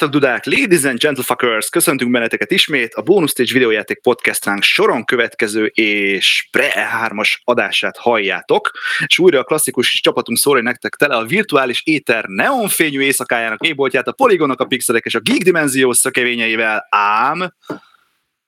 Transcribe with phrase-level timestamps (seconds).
[0.00, 0.44] Sziasztok, Dudák!
[0.44, 1.68] Ladies and gentlefuckers!
[1.68, 8.70] Köszöntünk benneteket ismét a Bonus Stage videójáték podcastánk soron következő és pre-3-as adását halljátok,
[9.06, 14.12] és újra a klasszikus csapatunk szólja nektek tele a virtuális éter neonfényű éjszakájának éboltját, a
[14.12, 17.54] poligonok, a pixelek és a geek dimenzió szakevényeivel, ám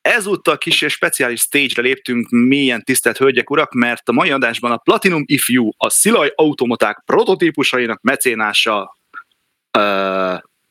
[0.00, 4.76] Ezúttal kis és speciális stage-re léptünk mélyen tisztelt hölgyek, urak, mert a mai adásban a
[4.76, 8.98] Platinum Ifjú, a Szilaj automaták prototípusainak mecénása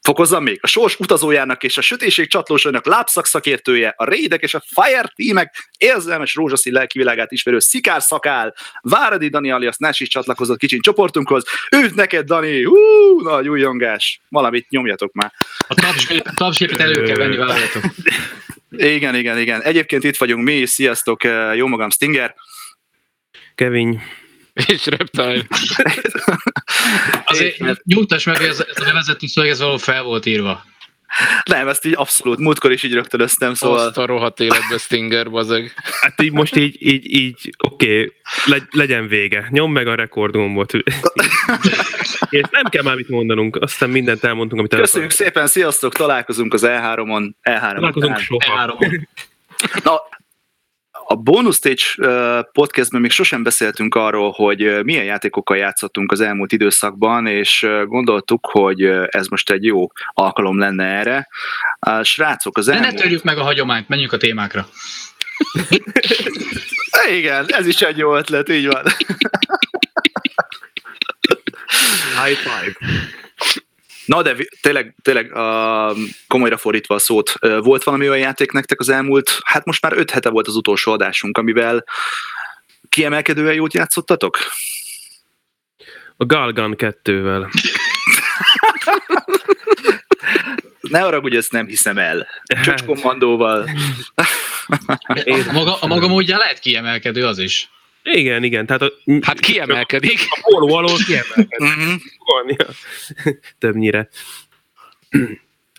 [0.01, 4.63] Fokozzam még, a sors utazójának és a sötétség csatlósainak lábszak szakértője, a Raidek és a
[4.67, 10.79] Fire Teamek érzelmes rózsaszín lelkivilágát ismerő Szikár Szakál, Váradi Dani alias Nás is csatlakozott kicsin
[10.81, 11.43] csoportunkhoz.
[11.75, 12.63] Üdv neked, Dani!
[12.63, 14.21] Hú, nagy újongás!
[14.29, 15.33] Valamit nyomjatok már.
[15.67, 15.73] A
[16.35, 17.83] tapsgépet elő kell venni, várjatok.
[18.69, 19.61] Igen, igen, igen.
[19.61, 21.23] Egyébként itt vagyunk mi, sziasztok,
[21.55, 22.35] jó magam Stinger.
[23.55, 24.01] Kevin.
[24.53, 25.41] És Reptile.
[27.25, 30.63] Azért nyugtass meg, hogy ez, ez a bevezető szöveg, ez való fel volt írva.
[31.43, 33.87] Nem, ezt így abszolút, múltkor is így rögtönöztem, szóval...
[33.87, 35.73] Azt a rohadt életbe Stinger, bazeg.
[36.01, 38.13] Hát így most így, így, így oké, okay,
[38.45, 39.47] le, legyen vége.
[39.49, 40.73] Nyom meg a rekordgombot.
[42.29, 46.61] És nem kell már mit mondanunk, aztán mindent elmondtunk, amit Köszönjük szépen, sziasztok, találkozunk az
[46.65, 47.31] E3-on.
[47.43, 47.73] E3-on.
[47.73, 48.75] Találkozunk soha.
[48.77, 49.01] E3-on.
[49.83, 50.01] Na,
[51.11, 51.83] a Bonus Stage
[52.51, 58.81] podcastben még sosem beszéltünk arról, hogy milyen játékokkal játszottunk az elmúlt időszakban, és gondoltuk, hogy
[59.07, 61.27] ez most egy jó alkalom lenne erre.
[61.79, 62.87] A srácok, az elmúlt...
[62.87, 64.67] De ne törjük meg a hagyományt, menjünk a témákra.
[67.17, 68.83] Igen, ez is egy jó ötlet, így van.
[72.23, 72.73] High five.
[74.05, 75.97] Na de tényleg, tényleg uh,
[76.27, 79.97] komolyra fordítva a szót, uh, volt valami olyan játék nektek az elmúlt, hát most már
[79.97, 81.85] öt hete volt az utolsó adásunk, amivel
[82.89, 84.37] kiemelkedően jót játszottatok?
[86.17, 87.51] A Galgan 2-vel.
[90.81, 92.27] ne arra, hogy ezt nem hiszem el.
[92.63, 93.69] Csocskommandóval.
[95.05, 97.69] a, maga, a maga módján lehet kiemelkedő az is.
[98.03, 98.65] Igen, igen.
[98.65, 98.91] Tehát a,
[99.21, 100.19] hát kiemelkedik.
[100.29, 101.59] A hol való kiemelkedik.
[101.59, 101.93] Mhm.
[103.57, 104.09] Többnyire.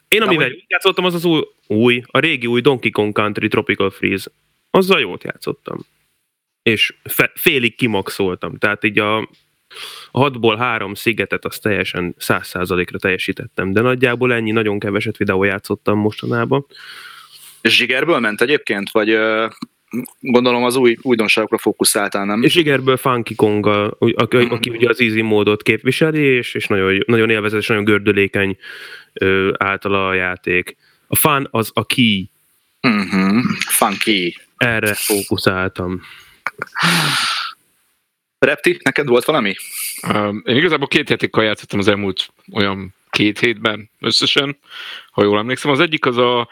[0.09, 0.65] Én amivel hogy...
[0.69, 4.31] játszottam, az az új, új, a régi új Donkey Kong Country Tropical Freeze.
[4.71, 5.87] Azzal jót játszottam.
[6.63, 8.59] És fe, félig kimaxoltam.
[8.59, 9.19] Tehát így a,
[10.11, 15.45] a hatból három szigetet azt teljesen száz százalékra teljesítettem, de nagyjából ennyi, nagyon keveset videó
[15.45, 16.67] játszottam mostanában.
[17.63, 19.19] Zsigerből ment egyébként, vagy
[20.21, 22.43] gondolom az új újdonságokra fókuszáltál, nem?
[22.43, 23.67] És Igerből Funky Kong,
[23.99, 24.51] aki, mm.
[24.51, 28.57] aki ugye az easy módot képviseli, és, és nagyon, nagyon élvezetes, nagyon gördülékeny
[29.13, 30.77] ö, általa a játék.
[31.07, 32.31] A fun az a key.
[32.89, 33.39] Mm-hmm.
[33.69, 34.37] Funky.
[34.57, 36.01] Erre fókuszáltam.
[38.39, 39.55] Repti, neked volt valami?
[40.15, 44.59] Um, én igazából két játékkal játszottam az elmúlt olyan két hétben összesen,
[45.11, 45.71] ha jól emlékszem.
[45.71, 46.49] Az egyik az a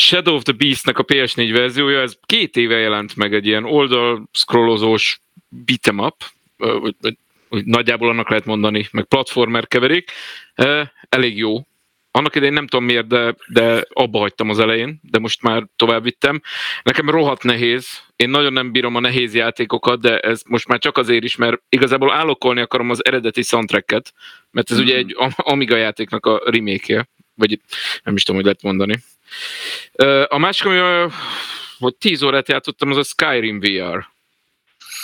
[0.00, 4.28] Shadow of the Beast-nek a PS4 verziója, ez két éve jelent meg egy ilyen oldal
[4.32, 5.20] scrollozós
[5.64, 6.14] beat'em up,
[6.56, 7.16] vagy, vagy,
[7.48, 10.10] vagy nagyjából annak lehet mondani, meg platformer keverék.
[11.08, 11.66] Elég jó.
[12.10, 16.02] Annak idején nem tudom miért, de, de abba hagytam az elején, de most már tovább
[16.02, 16.42] vittem.
[16.82, 17.88] Nekem rohadt nehéz.
[18.16, 21.62] Én nagyon nem bírom a nehéz játékokat, de ez most már csak azért is, mert
[21.68, 24.12] igazából állokolni akarom az eredeti soundtracket,
[24.50, 24.82] mert ez mm.
[24.82, 27.08] ugye egy Amiga játéknak a remake
[27.38, 27.60] vagy
[28.02, 28.98] nem is tudom, hogy lehet mondani.
[30.28, 31.10] A másik, ami
[31.78, 34.06] hogy 10 órát játszottam, az a Skyrim VR.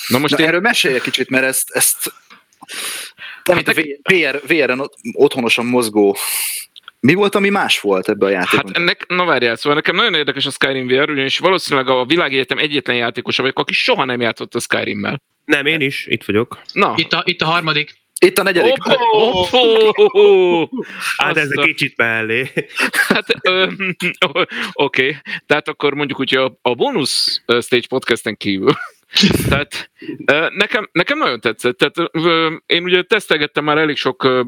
[0.07, 0.47] Na most Na, én...
[0.47, 2.13] erről mesélj egy kicsit, mert ezt, ezt
[3.45, 6.17] nem, hát, VR, VR-en otthonosan mozgó
[7.01, 8.67] mi volt, ami más volt ebbe a játékban?
[8.67, 12.59] Hát ennek, na várjál, szóval nekem nagyon érdekes a Skyrim VR, ugyanis valószínűleg a világegyetem
[12.59, 15.23] egyetlen játékosa vagyok, aki soha nem játszott a Skyrimmel.
[15.45, 16.61] Nem, én is, itt vagyok.
[16.73, 16.95] Na.
[16.97, 17.95] Itt a, itt a harmadik.
[18.25, 18.77] Itt a negyedik.
[21.17, 22.51] Hát ez egy kicsit mellé.
[23.09, 23.27] Hát,
[24.73, 25.07] oké.
[25.07, 25.17] Okay.
[25.47, 28.73] Tehát akkor mondjuk úgy, hogy a, a bonus stage podcasten kívül
[29.49, 29.91] tehát
[30.55, 31.79] nekem, nekem nagyon tetszett.
[31.79, 32.11] Tehát
[32.67, 34.45] én ugye tesztelgettem már elég sok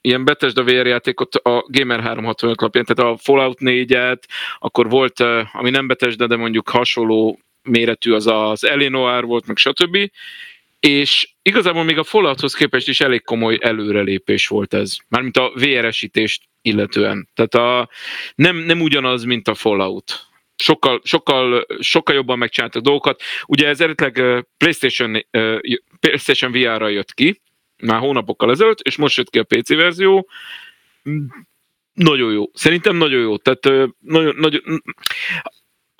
[0.00, 4.22] ilyen Bethesda VR játékot a Gamer 365 lapján, tehát a Fallout 4-et,
[4.58, 5.20] akkor volt,
[5.52, 10.10] ami nem Bethesda, de mondjuk hasonló méretű az az Eleanor volt, meg stb
[10.80, 16.42] és igazából még a Fallouthoz képest is elég komoly előrelépés volt ez, mármint a VR-esítést
[16.62, 17.28] illetően.
[17.34, 17.88] Tehát a,
[18.34, 20.26] nem, nem ugyanaz, mint a Fallout.
[20.56, 23.22] Sokkal, sokkal, sokkal jobban megcsináltak dolgokat.
[23.46, 25.26] Ugye ez eredetileg PlayStation,
[26.00, 27.40] PlayStation VR-ra jött ki,
[27.82, 30.28] már hónapokkal ezelőtt, és most jött ki a PC verzió.
[31.92, 32.44] Nagyon jó.
[32.52, 33.36] Szerintem nagyon jó.
[33.36, 34.82] Tehát nagyon, nagyon,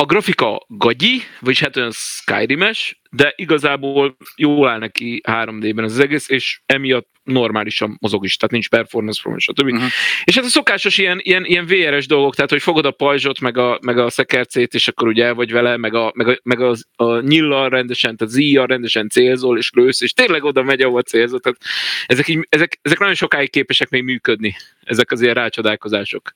[0.02, 5.98] a grafika gagyi, vagyis hát olyan Skyrim-es, de igazából jól áll neki 3D-ben ez az
[5.98, 9.66] egész, és emiatt normálisan mozog is, tehát nincs performance problem, stb.
[9.66, 9.90] Uh-huh.
[10.24, 13.58] És hát a szokásos ilyen, ilyen, ilyen VR-es dolgok, tehát hogy fogod a pajzsot, meg
[13.58, 16.60] a, meg a szekercét, és akkor ugye el vagy vele, meg a, meg a, meg
[16.60, 21.02] a, a nyillal rendesen, tehát zíjjal rendesen célzol, és lősz, és tényleg oda megy, ahol
[21.02, 21.40] célzol.
[21.40, 21.58] Tehát
[22.06, 26.34] ezek, így, ezek, ezek nagyon sokáig képesek még működni, ezek az ilyen rácsodálkozások.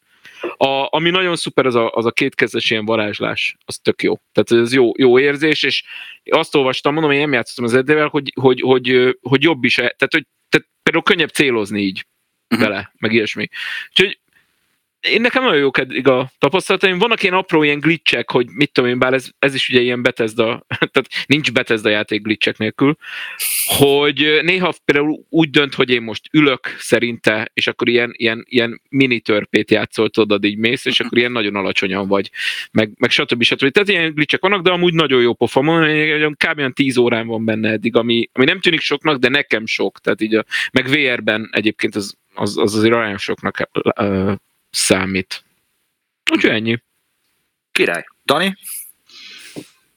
[0.56, 4.14] A, ami nagyon szuper, az a, az a kétkezes ilyen varázslás, az tök jó.
[4.32, 5.82] Tehát ez jó, jó érzés, és
[6.30, 10.12] azt olvastam, mondom, én nem játszottam az edével, hogy, hogy, hogy, hogy jobb is, tehát,
[10.12, 12.06] hogy tehát például könnyebb célozni így
[12.50, 12.68] uh-huh.
[12.68, 13.48] vele, meg ilyesmi.
[13.88, 14.20] Úgyhogy
[15.02, 16.98] én nekem nagyon jók eddig a tapasztalataim.
[16.98, 20.02] Vannak ilyen apró ilyen glitchek, hogy mit tudom én, bár ez, ez is ugye ilyen
[20.02, 22.96] Bethesda, tehát nincs Bethesda játék glitchek nélkül,
[23.64, 28.80] hogy néha például úgy dönt, hogy én most ülök szerinte, és akkor ilyen, ilyen, ilyen
[28.88, 32.30] mini törpét játszol, tudod, így mész, és akkor ilyen nagyon alacsonyan vagy,
[32.72, 33.42] meg, meg stb.
[33.42, 33.70] stb.
[33.70, 35.60] Tehát ilyen glitchek vannak, de amúgy nagyon jó pofa.
[35.62, 36.58] Mondom, kb.
[36.58, 39.98] olyan 10 órán van benne eddig, ami, ami nem tűnik soknak, de nekem sok.
[39.98, 43.68] Tehát így a, meg VR-ben egyébként az, az, az azért arányosoknak
[44.00, 44.34] uh,
[44.72, 45.44] számít.
[46.32, 46.82] Úgyhogy ennyi.
[47.72, 48.04] Király.
[48.24, 48.56] Dani?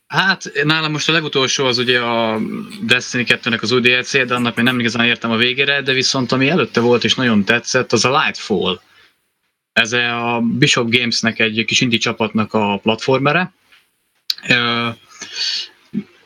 [0.07, 2.39] Hát nálam most a legutolsó az ugye a
[2.81, 6.31] Destiny 2-nek az új DLC, de annak még nem igazán értem a végére, de viszont
[6.31, 8.81] ami előtte volt és nagyon tetszett, az a Lightfall.
[9.73, 13.53] Ez a Bishop Gamesnek egy kis indie csapatnak a platformere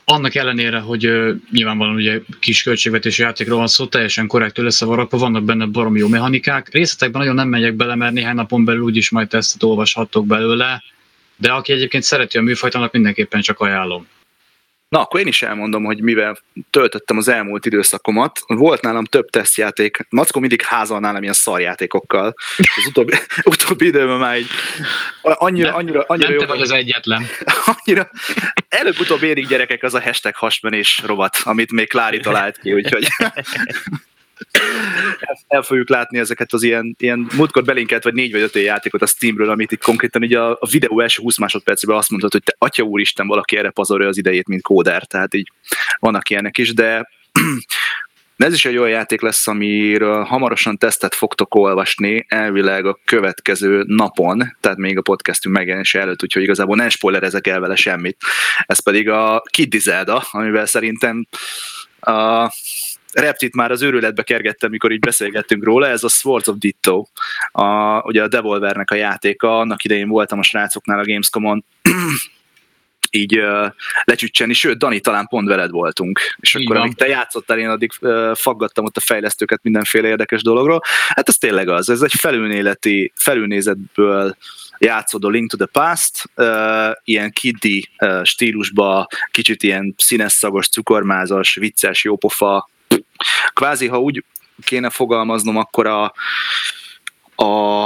[0.09, 5.43] annak ellenére, hogy uh, nyilvánvalóan ugye kis költségvetési játékról van szó, teljesen korrektül összevarakva, vannak
[5.43, 6.69] benne baromi jó mechanikák.
[6.71, 10.83] Részletekben nagyon nem megyek bele, mert néhány napon belül úgyis majd tesztet olvashattok belőle,
[11.37, 14.07] de aki egyébként szereti a műfajt, mindenképpen csak ajánlom.
[14.89, 16.37] Na, akkor én is elmondom, hogy mivel
[16.69, 18.39] töltöttem az elmúlt időszakomat.
[18.47, 20.05] Volt nálam több tesztjáték.
[20.09, 22.33] Mackó mindig házal nálam ilyen szarjátékokkal.
[22.57, 23.13] Az utóbbi,
[23.43, 24.47] utóbbi időben már így
[25.21, 26.39] annyira, annyira, annyira nem jó.
[26.39, 27.25] te vagy az egyetlen.
[27.85, 28.09] Annyira,
[28.69, 33.07] előbb-utóbb érik gyerekek az a hashtag hasmenés rovat, amit még Klári talált ki, úgyhogy
[35.47, 39.05] el fogjuk látni ezeket az ilyen, ilyen múltkor belinkelt vagy négy vagy öt játékot a
[39.05, 42.55] Steamről, amit itt konkrétan így a, a videó első 20 másodpercében azt mondtad, hogy te
[42.57, 45.51] atya úristen, valaki erre pazarolja az idejét, mint kóder, tehát így
[45.99, 46.73] vannak ilyenek is,
[48.39, 53.83] de ez is egy olyan játék lesz, amiről hamarosan tesztet fogtok olvasni, elvileg a következő
[53.87, 58.17] napon, tehát még a podcastünk megjelenése előtt, úgyhogy igazából nem spoilerezek el vele semmit.
[58.65, 61.27] Ez pedig a Kid Zelda, amivel szerintem
[61.99, 62.51] a
[63.13, 67.05] Reptit már az őrületbe kergettem, mikor így beszélgettünk róla, ez a Swords of Ditto,
[67.51, 71.65] a, ugye a Devolvernek a játéka, annak idején voltam a srácoknál a Gamescom-on,
[73.11, 73.71] így uh,
[74.03, 77.91] lecsücseni, sőt, Dani, talán pont veled voltunk, és így akkor amíg te játszottál, én addig
[78.01, 80.81] uh, faggattam ott a fejlesztőket mindenféle érdekes dologról.
[81.07, 84.35] Hát ez tényleg az, ez egy felülnéleti, felülnézetből
[84.77, 90.69] játszod a Link to the Past, uh, ilyen kiddi uh, stílusba, kicsit ilyen színes, szagos,
[90.69, 92.69] cukormázas, vicces, jópofa,
[93.53, 94.23] kvázi, ha úgy
[94.63, 96.13] kéne fogalmaznom, akkor a,
[97.35, 97.83] a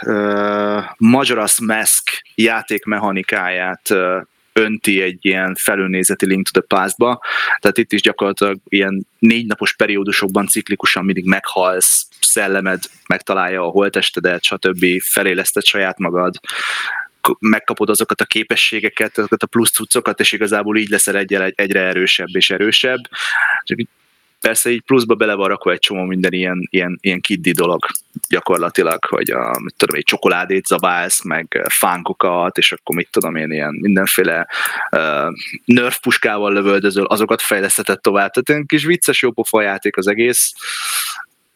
[0.00, 7.20] uh, Majora's Mask játékmechanikáját uh, önti egy ilyen felülnézeti Link to the Past-ba,
[7.58, 14.42] tehát itt is gyakorlatilag ilyen négy napos periódusokban ciklikusan mindig meghalsz, szellemed megtalálja a holtestedet,
[14.42, 14.86] stb.
[15.02, 16.34] feléleszted saját magad,
[17.38, 22.28] megkapod azokat a képességeket, azokat a plusz cuccokat, és igazából így leszel egyre, egyre erősebb
[22.32, 23.00] és erősebb.
[24.44, 27.86] Persze így pluszba bele van rakva egy csomó minden ilyen, ilyen, ilyen kiddi dolog
[28.28, 33.50] gyakorlatilag, hogy a, mit tudom, egy csokoládét zabálsz, meg fánkokat, és akkor mit tudom én,
[33.50, 34.46] ilyen mindenféle
[34.90, 35.32] uh,
[35.64, 38.30] nerf puskával lövöldözöl, azokat fejlesztetett tovább.
[38.30, 40.52] Tehát egy kis vicces jópofa játék az egész,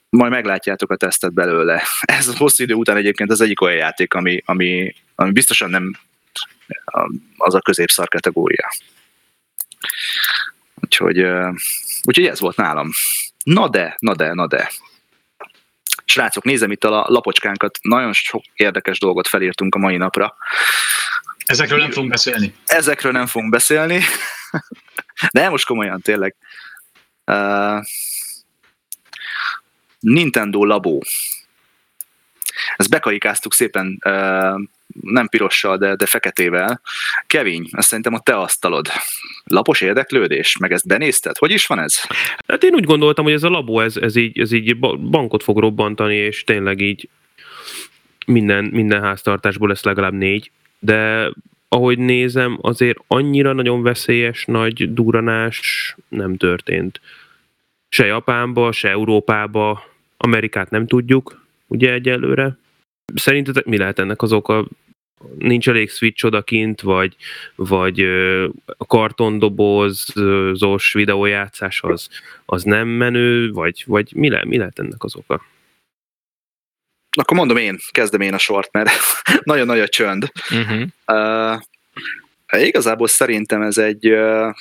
[0.08, 1.82] majd meglátjátok a tesztet belőle.
[2.18, 5.98] Ez hosszú idő után egyébként az egyik olyan játék, ami, ami, ami biztosan nem
[7.36, 8.70] az a középszar kategória.
[10.74, 11.26] Úgyhogy
[12.02, 12.90] Úgyhogy ez volt nálam.
[13.44, 14.70] Na de, na de, na de.
[16.04, 20.36] Srácok, nézem itt a lapocskánkat, nagyon sok érdekes dolgot felírtunk a mai napra.
[21.46, 22.54] Ezekről nem fogunk beszélni.
[22.66, 24.02] Ezekről nem fogunk beszélni.
[25.32, 26.36] De most komolyan, tényleg.
[27.24, 27.84] Uh,
[29.98, 30.98] Nintendo Labo.
[32.76, 34.60] Ezt bekarikáztuk szépen uh,
[35.00, 36.80] nem pirossal, de, de feketével.
[37.26, 38.86] Kevin, ezt szerintem a te asztalod.
[39.44, 40.56] Lapos érdeklődés?
[40.56, 41.36] Meg ezt benézted?
[41.36, 41.94] Hogy is van ez?
[42.46, 44.78] Hát én úgy gondoltam, hogy ez a labó, ez, ez, így, ez így
[45.10, 47.08] bankot fog robbantani, és tényleg így
[48.26, 51.30] minden, minden háztartásból lesz legalább négy, de
[51.68, 57.00] ahogy nézem, azért annyira nagyon veszélyes, nagy duranás nem történt.
[57.88, 59.84] Se Japánba, se Európába,
[60.16, 62.56] Amerikát nem tudjuk, ugye egyelőre.
[63.14, 64.66] Szerintetek mi lehet ennek az oka?
[65.38, 67.16] Nincs elég switch odakint, vagy,
[67.54, 68.00] vagy
[68.66, 72.08] a kartondobozos videójátszás az,
[72.46, 75.42] az nem menő, vagy, vagy mi, le, mi lehet ennek az oka?
[77.18, 78.90] Akkor mondom én, kezdem én a sort, mert
[79.52, 80.30] nagyon nagy a csönd.
[80.50, 80.82] Uh-huh.
[81.06, 81.60] Uh,
[82.62, 84.54] igazából szerintem ez egy, uh,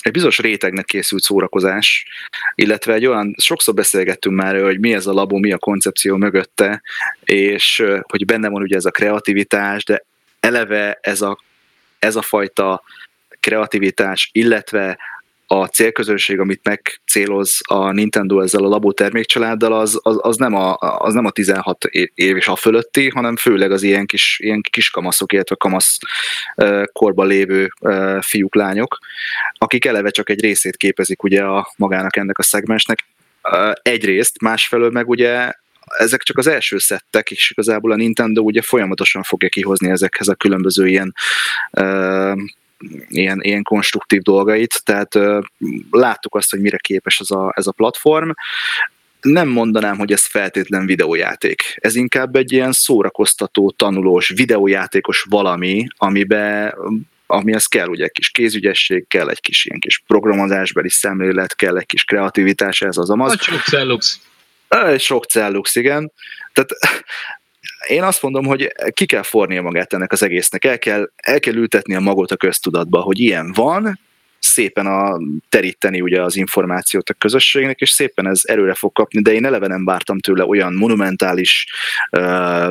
[0.00, 2.06] egy bizonyos rétegnek készült szórakozás,
[2.54, 6.82] illetve egy olyan, sokszor beszélgettünk már, hogy mi ez a labó, mi a koncepció mögötte,
[7.24, 10.04] és hogy benne van ugye ez a kreativitás, de
[10.40, 11.38] eleve ez a,
[11.98, 12.82] ez a fajta
[13.40, 14.98] kreativitás, illetve
[15.52, 20.76] a célközönség, amit megcéloz a Nintendo ezzel a labó termékcsaláddal, az, az, az, nem a,
[20.78, 24.90] az nem a 16 év és a fölötti, hanem főleg az ilyen kis, ilyen kis
[24.90, 25.98] kamaszok, illetve kamasz
[26.92, 27.72] korban lévő
[28.20, 28.98] fiúk, lányok,
[29.58, 33.04] akik eleve csak egy részét képezik ugye a magának ennek a szegmensnek.
[33.82, 35.52] Egyrészt, másfelől meg ugye
[35.98, 40.34] ezek csak az első szettek, és igazából a Nintendo ugye folyamatosan fogja kihozni ezekhez a
[40.34, 41.14] különböző ilyen
[43.08, 45.14] ilyen, ilyen konstruktív dolgait, tehát
[45.90, 48.30] láttuk azt, hogy mire képes ez a, ez a platform.
[49.20, 51.76] Nem mondanám, hogy ez feltétlen videójáték.
[51.76, 56.74] Ez inkább egy ilyen szórakoztató, tanulós, videójátékos valami, amiben
[57.26, 61.86] amihez kell ugye egy kis kézügyesség, kell egy kis ilyen kis programozásbeli szemlélet, kell egy
[61.86, 63.40] kis kreativitás, ez az amaz.
[63.40, 64.20] Sok cellux.
[64.98, 66.12] Sok cellux, igen.
[66.52, 66.70] Tehát
[67.86, 71.54] én azt mondom, hogy ki kell fornia magát ennek az egésznek, el kell, el kell
[71.54, 73.98] ültetni a magot a köztudatba, hogy ilyen van,
[74.38, 79.32] szépen a, teríteni ugye az információt a közösségnek, és szépen ez erőre fog kapni, de
[79.32, 81.66] én eleve nem vártam tőle olyan monumentális
[82.10, 82.70] uh,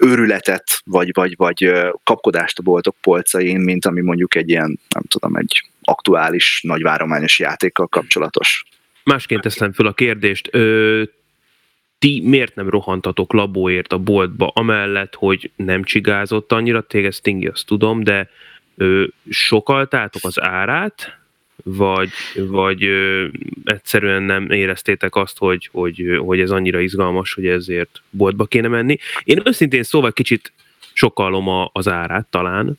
[0.00, 1.72] őrületet, vagy, vagy, vagy
[2.04, 7.86] kapkodást a boltok polcain, mint ami mondjuk egy ilyen, nem tudom, egy aktuális, nagyvárományos játékkal
[7.86, 8.64] kapcsolatos.
[9.04, 10.48] Másként teszem föl a kérdést.
[10.52, 11.02] Ö,
[11.98, 17.66] ti miért nem rohantatok labóért a boltba, amellett, hogy nem csigázott annyira, téged Stingy, azt
[17.66, 18.30] tudom, de
[18.76, 21.18] ö, sokaltátok az árát,
[21.64, 23.26] vagy, vagy ö,
[23.64, 28.98] egyszerűen nem éreztétek azt, hogy, hogy, hogy ez annyira izgalmas, hogy ezért boltba kéne menni.
[29.24, 30.52] Én őszintén szóval kicsit
[30.92, 32.78] sokalom a, az árát talán,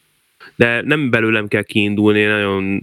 [0.55, 2.81] de nem belőlem kell kiindulni, nagyon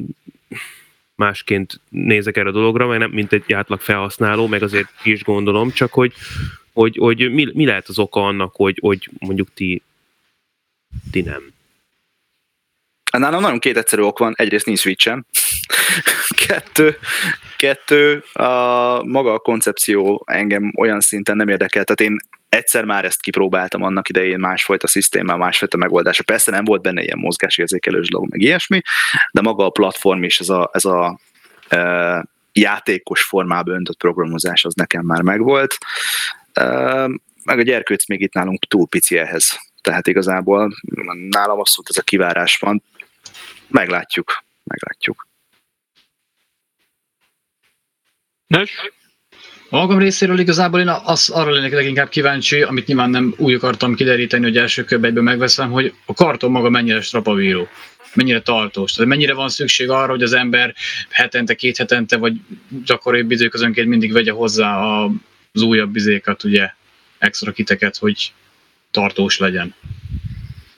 [1.17, 5.71] másként nézek erre a dologra, meg nem mint egy átlag felhasználó, meg azért is gondolom,
[5.71, 6.13] csak hogy,
[6.73, 9.83] hogy, hogy mi, mi lehet az oka annak, hogy, hogy mondjuk ti,
[11.11, 11.55] ti nem.
[13.17, 14.35] Hát nálam nagyon két egyszerű ok van.
[14.37, 15.19] Egyrészt nincs switch
[16.47, 16.99] kettő,
[17.57, 21.85] kettő a maga a koncepció engem olyan szinten nem érdekel.
[21.85, 22.17] Tehát én
[22.49, 26.23] egyszer már ezt kipróbáltam annak idején másfajta szisztémával, másfajta megoldása.
[26.23, 28.81] Persze nem volt benne ilyen mozgásérzékelős dolog, meg ilyesmi,
[29.33, 31.19] de maga a platform és ez a, ez a
[31.69, 35.77] e, játékos formában öntött programozás az nekem már megvolt.
[36.53, 36.65] E,
[37.45, 39.59] meg a gyerkőc még itt nálunk túl pici ehhez.
[39.81, 40.73] Tehát igazából
[41.29, 42.83] nálam abszolút ez a kivárás van.
[43.69, 45.27] Meglátjuk, meglátjuk.
[48.47, 48.71] Nos?
[49.71, 53.95] A magam részéről igazából én az, arra lennék leginkább kíváncsi, amit nyilván nem úgy akartam
[53.95, 57.69] kideríteni, hogy első körben egyből megveszem, hogy a karton maga mennyire strapavíró,
[58.15, 58.93] mennyire tartós.
[58.93, 60.75] Tehát mennyire van szükség arra, hogy az ember
[61.11, 62.35] hetente, két hetente, vagy
[62.85, 64.79] gyakoribb időközönként mindig vegye hozzá
[65.53, 66.71] az újabb bizékat, ugye,
[67.19, 68.33] extra kiteket, hogy
[68.91, 69.75] tartós legyen.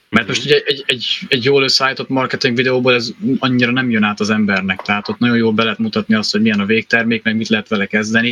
[0.08, 4.20] Mert most ugye egy, egy, egy jól összeállított marketing videóból ez annyira nem jön át
[4.20, 7.36] az embernek, tehát ott nagyon jól be lehet mutatni azt, hogy milyen a végtermék, meg
[7.36, 8.28] mit lehet vele kezdeni.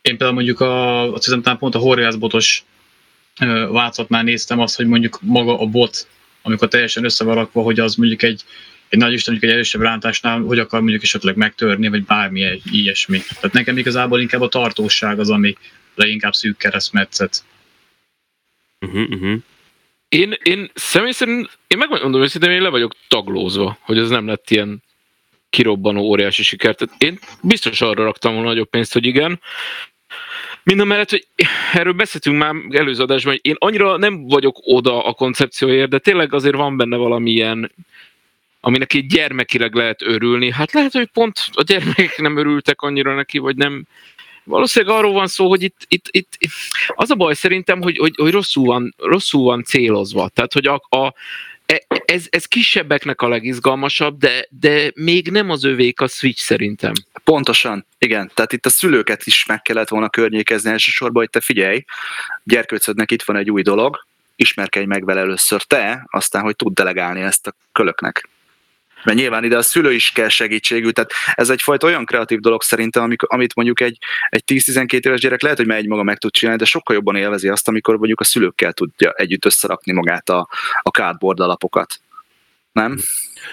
[0.00, 2.64] Én például mondjuk a, a hiszem pont a horgászbotos
[3.70, 6.08] változatnál néztem azt, hogy mondjuk maga a bot,
[6.42, 8.44] amikor teljesen össze van rakva, hogy az mondjuk egy,
[8.88, 13.18] egy nagy Isten, mondjuk egy erősebb rántásnál, hogy akar mondjuk esetleg megtörni, vagy bármi ilyesmi.
[13.34, 15.56] Tehát nekem igazából inkább a tartóság az, ami
[15.94, 17.44] leginkább szűk keresztmetszet.
[18.80, 19.42] Uh-huh, uh-huh.
[20.14, 24.50] Én, én személy szerint, én megmondom őszintén, én le vagyok taglózva, hogy ez nem lett
[24.50, 24.82] ilyen
[25.50, 26.74] kirobbanó óriási siker.
[26.74, 29.40] Tehát én biztos arra raktam volna nagyobb pénzt, hogy igen.
[30.62, 31.26] Mind mellett, hogy
[31.72, 36.34] erről beszéltünk már előző adásban, hogy én annyira nem vagyok oda a koncepcióért, de tényleg
[36.34, 37.72] azért van benne valamilyen,
[38.60, 40.52] aminek egy gyermekileg lehet örülni.
[40.52, 43.84] Hát lehet, hogy pont a gyermekek nem örültek annyira neki, vagy nem,
[44.44, 46.38] valószínűleg arról van szó, hogy itt, itt, itt
[46.88, 50.28] az a baj szerintem, hogy, hogy, hogy rosszul, van, rosszul van célozva.
[50.28, 51.14] Tehát, hogy a, a,
[51.66, 56.92] e, ez, ez kisebbeknek a legizgalmasabb, de, de még nem az övék a Switch szerintem.
[57.24, 58.30] Pontosan, igen.
[58.34, 61.84] Tehát itt a szülőket is meg kellett volna környékezni elsősorban, hogy te figyelj,
[62.42, 67.20] gyerkőcödnek itt van egy új dolog, ismerkedj meg vele először te, aztán, hogy tud delegálni
[67.20, 68.28] ezt a kölöknek.
[69.04, 73.14] Mert nyilván ide a szülő is kell segítségű, tehát ez egyfajta olyan kreatív dolog szerintem,
[73.18, 76.66] amit mondjuk egy, egy 10-12 éves gyerek lehet, hogy egy maga meg tud csinálni, de
[76.66, 80.48] sokkal jobban élvezi azt, amikor mondjuk a szülőkkel tudja együtt összerakni magát a,
[80.82, 82.00] a cardboard alapokat.
[82.72, 82.98] Nem?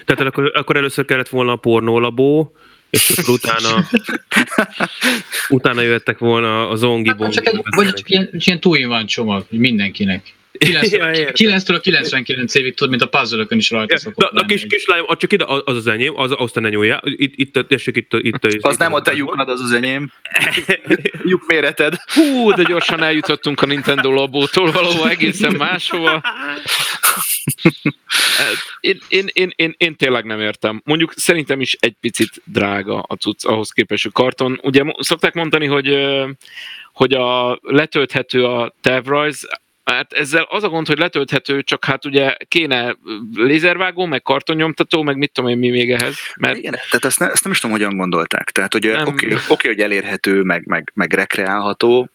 [0.04, 2.56] Tehát akkor, akkor először kellett volna a pornólabó,
[2.90, 3.88] és akkor utána,
[5.48, 9.44] utána jöttek volna a zongi hát, csak egy, Vagy csak ilyen, ilyen túl van csomag
[9.48, 10.34] mindenkinek.
[10.62, 15.32] 9-től a 99 évig tud, mint a puzzle is rajta szokott Na, kis, kislányom, csak
[15.32, 17.00] ide, az az enyém, az, azt a ne nyúlja.
[17.04, 20.12] Itt, itt, tessék, itt, itt, itt Az nem a te lyukad, az az enyém.
[21.24, 21.94] Lyuk méreted.
[22.14, 26.22] Hú, de gyorsan eljutottunk a Nintendo labótól valahova egészen máshova.
[28.80, 30.82] Én, én, én, én, én tényleg nem értem.
[30.84, 34.60] Mondjuk szerintem is egy picit drága a cucc ahhoz képest, hogy karton.
[34.62, 35.96] Ugye szokták mondani, hogy
[36.92, 39.48] hogy a letölthető a tervrajz,
[39.84, 42.96] Hát ezzel az a gond, hogy letölthető, csak hát ugye kéne
[43.34, 46.16] lézervágó, meg kartonnyomtató, meg mit tudom én mi még ehhez.
[46.36, 46.56] Mert...
[46.56, 48.50] Igen, tehát ezt, ne, ezt nem is tudom, hogyan gondolták.
[48.50, 52.08] Tehát ugye oké, okay, okay, hogy elérhető, meg, meg, meg rekreálható,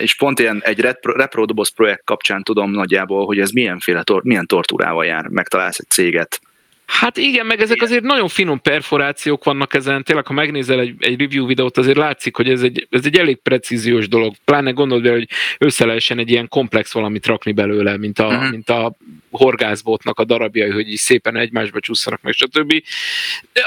[0.00, 4.46] és pont ilyen egy repro doboz projekt kapcsán tudom nagyjából, hogy ez milyenféle, tor- milyen
[4.46, 5.26] tortúrával jár.
[5.26, 6.40] Megtalálsz egy céget,
[6.86, 10.04] Hát igen, meg ezek azért nagyon finom perforációk vannak ezen.
[10.04, 13.36] Tényleg, ha megnézel egy, egy review videót, azért látszik, hogy ez egy, ez egy elég
[13.36, 14.34] precíziós dolog.
[14.44, 18.50] Pláne gondold be, hogy össze lehessen egy ilyen komplex valamit rakni belőle, mint a, uh-huh.
[18.50, 18.96] mint a
[19.30, 22.82] horgászbotnak a darabjai, hogy így szépen egymásba csúszanak meg, stb.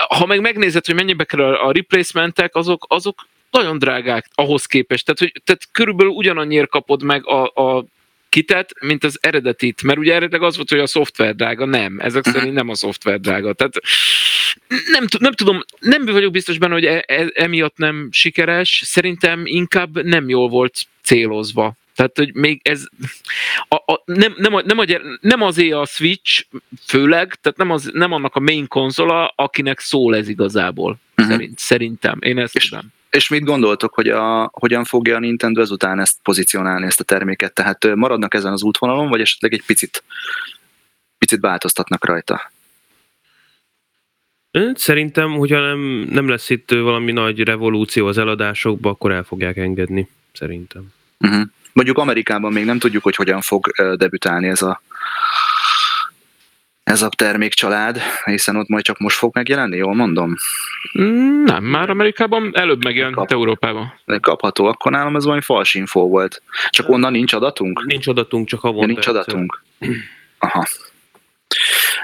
[0.07, 5.05] Ha meg megnézed, hogy mennyibe kerül a, a replacementek, azok, azok nagyon drágák ahhoz képest.
[5.05, 7.85] Tehát, hogy, tehát körülbelül ugyanannyiért kapod meg a, a
[8.37, 12.25] kitet, mint az eredetit, mert ugye eredetileg az volt, hogy a szoftver drága, nem, ezek
[12.25, 12.35] uh-huh.
[12.35, 13.53] szerint nem a szoftver drága.
[13.53, 13.73] Tehát
[14.67, 20.03] nem, nem tudom, nem vagyok biztos benne, hogy e, e, emiatt nem sikeres, szerintem inkább
[20.03, 21.73] nem jól volt célozva.
[21.95, 22.83] Tehát, hogy még ez
[23.67, 24.85] a, a, nem, nem, a, nem, a,
[25.21, 26.45] nem azért a Switch
[26.85, 30.97] főleg, tehát nem, az, nem annak a main konzola, akinek szól ez igazából.
[31.17, 31.33] Uh-huh.
[31.33, 32.17] Szerint, szerintem.
[32.21, 32.85] Én ezt és, tudom.
[33.17, 37.53] És mit gondoltok, hogy a, hogyan fogja a Nintendo ezután ezt pozícionálni, ezt a terméket?
[37.53, 40.03] Tehát maradnak ezen az útvonalon, vagy esetleg egy picit,
[41.17, 42.51] picit változtatnak rajta?
[44.73, 50.09] Szerintem, hogyha nem, nem lesz itt valami nagy revolúció az eladásokba, akkor el fogják engedni,
[50.31, 50.93] szerintem.
[51.19, 51.41] Uh-huh.
[51.73, 54.81] Mondjuk Amerikában még nem tudjuk, hogy hogyan fog debütálni ez a,
[56.87, 60.35] ez a termékcsalád, hiszen ott majd csak most fog megjelenni, jól mondom?
[60.99, 63.93] Mm, nem, már Amerikában előbb megjelent, Kap, Európában.
[64.21, 66.41] Kapható, akkor nálam ez valami fals info volt.
[66.69, 67.85] Csak onnan nincs adatunk?
[67.85, 68.87] Nincs adatunk, csak havonta.
[68.87, 69.63] Ja, nincs adatunk.
[70.39, 70.65] Aha.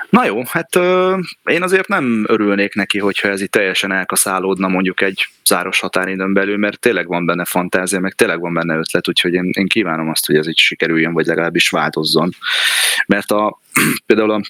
[0.10, 5.02] Na jó, hát ö, én azért nem örülnék neki, hogyha ez itt teljesen elkaszálódna mondjuk
[5.02, 9.34] egy záros határidőn belül, mert tényleg van benne fantázia, meg tényleg van benne ötlet, úgyhogy
[9.34, 12.30] én, én kívánom azt, hogy ez így sikerüljön, vagy legalábbis változzon.
[13.06, 13.60] Mert a,
[14.06, 14.42] például a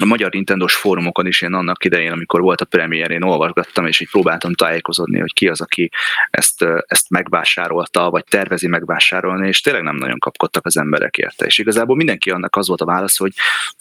[0.00, 4.00] a magyar nintendo fórumokon is én annak idején, amikor volt a premier, én olvasgattam, és
[4.00, 5.90] így próbáltam tájékozódni, hogy ki az, aki
[6.30, 11.44] ezt, ezt megvásárolta, vagy tervezi megvásárolni, és tényleg nem nagyon kapkodtak az emberek érte.
[11.44, 13.32] És igazából mindenki annak az volt a válasz, hogy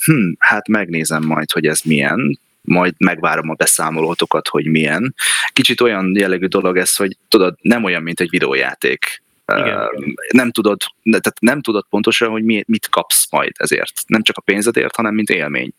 [0.06, 5.15] hm, hát megnézem majd, hogy ez milyen, majd megvárom a beszámolótokat, hogy milyen.
[5.54, 9.21] Kicsit olyan jellegű dolog ez, hogy tudod, nem olyan, mint egy videójáték.
[9.45, 9.89] Igen.
[10.32, 14.04] Nem tudod, tehát nem tudod pontosan, hogy mit kapsz majd ezért.
[14.08, 15.74] Nem csak a pénzedért, hanem mint élmény.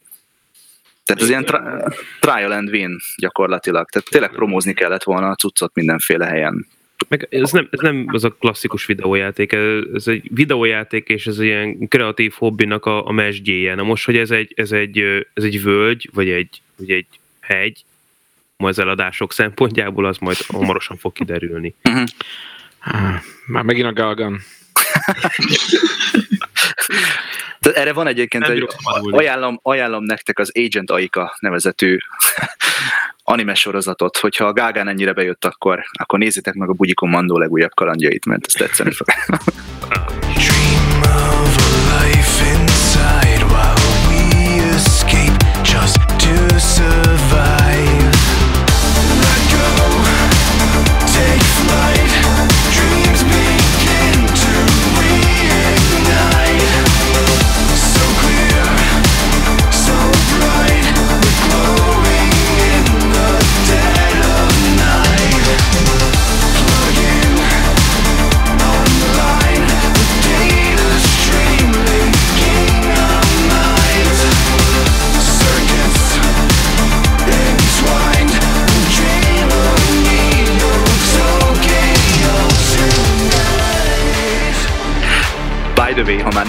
[1.15, 3.89] Tehát ez ilyen tri- trial and win gyakorlatilag.
[3.89, 6.67] Tehát tényleg promózni kellett volna a cuccot mindenféle helyen.
[7.09, 9.53] Meg ez nem, ez nem az a klasszikus videójáték,
[9.95, 13.75] ez egy videójáték, és ez ilyen kreatív hobbinak a, a mesdjéje.
[13.75, 14.99] Na most, hogy ez egy, ez egy,
[15.35, 17.07] ez egy völgy, vagy egy, vagy egy
[17.41, 17.85] hegy,
[18.57, 21.75] az eladások szempontjából, az majd hamarosan fog kiderülni.
[21.85, 22.09] Uh-huh.
[23.47, 24.41] Már megint a Galgan.
[27.63, 28.69] Tehát erre van egyébként, egy,
[29.11, 31.99] ajánlom, ajánlom nektek az Agent Aika nevezetű
[33.25, 37.75] anime sorozatot, hogyha a Gágán ennyire bejött, akkor, akkor nézzétek meg a Bugyi Kommandó legújabb
[37.75, 39.07] kalandjait, mert ezt tetszeni fog.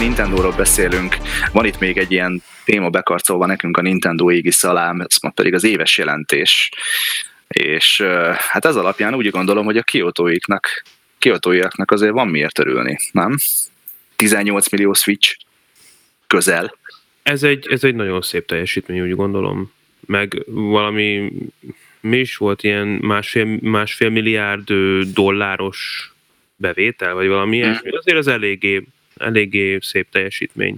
[0.03, 1.17] Nintendo-ról beszélünk,
[1.51, 5.53] van itt még egy ilyen téma bekarcolva nekünk a Nintendo égisz alá, ez ma pedig
[5.53, 6.71] az éves jelentés.
[7.47, 8.03] És
[8.37, 10.83] hát ez alapján úgy gondolom, hogy a kiotóiknak,
[11.17, 13.35] kiotóiaknak azért van miért örülni, nem?
[14.15, 15.37] 18 millió Switch
[16.27, 16.77] közel.
[17.23, 19.71] Ez egy, ez egy nagyon szép teljesítmény, úgy gondolom.
[20.05, 21.31] Meg valami,
[21.99, 24.73] mi is volt ilyen másfél, másfél milliárd
[25.13, 26.11] dolláros
[26.55, 27.65] bevétel, vagy valami hmm.
[27.65, 27.97] ilyesmi.
[27.97, 28.83] Azért az eléggé,
[29.15, 30.77] eléggé szép teljesítmény.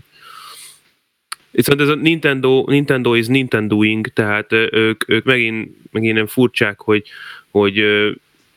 [1.52, 7.04] Viszont ez a Nintendo, Nintendo is Nintendoing, tehát ők, ők megint, megint nem furcsák, hogy,
[7.52, 7.84] hogy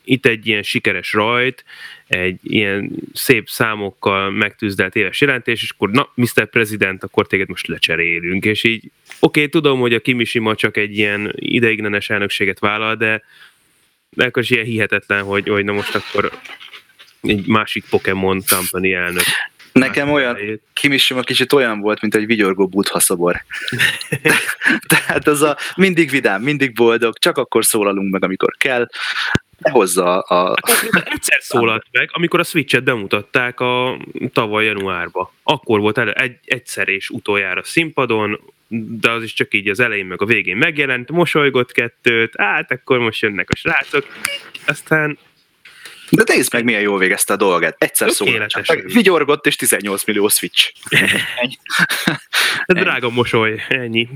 [0.09, 1.65] itt egy ilyen sikeres rajt,
[2.07, 6.51] egy ilyen szép számokkal megtűzdelt éves jelentés, és akkor na, Mr.
[6.51, 10.97] President, akkor téged most lecserélünk, és így oké, okay, tudom, hogy a Kimishima csak egy
[10.97, 13.23] ilyen ideiglenes elnökséget vállal, de,
[14.11, 16.31] de akkor is ilyen hihetetlen, hogy, hogy na most akkor
[17.23, 19.25] egy másik Pokémon Company elnök.
[19.79, 23.45] Nekem olyan, Kimishima kicsit olyan volt, mint egy vigyorgó buddha szobor.
[24.87, 28.87] Tehát az a mindig vidám, mindig boldog, csak akkor szólalunk meg, amikor kell
[29.63, 30.55] hozza a...
[30.91, 33.99] Hát, egyszer szólalt meg, amikor a Switch-et bemutatták a
[34.33, 35.33] tavaly januárba.
[35.43, 38.41] Akkor volt elő, egy, egyszer és utoljára színpadon,
[39.01, 42.99] de az is csak így az elején meg a végén megjelent, mosolygott kettőt, hát akkor
[42.99, 44.07] most jönnek a srácok,
[44.67, 45.19] aztán
[46.11, 47.77] de nézd meg, milyen jól végezte a dolgát.
[47.79, 48.83] Egyszer szólalt.
[48.85, 50.73] Vigyorgott, és 18 millió switch.
[52.67, 54.09] Drága mosoly, ennyi.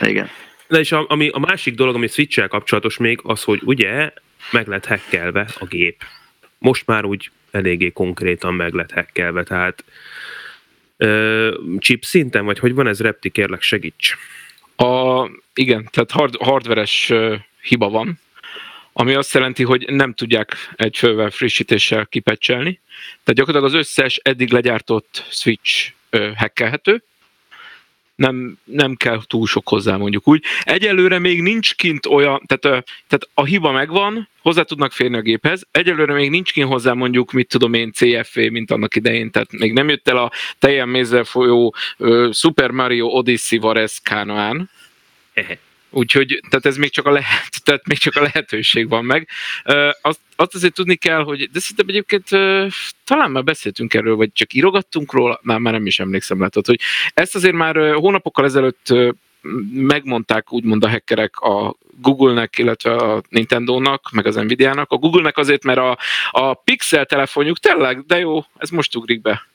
[0.00, 0.30] Igen.
[0.68, 4.10] De és a, ami, a másik dolog, ami switch kapcsolatos még, az, hogy ugye
[4.50, 6.02] meg lett hackelve a gép.
[6.58, 9.84] Most már úgy eléggé konkrétan meg lett hackelve, tehát
[10.96, 14.16] ö, chip szinten, vagy hogy van ez, Repti, kérlek segíts.
[14.76, 17.12] A, igen, tehát hard, hardveres
[17.62, 18.20] hiba van,
[19.00, 22.80] ami azt jelenti, hogy nem tudják egy fővel frissítéssel kipecselni.
[23.24, 25.92] Tehát gyakorlatilag az összes eddig legyártott switch
[26.36, 27.02] hackelhető,
[28.14, 30.44] nem, nem kell túl sok hozzá, mondjuk úgy.
[30.62, 35.66] Egyelőre még nincs kint olyan, tehát, tehát a hiba megvan, hozzá tudnak férni a géphez,
[35.70, 39.72] egyelőre még nincs kint hozzá mondjuk, mit tudom én, CFV, mint annak idején, tehát még
[39.72, 44.70] nem jött el a teljen mézzel folyó uh, Super Mario Odyssey Vares Kánoán,
[45.90, 49.28] Úgyhogy tehát ez még csak a, lehet, tehát még csak a lehetőség van meg.
[50.02, 52.28] Azt, azt azért tudni kell, hogy de szerintem egyébként
[53.04, 56.80] talán már beszéltünk erről, vagy csak írogattunk róla, már, már nem is emlékszem, látod, hogy
[57.14, 58.94] ezt azért már hónapokkal ezelőtt
[59.72, 64.90] megmondták úgymond a hackerek a Google-nek, illetve a Nintendo-nak, meg az Nvidia-nak.
[64.90, 65.98] A Google-nek azért, mert a,
[66.30, 69.46] a Pixel telefonjuk tényleg, de jó, ez most ugrik be.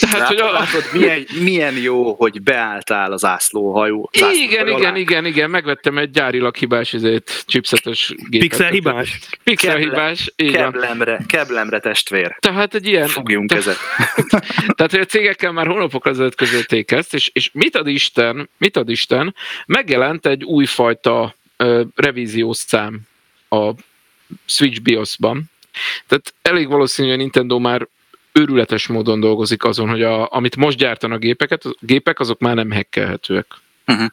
[0.00, 0.52] Tehát, látod, hogy a...
[0.52, 4.10] látod, milyen, milyen jó, hogy beálltál az ászlóhajó.
[4.12, 4.96] Az igen, igen, alá.
[4.96, 8.48] igen, igen, megvettem egy gyárilag hibás izét, chipsetes gépet.
[8.48, 9.18] Pixel hibás?
[9.44, 12.36] Pixel Keble, hibás, keblemre, keblemre testvér.
[12.40, 13.08] Tehát egy ilyen...
[13.08, 13.78] Fogjunk kezet.
[14.76, 18.76] Tehát, hogy a cégekkel már hónapok ezelőtt közölték ezt, és, és mit ad Isten, mit
[18.76, 19.34] ad Isten,
[19.66, 23.00] megjelent egy újfajta uh, revíziós szám
[23.48, 23.70] a
[24.46, 25.50] Switch BIOS-ban,
[26.06, 27.86] tehát elég valószínű, hogy a Nintendo már
[28.38, 32.70] őrületes módon dolgozik azon, hogy a, amit most gyártanak gépeket, a gépek azok már nem
[32.70, 33.46] hekkelhetőek.
[33.86, 34.06] Uh-huh.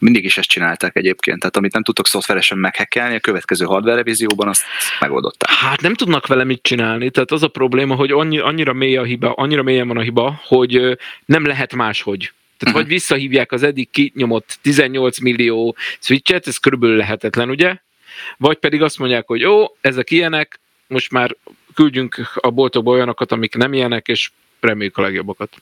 [0.00, 4.48] Mindig is ezt csinálták egyébként, tehát amit nem tudtok szoftveresen meghekkelni, a következő hardware revízióban
[4.48, 4.64] azt
[5.00, 5.50] megoldották.
[5.50, 9.02] Hát nem tudnak vele mit csinálni, tehát az a probléma, hogy annyi, annyira mély a
[9.02, 12.18] hiba, annyira mélyen van a hiba, hogy nem lehet máshogy.
[12.20, 12.80] Tehát uh-huh.
[12.80, 17.76] vagy visszahívják az eddig kinyomott 18 millió switchet, ez körülbelül lehetetlen, ugye?
[18.36, 21.36] Vagy pedig azt mondják, hogy jó, ezek ilyenek, most már
[21.74, 25.56] küldjünk a boltokba olyanokat, amik nem ilyenek, és reméljük a legjobbakat.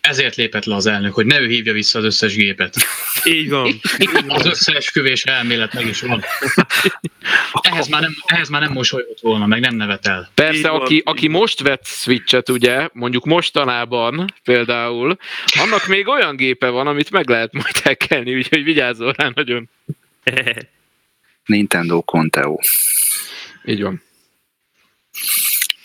[0.00, 2.76] Ezért lépett le az elnök, hogy ne ő hívja vissza az összes gépet.
[3.24, 3.80] Így van.
[4.26, 6.24] Az összeesküvés elmélet meg is van.
[7.60, 10.30] Ehhez már nem, ehhez már nem mosolygott volna, meg nem nevetel.
[10.34, 15.16] Persze, aki, aki most vett Switch-et, ugye, mondjuk mostanában például,
[15.60, 19.68] annak még olyan gépe van, amit meg lehet majd hackelni, úgyhogy vigyázzol rá nagyon.
[21.46, 22.58] Nintendo Conteo.
[23.64, 24.02] Így van.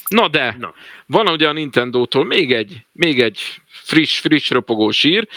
[0.09, 0.73] Na de, Na.
[1.05, 5.27] van ugye a Nintendo-tól még egy, még egy friss, friss ropogó sír,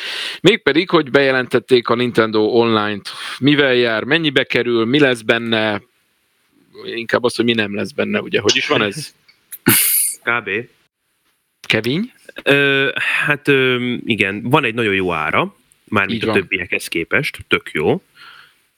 [0.41, 5.83] mégpedig, hogy bejelentették a Nintendo Online-t, mivel jár, mennyibe kerül, mi lesz benne,
[6.85, 9.15] inkább az, hogy mi nem lesz benne, ugye, hogy is van ez?
[10.23, 10.51] Kb.
[11.67, 12.13] Kevin?
[12.43, 12.91] Ö,
[13.25, 18.03] hát ö, igen, van egy nagyon jó ára, mármint a többiekhez képest, tök jó.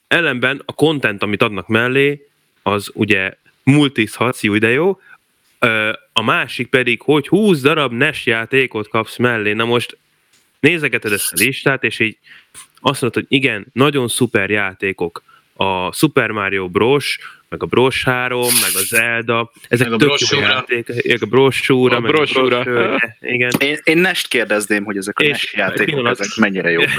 [0.07, 2.27] Ellenben a content, amit adnak mellé,
[2.63, 4.99] az ugye multizhatsz, jó jó,
[6.13, 9.53] a másik pedig, hogy 20 darab NES játékot kapsz mellé.
[9.53, 9.97] Na most
[10.59, 12.17] nézegeted ezt a listát, és így
[12.79, 15.23] azt mondod, hogy igen, nagyon szuper játékok.
[15.53, 20.19] A Super Mario Bros., meg a Bros 3, meg a Zelda, ezek Meg a tök
[20.29, 22.59] jó játékok, a brossúra, A meg brossúra.
[22.59, 23.51] a brossúra, igen.
[23.59, 26.19] Én, én Nest kérdezném, hogy ezek a És Nest játékok, pillanat.
[26.19, 26.85] ezek mennyire jók.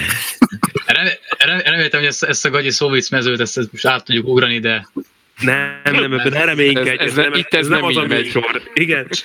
[0.86, 4.26] Re- re- Reméltem, hogy ezt, ezt a gagyi szóvic mezőt, ezt, ezt most át tudjuk
[4.28, 4.88] ugrani, de
[5.40, 7.96] Nem, nem, ebben ne reménykedj, Ez- ez ez, nem- itt ez ez nem nem az
[7.96, 8.22] a így megy.
[8.24, 8.62] műsor.
[8.74, 9.06] Igen.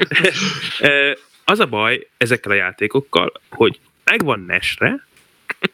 [1.45, 5.07] Az a baj ezekkel a játékokkal, hogy megvan Nesre,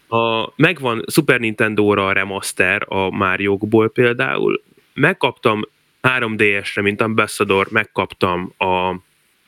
[0.08, 4.62] a, megvan Super Nintendo-ra a remaster a Mario-ból például,
[5.00, 5.62] megkaptam
[6.02, 8.96] 3DS-re, mint Ambassador, megkaptam a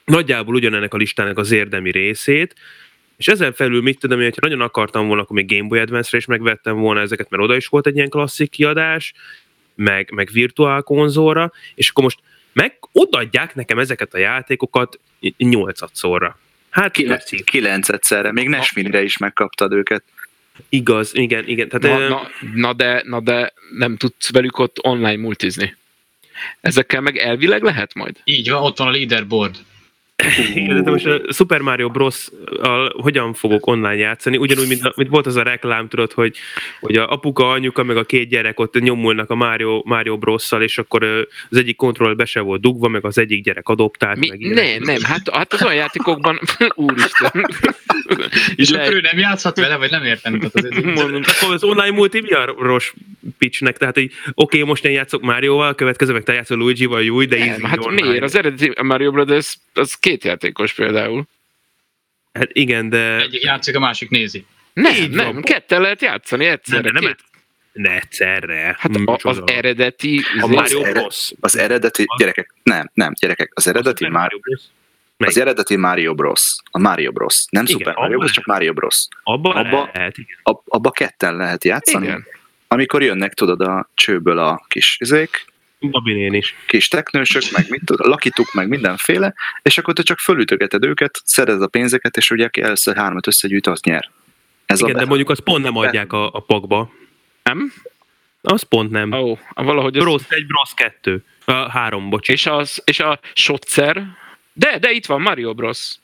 [0.06, 2.56] nagyjából ugyanennek a listának az érdemi részét,
[3.18, 6.18] és ezen felül mit tudom, én, hogyha nagyon akartam volna, akkor még Game Boy Advance-re
[6.18, 9.14] is megvettem volna ezeket, mert oda is volt egy ilyen klasszik kiadás,
[9.76, 12.20] meg, meg virtuál konzolra, és akkor most
[12.54, 15.00] meg odaadják nekem ezeket a játékokat
[15.38, 16.40] nyolcadszorra.
[16.70, 16.92] Hát.
[17.44, 20.04] Kilenc egyszerre, még Nest Minire is megkaptad őket.
[20.70, 21.70] Igaz, igen, igen.
[21.70, 25.76] Tehát, Na, na, na, de, na de nem tudsz velük ott online multizni.
[26.62, 28.20] Ezekkel meg elvileg lehet majd?
[28.24, 29.56] így van, ott van a leaderboard.
[30.56, 32.30] Igen, de most a Super Mario bros
[32.92, 36.38] hogyan fogok online játszani, ugyanúgy, mint, mint volt az a reklám, tudod, hogy,
[36.80, 40.78] hogy a apuka, anyuka, meg a két gyerek ott nyomulnak a Mario, Mario bros és
[40.78, 41.04] akkor
[41.50, 44.28] az egyik kontroll be se volt dugva, meg az egyik gyerek adoptált, Mi?
[44.30, 44.40] meg.
[44.40, 46.40] Nem, nem, hát, hát az olyan játékokban,
[46.76, 47.48] úristen.
[48.56, 50.40] És Le- akkor ő nem játszhat vele, vagy nem értem.
[50.40, 52.92] Tehát azért, Mondom, akkor az online multi mi a rossz
[53.38, 53.78] pitchnek?
[53.78, 57.38] Tehát, hogy oké, okay, most én játszok Mario-val, következő meg te játszol Luigi-val, jó, de
[57.38, 58.08] nem, hát online.
[58.08, 58.24] miért?
[58.24, 61.24] Az eredeti Mario Brothers az két játékos például.
[62.34, 63.20] Hát igen, de...
[63.20, 64.46] egyik játszik, a másik nézi.
[64.74, 65.34] Nem, Így van.
[65.34, 66.82] nem, kettel lehet játszani Nem, egyszerre.
[66.82, 67.24] de nem, két-
[67.74, 68.76] ne egyszerre.
[68.80, 70.22] Hát a, az eredeti...
[70.42, 71.32] A Mario Bros.
[71.40, 74.62] Az eredeti, Az- gyerekek, nem, nem, gyerekek, az eredeti Super Mario, Bros.
[75.28, 76.56] Az eredeti Mario Bros.
[76.72, 77.46] A Mario Bros.
[77.50, 79.08] Nem Igen, Super Mario Bros, csak Mario Bros.
[79.24, 80.38] Abba, Abba- lehet, igen.
[80.44, 82.06] Ab, abba ketten lehet játszani.
[82.06, 82.26] Igen.
[82.68, 85.46] Amikor jönnek, tudod, a csőből a kis izék,
[85.90, 86.56] Babinén is.
[86.68, 91.62] kis teknősök, meg mit tudod, lakituk, meg mindenféle, és akkor te csak fölütögeted őket, szerez
[91.62, 94.10] a pénzeket, és ugye aki először hármat összegyűjt, az nyer.
[94.66, 96.92] Ez Igen, a de mondjuk azt pont nem adják a, a pakba.
[97.44, 97.74] Nem?
[98.42, 99.12] Az pont nem.
[99.12, 100.04] Ó, oh, valahogy az...
[100.04, 101.24] Bros 1, Bros 2.
[101.46, 102.30] A három, bocs.
[102.30, 104.20] És, az, és a shotszer...
[104.54, 105.96] De, de itt van Mario Bros.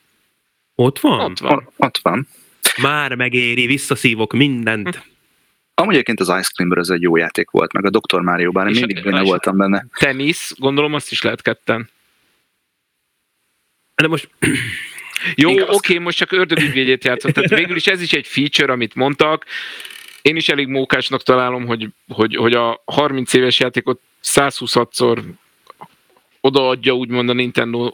[0.74, 1.20] Ott van?
[1.20, 1.52] Ott van.
[1.52, 2.28] Ott, ott van.
[2.82, 5.06] Már megéri, visszaszívok mindent.
[5.74, 8.20] Amúgy egyébként az Ice Climber az egy jó játék volt, meg a Dr.
[8.20, 9.86] Mario, bár én mindig benne voltam benne.
[9.98, 11.90] Tenisz, gondolom azt is lehet ketten.
[13.94, 14.28] De most
[15.34, 17.32] Jó, oké, okay, most csak ördögügyvédjét játszott.
[17.32, 19.44] Tehát végül is ez is egy feature, amit mondtak.
[20.22, 25.22] Én is elég mókásnak találom, hogy, hogy, hogy a 30 éves játékot 126-szor
[26.40, 27.92] odaadja úgymond a Nintendo.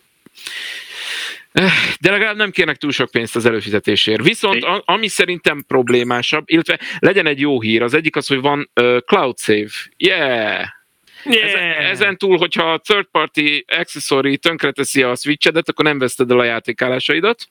[2.01, 4.23] De legalább nem kérnek túl sok pénzt az előfizetésért.
[4.23, 8.71] Viszont a, ami szerintem problémásabb, illetve legyen egy jó hír, az egyik az, hogy van
[8.81, 9.71] uh, Cloud Save.
[9.97, 10.65] Yeah!
[11.25, 16.39] Ezen, ezen túl, hogyha a third party accessory tönkreteszi a switchedet, akkor nem veszted el
[16.39, 17.49] a játékálásaidat.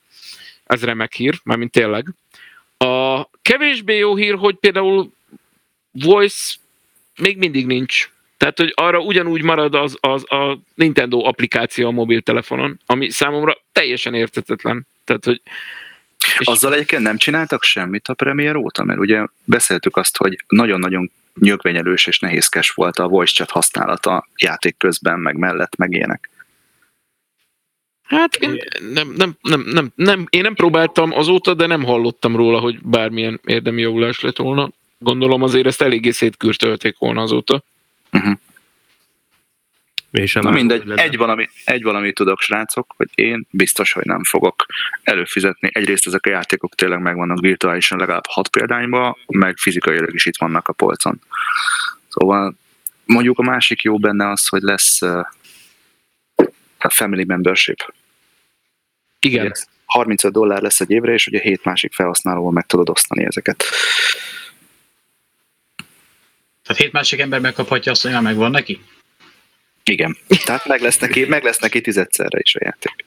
[0.66, 2.08] Ez remek hír, mármint tényleg.
[2.78, 5.14] A kevésbé jó hír, hogy például
[5.92, 6.56] voice
[7.16, 8.12] még mindig nincs.
[8.44, 14.14] Tehát, hogy arra ugyanúgy marad az, az a Nintendo applikáció a mobiltelefonon, ami számomra teljesen
[14.14, 14.88] értetetlen.
[15.04, 15.42] Tehát, hogy
[16.40, 21.12] és- Azzal egyébként nem csináltak semmit a premier óta, mert ugye beszéltük azt, hogy nagyon-nagyon
[21.40, 26.30] nyögvenyelős és nehézkes volt a voice chat használata játék közben, meg mellett, meg ilyenek.
[28.04, 28.60] Hát én
[28.94, 33.40] nem, nem, nem, nem, nem, én nem próbáltam azóta, de nem hallottam róla, hogy bármilyen
[33.46, 34.70] érdemi javulás lett volna.
[34.98, 37.64] Gondolom azért ezt eléggé szétkürtölték volna azóta.
[40.12, 44.23] És sem Na mindegy, egy valami, egy valami tudok, srácok, hogy én biztos, hogy nem
[44.23, 44.65] fogok
[45.04, 45.69] előfizetni.
[45.73, 50.67] Egyrészt ezek a játékok tényleg megvannak virtuálisan legalább hat példányban, meg fizikailag is itt vannak
[50.67, 51.21] a polcon.
[52.08, 52.56] Szóval
[53.06, 55.26] mondjuk a másik jó benne az, hogy lesz uh,
[56.78, 57.93] a Family Membership.
[59.19, 59.45] Igen.
[59.45, 59.54] Ugye
[59.86, 63.63] 35 dollár lesz egy évre, és ugye 7 másik felhasználóval meg tudod osztani ezeket.
[66.63, 68.82] Tehát hét másik ember megkaphatja azt, hogy már megvan neki?
[69.84, 70.17] Igen.
[70.45, 73.06] Tehát meg lesz neki, meg lesz neki tizedszerre is a játék.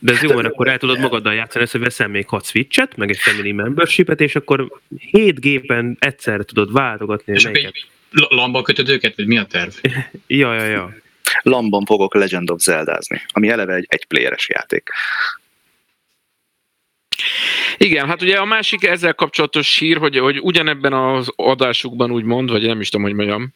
[0.00, 3.10] De ez jó, mert akkor el tudod magaddal játszani, hogy veszel még 6 switchet, meg
[3.10, 7.74] egy family membershipet, és akkor 7 gépen egyszerre tudod váltogatni, És melyiket.
[8.10, 9.70] lamba kötöd őket, vagy mi a terv?
[10.26, 10.94] Ja, ja, ja.
[11.42, 14.88] Lamban fogok Legend of Zeldázni, ami eleve egy egyplayeres játék.
[17.76, 22.66] Igen, hát ugye a másik ezzel kapcsolatos hír, hogy, hogy ugyanebben az adásukban úgymond, vagy
[22.66, 23.54] nem is tudom, hogy mondjam,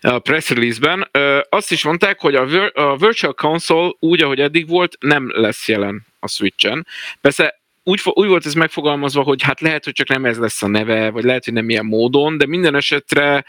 [0.00, 1.10] a press release-ben,
[1.48, 5.68] azt is mondták, hogy a, vir- a Virtual Console úgy, ahogy eddig volt, nem lesz
[5.68, 6.86] jelen a Switch-en.
[7.20, 10.68] Persze úgy, úgy volt ez megfogalmazva, hogy hát lehet, hogy csak nem ez lesz a
[10.68, 13.44] neve, vagy lehet, hogy nem ilyen módon, de minden esetre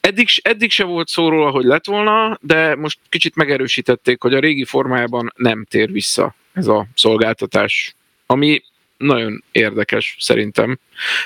[0.00, 4.40] eddig, eddig se volt szó róla, hogy lett volna, de most kicsit megerősítették, hogy a
[4.40, 7.94] régi formájában nem tér vissza ez a szolgáltatás,
[8.26, 8.62] ami
[8.98, 10.78] nagyon érdekes szerintem.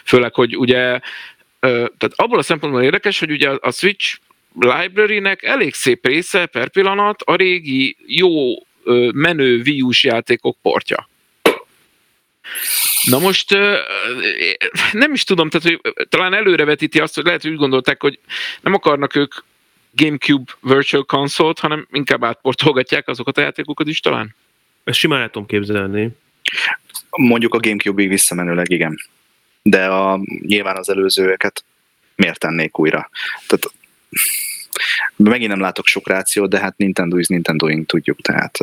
[0.05, 1.01] Főleg, hogy ugye,
[1.61, 4.19] tehát abból a szempontból érdekes, hogy ugye a Switch
[4.59, 8.35] library-nek elég szép része per pillanat a régi jó
[9.13, 11.09] menő Wii játékok portja.
[13.03, 13.51] Na most
[14.93, 18.19] nem is tudom, tehát hogy talán előrevetíti azt, hogy lehet, hogy úgy gondolták, hogy
[18.61, 19.35] nem akarnak ők
[19.91, 24.35] GameCube Virtual Console-t, hanem inkább átportolgatják azokat a játékokat is talán?
[24.85, 26.09] Ezt simán el tudom képzelni.
[27.17, 28.97] Mondjuk a Gamecube-ig visszamenőleg igen.
[29.63, 31.65] De a, nyilván az előzőeket
[32.15, 33.11] miért tennék újra?
[33.47, 33.71] Tehát
[35.17, 38.59] megint nem látok sok rációt, de hát Nintendo is Nintendoing tudjuk, tehát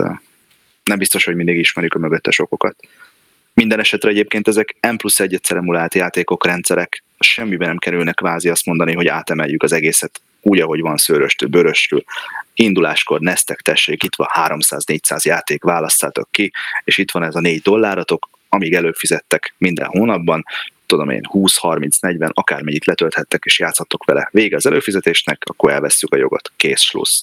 [0.84, 2.76] nem biztos, hogy mindig ismerjük a mögöttes okokat.
[3.54, 8.50] Minden esetre egyébként ezek M plusz egy egyszer emulált játékok, rendszerek semmiben nem kerülnek kvázi
[8.50, 12.04] azt mondani, hogy átemeljük az egészet úgy, ahogy van szőröstől, böröstől.
[12.54, 16.52] Induláskor neztek, tessék, itt van 300-400 játék, választátok ki,
[16.84, 20.44] és itt van ez a 4 dolláratok, amíg előfizettek minden hónapban,
[20.86, 24.30] tudom én, 20-30-40, akármennyit letölthettek, és játszhattok vele.
[24.32, 26.52] Vége az előfizetésnek, akkor elveszük a jogot.
[26.56, 27.22] Kész, slussz.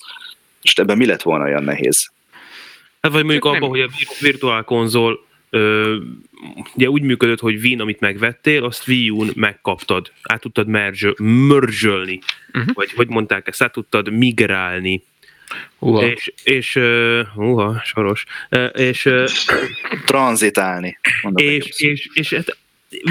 [0.63, 2.11] Most ebben mi lett volna olyan nehéz?
[3.01, 3.89] Hát vagy mondjuk abban, hogy a
[4.21, 5.97] virtuál konzol ö,
[6.75, 10.13] ugye úgy működött, hogy Wien, amit megvettél, azt Wii U-n megkaptad.
[10.23, 11.09] Át tudtad merge,
[12.53, 12.75] uh-huh.
[12.75, 15.03] vagy hogy mondták ezt, át tudtad migrálni.
[15.79, 16.05] Uh-huh.
[16.05, 18.25] És, és uh, uh, soros.
[18.51, 19.25] Uh, és uh,
[20.05, 20.99] tranzitálni.
[21.35, 22.57] És, és, és, és hát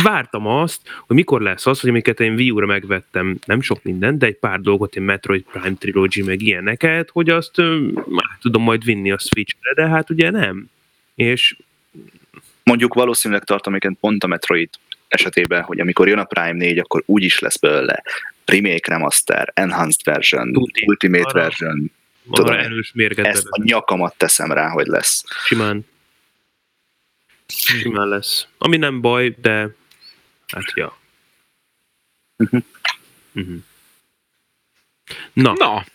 [0.04, 4.18] vártam azt, hogy mikor lesz az, hogy amiket én Wii U-ra megvettem, nem sok minden,
[4.18, 7.58] de egy pár dolgot, én Metroid Prime Trilogy, meg ilyeneket, hogy azt
[7.94, 10.70] már tudom majd vinni a Switch-re, de hát ugye nem.
[11.16, 11.56] És
[12.64, 14.70] mondjuk valószínűleg tartoméken pont a Metroid
[15.08, 18.04] esetében, hogy amikor jön a Prime 4, akkor úgy is lesz belőle
[18.46, 20.86] remake, remaster, enhanced version, Tuti.
[20.88, 21.92] ultimate arra, version.
[22.32, 25.24] Tudom, erős ezt a nyakamat teszem rá, hogy lesz.
[25.46, 25.88] Simán.
[27.48, 28.48] Simán lesz.
[28.58, 29.76] Ami nem baj, de
[30.48, 30.98] hát ja.
[32.38, 32.62] Uh-huh.
[33.34, 33.58] Uh-huh.
[35.34, 35.54] Na.
[35.58, 35.86] Na.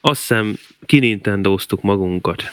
[0.00, 2.52] Azt hiszem kinintendóztuk magunkat.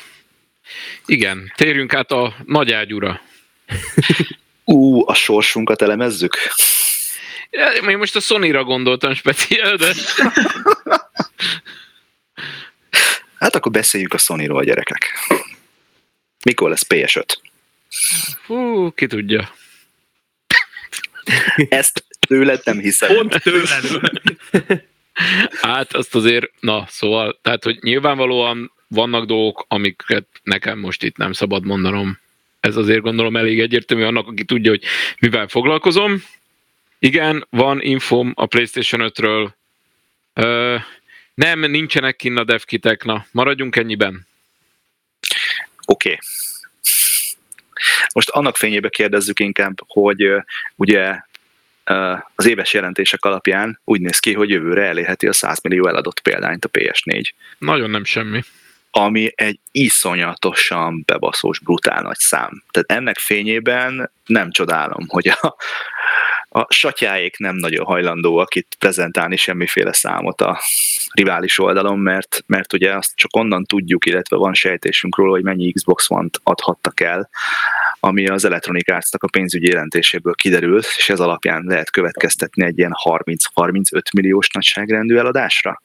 [1.06, 3.22] Igen, térjünk át a nagy ágyúra.
[4.64, 6.38] Ú, a sorsunkat elemezzük?
[7.50, 9.94] Ja, én most a Sony-ra gondoltam speciál, de...
[13.40, 15.14] hát akkor beszéljük a Sony-ról, gyerekek.
[16.46, 17.26] Mikor lesz PS5?
[18.46, 19.54] Hú, ki tudja.
[21.70, 23.16] Ezt tőled nem hiszem.
[23.16, 23.84] Pont tőled.
[25.62, 31.32] Hát azt azért, na szóval, tehát hogy nyilvánvalóan vannak dolgok, amiket nekem most itt nem
[31.32, 32.20] szabad mondanom.
[32.60, 34.84] Ez azért gondolom elég egyértelmű annak, aki tudja, hogy
[35.20, 36.24] mivel foglalkozom.
[37.00, 39.50] Igen, van infom a PlayStation 5-ről.
[41.40, 44.28] Nem, nincsenek kinn a devkitek, na, maradjunk ennyiben.
[45.86, 46.10] Oké.
[46.10, 46.20] Okay.
[48.14, 50.34] Most annak fényébe kérdezzük inkább, hogy
[50.76, 51.20] ugye
[52.36, 56.66] az éves jelentések alapján úgy néz ki, hogy jövőre elérheti a 100 millió eladott példányt
[56.66, 57.32] a PS4.
[57.58, 58.42] Nagyon nem semmi
[58.92, 62.64] ami egy iszonyatosan bebaszós, brutál nagy szám.
[62.72, 65.56] Tehát ennek fényében nem csodálom, hogy a,
[66.50, 70.60] a satyáék nem nagyon hajlandóak itt prezentálni semmiféle számot a
[71.14, 75.72] rivális oldalon, mert, mert ugye azt csak onnan tudjuk, illetve van sejtésünk róla, hogy mennyi
[75.72, 77.30] Xbox One-t adhattak el,
[78.00, 82.94] ami az Electronic arts a pénzügyi jelentéséből kiderült, és ez alapján lehet következtetni egy ilyen
[83.04, 85.82] 30-35 milliós nagyságrendű eladásra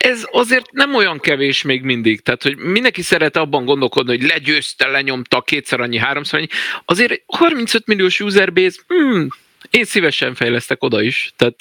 [0.00, 4.86] ez azért nem olyan kevés még mindig, tehát hogy mindenki szeret abban gondolkodni, hogy legyőzte,
[4.86, 6.48] lenyomta kétszer annyi, háromszor annyi.
[6.84, 9.28] Azért 35 milliós userbase, hmm,
[9.70, 11.32] én szívesen fejlesztek oda is.
[11.36, 11.56] Tehát...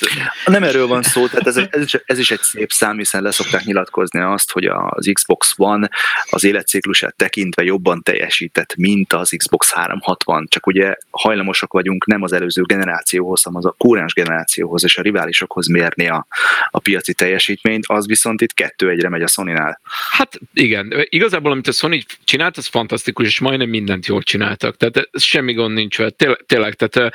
[0.45, 3.63] Nem erről van szó, tehát ez, ez, is, ez is egy szép szám, hiszen leszokták
[3.63, 5.89] nyilatkozni azt, hogy az Xbox One
[6.29, 12.33] az életciklusát tekintve jobban teljesített, mint az Xbox 360, csak ugye hajlamosak vagyunk nem az
[12.33, 16.27] előző generációhoz, hanem az a kúrens generációhoz és a riválisokhoz mérni a,
[16.69, 19.81] a piaci teljesítményt, az viszont itt kettő egyre megy a Sony-nál.
[20.11, 25.09] Hát igen, igazából amit a Sony csinált, az fantasztikus, és majdnem mindent jól csináltak, tehát
[25.19, 25.97] semmi gond nincs
[26.45, 27.13] tényleg, tehát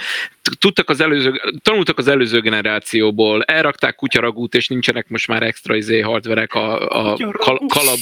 [0.74, 6.00] tudtak az előző, tanultak az előző generációból, elrakták kutyaragút, és nincsenek most már extra izé
[6.00, 7.98] hardverek a, a kal, kalap...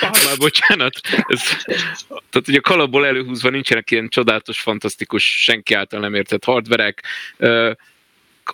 [0.00, 1.00] Már bocsánat.
[1.26, 1.42] Ez,
[2.06, 7.02] tehát ugye a kalapból előhúzva nincsenek ilyen csodálatos, fantasztikus, senki által nem értett hardverek.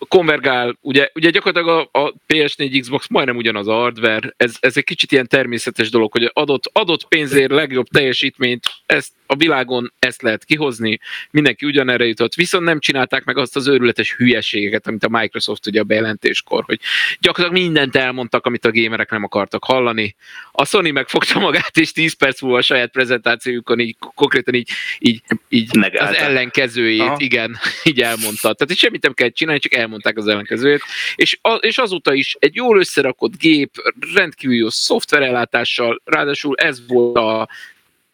[0.09, 4.85] Konvergál, ugye, ugye gyakorlatilag a, a PS4 Xbox majdnem ugyanaz a hardware, ez, ez egy
[4.85, 10.45] kicsit ilyen természetes dolog, hogy adott, adott pénzért legjobb teljesítményt, ezt a világon ezt lehet
[10.45, 10.99] kihozni,
[11.31, 15.81] mindenki ugyanerre jutott, viszont nem csinálták meg azt az őrületes hülyeségeket, amit a Microsoft ugye
[15.81, 16.81] a bejelentéskor, hogy
[17.21, 20.17] gyakorlatilag mindent elmondtak, amit a gamerek nem akartak hallani.
[20.53, 25.23] A Sony megfogta magát, és 10 perc múlva a saját prezentációjukon így konkrétan így, így,
[25.49, 27.17] így az ellenkezőjét, Aha.
[27.19, 27.59] igen,
[27.89, 28.53] így elmondta.
[28.53, 30.83] Tehát itt semmit nem kell csinálni, csak elmondták az ellenkezőjét.
[31.15, 33.71] És, a, és azóta is egy jól összerakott gép,
[34.15, 37.49] rendkívül jó szoftverellátással, ráadásul ez volt a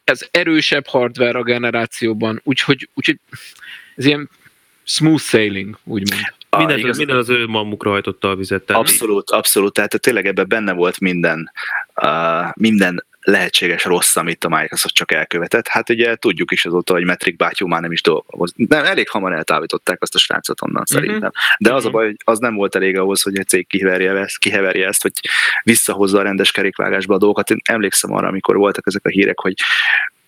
[0.05, 3.19] ez erősebb hardware a generációban, úgyhogy, úgyhogy
[3.97, 4.31] ez ilyen
[4.83, 6.23] smooth sailing, úgymond.
[6.57, 8.63] Minden, igaz, minden az ő mamukra hajtotta a vizet.
[8.63, 11.51] Tehát abszolút, abszolút, tehát tényleg ebben benne volt minden,
[12.03, 15.69] uh, minden lehetséges rossz, amit a Microsoft csak elkövetett.
[15.69, 18.53] Hát ugye tudjuk is azóta, hogy Metric bátyú már nem is dolgoz.
[18.57, 20.99] Nem, elég hamar eltávították azt a srácot onnan uh-huh.
[20.99, 21.31] szerintem.
[21.59, 21.87] De az uh-huh.
[21.87, 21.93] a mhm.
[21.97, 25.13] baj, hogy az nem volt elég ahhoz, hogy egy cég kiheverje ezt, kiheverje ezt, hogy
[25.63, 27.51] visszahozza a rendes kerékvágásba a dolgokat.
[27.51, 29.55] Én emlékszem arra, amikor voltak ezek a hírek, hogy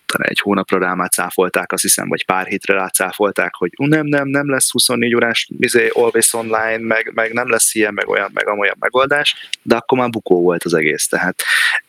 [0.05, 4.05] talán egy hónapra rá már cáfolták, azt hiszem, vagy pár hétre rá cáfolták, hogy nem,
[4.05, 8.29] nem, nem lesz 24 órás izé, always online, meg, meg nem lesz ilyen, meg olyan,
[8.33, 11.07] meg amolyan megoldás, de akkor már bukó volt az egész.
[11.07, 11.43] Tehát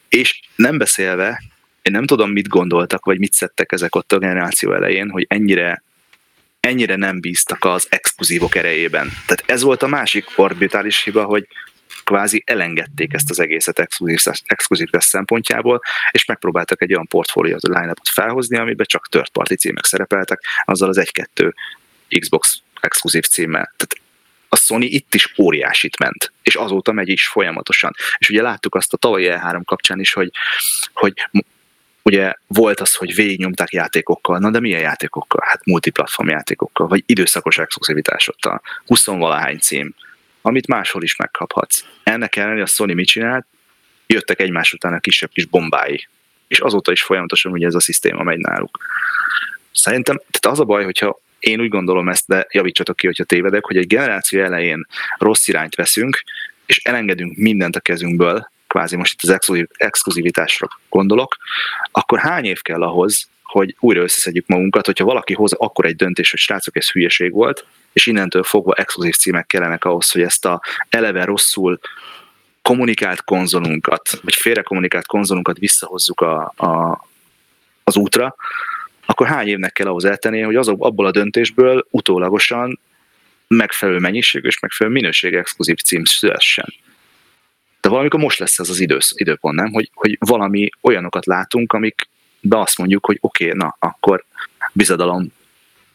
[0.09, 1.42] és nem beszélve,
[1.82, 5.82] én nem tudom, mit gondoltak, vagy mit szedtek ezek ott a generáció elején, hogy ennyire
[6.61, 9.12] ennyire nem bíztak az exkluzívok erejében.
[9.26, 11.46] Tehát ez volt a másik orbitális hiba, hogy
[12.04, 15.80] kvázi elengedték ezt az egészet exkluzív, exkluzív szempontjából,
[16.11, 20.98] és megpróbáltak egy olyan portfólió line felhozni, amiben csak third party címek szerepeltek, azzal az
[20.98, 21.54] egy-kettő
[22.18, 23.72] Xbox exkluzív címmel.
[23.76, 24.07] Tehát
[24.49, 27.92] a Sony itt is óriásit ment, és azóta megy is folyamatosan.
[28.18, 30.30] És ugye láttuk azt a tavalyi E3 kapcsán is, hogy,
[30.92, 31.28] hogy
[32.03, 35.42] ugye volt az, hogy végignyomták játékokkal, na de milyen játékokkal?
[35.46, 39.94] Hát multiplatform játékokkal, vagy időszakos exkluzivitásottal, 20 valahány cím,
[40.42, 41.84] amit máshol is megkaphatsz.
[42.03, 43.46] Ennek ellenére a Sony mit csinált?
[44.07, 46.09] Jöttek egymás után a kisebb kis bombái.
[46.49, 48.78] És azóta is folyamatosan ugye ez a szisztéma megy náluk.
[49.72, 53.64] Szerintem, tehát az a baj, hogyha én úgy gondolom ezt, de javítsatok ki, hogyha tévedek,
[53.64, 54.86] hogy egy generáció elején
[55.18, 56.22] rossz irányt veszünk,
[56.66, 61.36] és elengedünk mindent a kezünkből, kvázi most itt az exkluzív, exkluzivitásra gondolok,
[61.91, 66.30] akkor hány év kell ahhoz, hogy újra összeszedjük magunkat, hogyha valaki hoz akkor egy döntés,
[66.30, 70.61] hogy srácok, ez hülyeség volt, és innentől fogva exkluzív címek kellenek ahhoz, hogy ezt a
[70.89, 71.78] eleve rosszul
[72.62, 77.05] kommunikált konzolunkat, vagy félre kommunikált konzolunkat visszahozzuk a, a,
[77.84, 78.36] az útra,
[79.19, 82.81] akkor hány évnek kell ahhoz eltennie, hogy azok, abból a döntésből utólagosan
[83.47, 86.75] megfelelő mennyiség és megfelelő minőség exkluzív cím szülessen.
[87.81, 89.73] De valamikor most lesz ez az idősz, időpont, nem?
[89.73, 92.09] Hogy, hogy valami olyanokat látunk, amik
[92.41, 94.25] de azt mondjuk, hogy oké, okay, na, akkor
[94.73, 95.33] bizadalom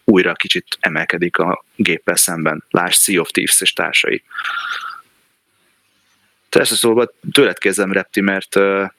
[0.03, 2.63] újra kicsit emelkedik a géppel szemben.
[2.69, 4.23] Lásd Sea of Thieves és társai.
[6.49, 8.89] Tehát szóval tőled kezdem, Repti, mert uh,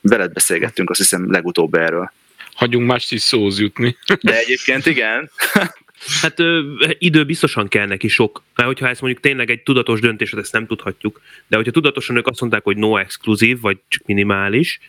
[0.00, 2.12] veled beszélgettünk, azt hiszem legutóbb erről.
[2.54, 3.96] Hagyjunk más is szóhoz jutni.
[4.20, 5.30] De egyébként igen.
[6.20, 8.42] Hát ö, idő biztosan kell neki sok.
[8.54, 12.26] Mert hogyha ez mondjuk tényleg egy tudatos döntés, ezt nem tudhatjuk, de hogyha tudatosan ők
[12.26, 14.80] azt mondták, hogy no exkluzív, vagy csak minimális,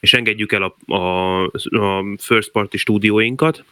[0.00, 3.64] és engedjük el a, a, a first party stúdióinkat,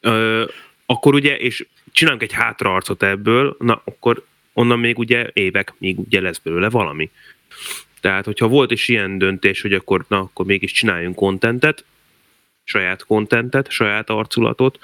[0.00, 0.44] ö,
[0.86, 6.20] akkor ugye, és csinálunk egy hátraarcot ebből, na akkor onnan még ugye évek, még ugye
[6.20, 7.10] lesz belőle valami.
[8.00, 11.84] Tehát, hogyha volt is ilyen döntés, hogy akkor, na, akkor mégis csináljunk kontentet,
[12.68, 14.78] saját kontentet, saját arculatot,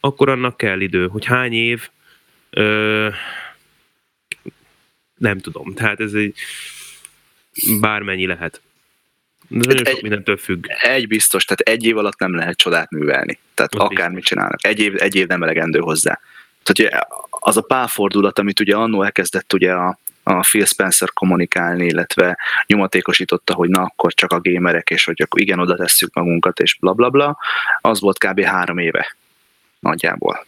[0.00, 1.88] akkor annak kell idő, hogy hány év,
[2.50, 3.08] ö,
[5.16, 6.34] nem tudom, tehát ez egy
[7.80, 8.60] bármennyi lehet.
[9.48, 10.66] De nagyon sok mindentől függ.
[10.68, 13.38] Egy biztos, tehát egy év alatt nem lehet csodát művelni.
[13.54, 14.66] Tehát Ott akármit csinálnak.
[14.66, 16.20] Egy év, egy év nem elegendő hozzá.
[16.62, 19.98] Tehát ugye az a pálfordulat, amit ugye annó elkezdett ugye a,
[20.28, 25.40] a Phil Spencer kommunikálni, illetve nyomatékosította, hogy na akkor csak a gamerek, és hogy akkor
[25.40, 27.38] igen, oda tesszük magunkat, és bla bla bla,
[27.80, 28.40] az volt kb.
[28.40, 29.16] három éve
[29.78, 30.46] nagyjából.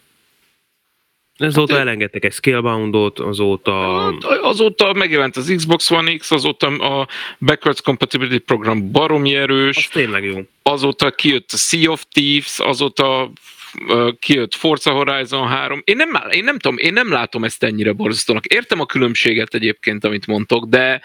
[1.37, 4.01] Azóta hát, elengedtek egy Scaleboundot, azóta...
[4.01, 7.07] Hát, azóta megjelent az Xbox One X, azóta a
[7.37, 9.77] Backwards Compatibility program baromi erős.
[9.77, 10.41] Az tényleg jó.
[10.63, 13.31] Azóta kijött a Sea of Thieves, azóta
[14.19, 15.81] kijött Forza Horizon 3.
[15.83, 18.45] Én nem, én nem tudom, én nem látom ezt ennyire borzasztónak.
[18.45, 21.01] Értem a különbséget egyébként, amit mondtok, de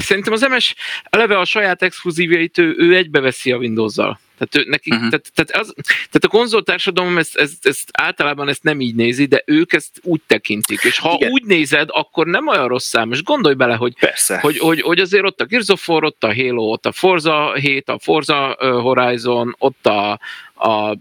[0.00, 0.74] szerintem az MS
[1.10, 4.20] eleve a saját exkluzívjait ő, ő egybeveszi a Windows-zal.
[4.38, 5.08] Tehát, ő, neki, uh-huh.
[5.08, 9.42] tehát, tehát, az, tehát a konzoltársadalom ezt, ezt, ezt általában ezt nem így nézi, de
[9.46, 10.82] ők ezt úgy tekintik.
[10.82, 11.30] És ha Igen.
[11.30, 13.12] úgy nézed, akkor nem olyan rossz szám.
[13.12, 13.94] És gondolj bele, hogy,
[14.40, 17.54] hogy, hogy, hogy azért ott a Gears of War, ott a Halo, ott a Forza
[17.54, 20.20] 7, a Forza Horizon, ott a,
[20.54, 20.96] a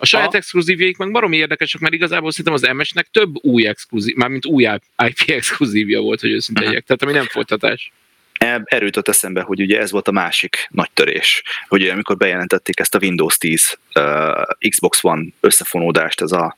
[0.00, 4.46] A saját exkluzívjaik meg baromi érdekesek, mert igazából szerintem az MS-nek több új exkluzív, mármint
[4.46, 4.62] új
[5.06, 6.84] IP exkluzívja volt, hogy őszinte legyek.
[6.84, 7.92] Tehát ami nem folytatás.
[8.38, 12.94] Erről jutott eszembe, hogy ugye ez volt a másik nagy törés, hogy amikor bejelentették ezt
[12.94, 16.56] a Windows 10 uh, Xbox One összefonódást, ez a,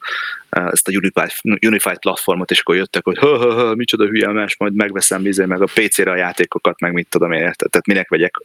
[0.57, 1.31] uh, ezt a Unified,
[1.67, 5.47] Unified platformot, és akkor jöttek, hogy ha, ha, ha, micsoda hülye más, majd megveszem bizony,
[5.47, 8.37] meg a PC-re a játékokat, meg mit tudom én, tehát minek vegyek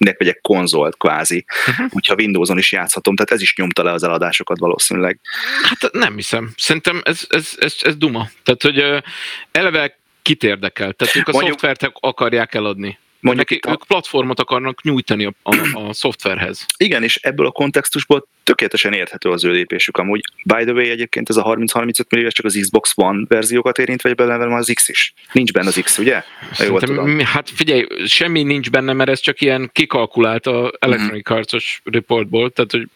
[0.00, 1.86] minek vegyek konzolt kvázi, uh-huh.
[1.90, 5.20] úgyha Windowson is játszhatom, tehát ez is nyomta le az eladásokat valószínűleg.
[5.62, 6.52] Hát nem hiszem.
[6.56, 8.28] Szerintem ez, ez, ez, ez duma.
[8.42, 9.04] Tehát, hogy
[9.50, 10.92] eleve kit érdekel?
[10.92, 12.98] Tehát ők a Mondjuk, szoftvert akarják eladni.
[13.20, 13.70] Mondjuk Neki, a...
[13.70, 16.66] ők platformot akarnak nyújtani a, a, a szoftverhez.
[16.76, 19.96] Igen, és ebből a kontextusból tökéletesen érthető az ő lépésük.
[19.96, 24.02] Amúgy, by the way, egyébként ez a 30-35 millió csak az Xbox One verziókat érint,
[24.02, 25.14] vagy benne van az X is.
[25.32, 26.22] Nincs benne az X, ugye?
[26.58, 26.80] Jól
[27.24, 31.34] hát figyelj, semmi nincs benne, mert ez csak ilyen kikalkulált a Electronic mm.
[31.34, 32.88] Arts-os reportból, tehát hogy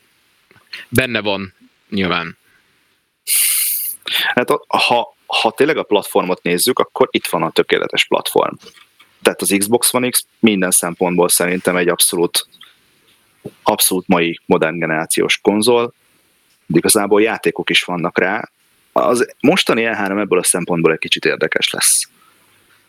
[0.89, 1.55] benne van
[1.91, 2.37] nyilván.
[4.35, 8.55] Hát ha, ha tényleg a platformot nézzük, akkor itt van a tökéletes platform.
[9.25, 12.47] Tehát az Xbox One X minden szempontból szerintem egy abszolút,
[13.62, 15.95] abszolút mai modern generációs konzol,
[16.66, 18.49] de igazából játékok is vannak rá.
[18.93, 22.09] Az mostani E3 ebből a szempontból egy kicsit érdekes lesz.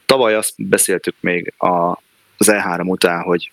[0.06, 1.92] Tavaly azt beszéltük még a,
[2.38, 3.52] az E3 után, hogy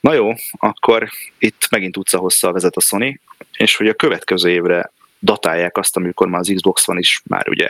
[0.00, 3.20] na jó, akkor itt megint utca hosszal vezet a Sony,
[3.56, 7.68] és hogy a következő évre datálják azt, amikor már az Xbox van is már ugye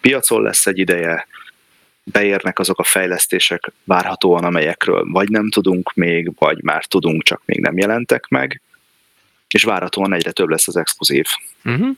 [0.00, 1.26] piacon lesz egy ideje,
[2.12, 7.60] beérnek azok a fejlesztések várhatóan, amelyekről vagy nem tudunk még, vagy már tudunk, csak még
[7.60, 8.60] nem jelentek meg,
[9.48, 11.24] és várhatóan egyre több lesz az exkluzív.
[11.64, 11.96] Uh-huh.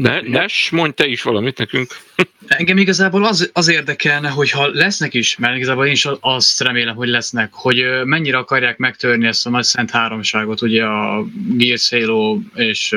[0.00, 1.92] Ne, Nes, mondj te is valamit nekünk.
[2.46, 7.08] Engem igazából az, az érdekelne, hogyha lesznek is, mert igazából én is azt remélem, hogy
[7.08, 12.96] lesznek, hogy mennyire akarják megtörni ezt a nagy szent háromságot, ugye a Gears Halo és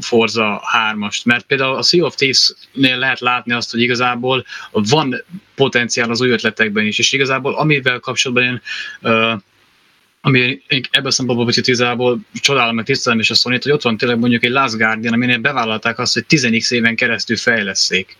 [0.00, 0.62] Forza
[0.94, 5.24] 3-ast, mert például a Sea of Thieves-nél lehet látni azt, hogy igazából van
[5.54, 8.60] potenciál az új ötletekben is, és igazából amivel kapcsolatban én
[9.00, 9.40] uh,
[10.22, 13.96] ami ebben a szempontból picit igazából csodálom, meg tisztelem is a sony hogy ott van
[13.96, 18.16] tényleg mondjuk egy Last Guardian, aminél bevállalták azt, hogy 10 éven keresztül fejleszték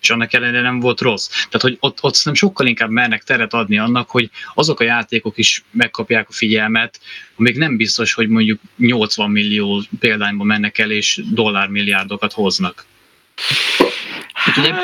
[0.00, 1.28] és annak ellenére nem volt rossz.
[1.28, 5.38] Tehát, hogy ott, ott nem sokkal inkább mernek teret adni annak, hogy azok a játékok
[5.38, 7.00] is megkapják a figyelmet,
[7.36, 12.86] amik nem biztos, hogy mondjuk 80 millió példányban mennek el, és dollármilliárdokat hoznak.
[14.46, 14.74] Úgyhogy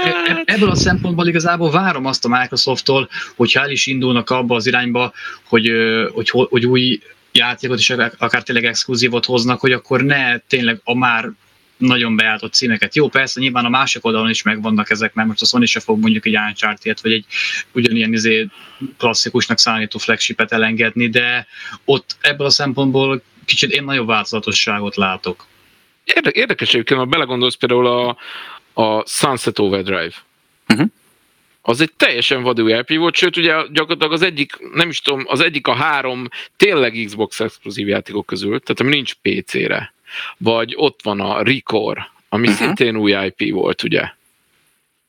[0.45, 5.13] ebből a szempontból igazából várom azt a Microsofttól, hogyha el is indulnak abba az irányba,
[5.45, 5.71] hogy,
[6.13, 7.01] hogy, hogy új
[7.33, 11.31] játékot és akár tényleg exkluzívot hoznak, hogy akkor ne tényleg a már
[11.77, 12.95] nagyon beállított címeket.
[12.95, 16.01] Jó, persze, nyilván a másik oldalon is megvannak ezek, mert most a Sony se fog
[16.01, 17.25] mondjuk egy uncharted vagy egy
[17.73, 18.49] ugyanilyen izé
[18.99, 21.47] klasszikusnak számító flagshipet elengedni, de
[21.85, 25.47] ott ebből a szempontból kicsit én nagyobb változatosságot látok.
[26.31, 28.17] Érdekes egyébként, ha belegondolsz például a,
[28.83, 30.15] a Sunset Overdrive.
[30.69, 30.87] Uh-huh.
[31.63, 35.41] Az egy teljesen vadú IP volt, sőt ugye gyakorlatilag az egyik, nem is tudom, az
[35.41, 39.94] egyik a három tényleg Xbox exkluzív játékok közül, tehát ami nincs PC-re
[40.39, 41.99] vagy ott van a Record,
[42.29, 42.63] ami uh-huh.
[42.63, 44.03] szintén új IP volt, ugye?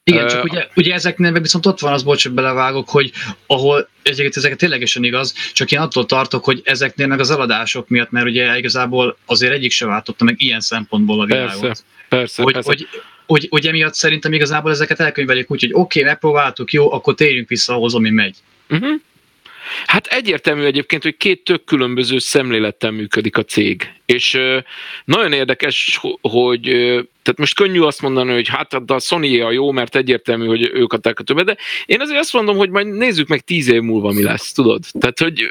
[0.07, 3.11] Igen, csak ugye, ugye ezeknél meg viszont ott van az, bocs, hogy belevágok, hogy
[3.47, 8.11] ahol egyébként ezeket ténylegesen igaz, csak én attól tartok, hogy ezeknél meg az eladások miatt,
[8.11, 11.61] mert ugye igazából azért egyik se váltotta meg ilyen szempontból a világot.
[11.61, 12.69] Persze, persze, hogy, persze.
[12.69, 12.87] Hogy,
[13.25, 17.49] hogy, hogy emiatt szerintem igazából ezeket elkönyvelik úgy, hogy oké, okay, megpróbáltuk, jó, akkor térjünk
[17.49, 18.35] vissza ahhoz, ami megy.
[18.69, 19.01] Uh-huh.
[19.85, 23.93] Hát egyértelmű egyébként, hogy két tök különböző szemlélettel működik a cég.
[24.05, 24.39] És
[25.05, 26.61] nagyon érdekes, hogy
[27.21, 30.93] tehát most könnyű azt mondani, hogy hát a sony a jó, mert egyértelmű, hogy ők
[30.93, 34.11] adták a többet, de én azért azt mondom, hogy majd nézzük meg tíz év múlva
[34.11, 34.83] mi lesz, tudod?
[34.99, 35.41] Tehát, hogy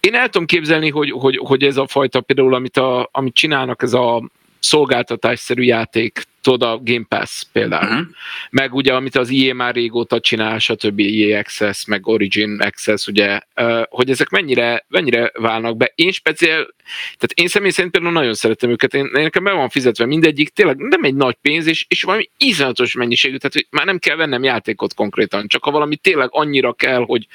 [0.00, 3.82] én el tudom képzelni, hogy, hogy, hogy ez a fajta például, amit, a, amit csinálnak,
[3.82, 4.28] ez a
[4.68, 7.90] szolgáltatásszerű játék, tudod, a Game Pass például.
[7.90, 8.06] Uh-huh.
[8.50, 11.00] Meg ugye, amit az IE már régóta csinál, stb.
[11.00, 13.40] EA Access, meg Origin Access, ugye,
[13.88, 15.92] hogy ezek mennyire, mennyire válnak be.
[15.94, 19.68] Én speciál, tehát én személy szerint például nagyon szeretem őket, én, én nekem be van
[19.68, 23.84] fizetve mindegyik, tényleg nem egy nagy pénz, és, és valami iszonyatos mennyiségű, tehát hogy már
[23.84, 27.26] nem kell vennem játékot konkrétan, csak ha valami tényleg annyira kell, hogy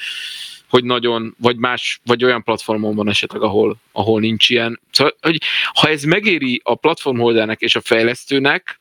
[0.73, 4.79] hogy nagyon, vagy más, vagy olyan platformon van esetleg, ahol, ahol nincs ilyen.
[4.91, 5.41] Szóval, hogy
[5.73, 8.79] ha ez megéri a platformholdernek és a fejlesztőnek,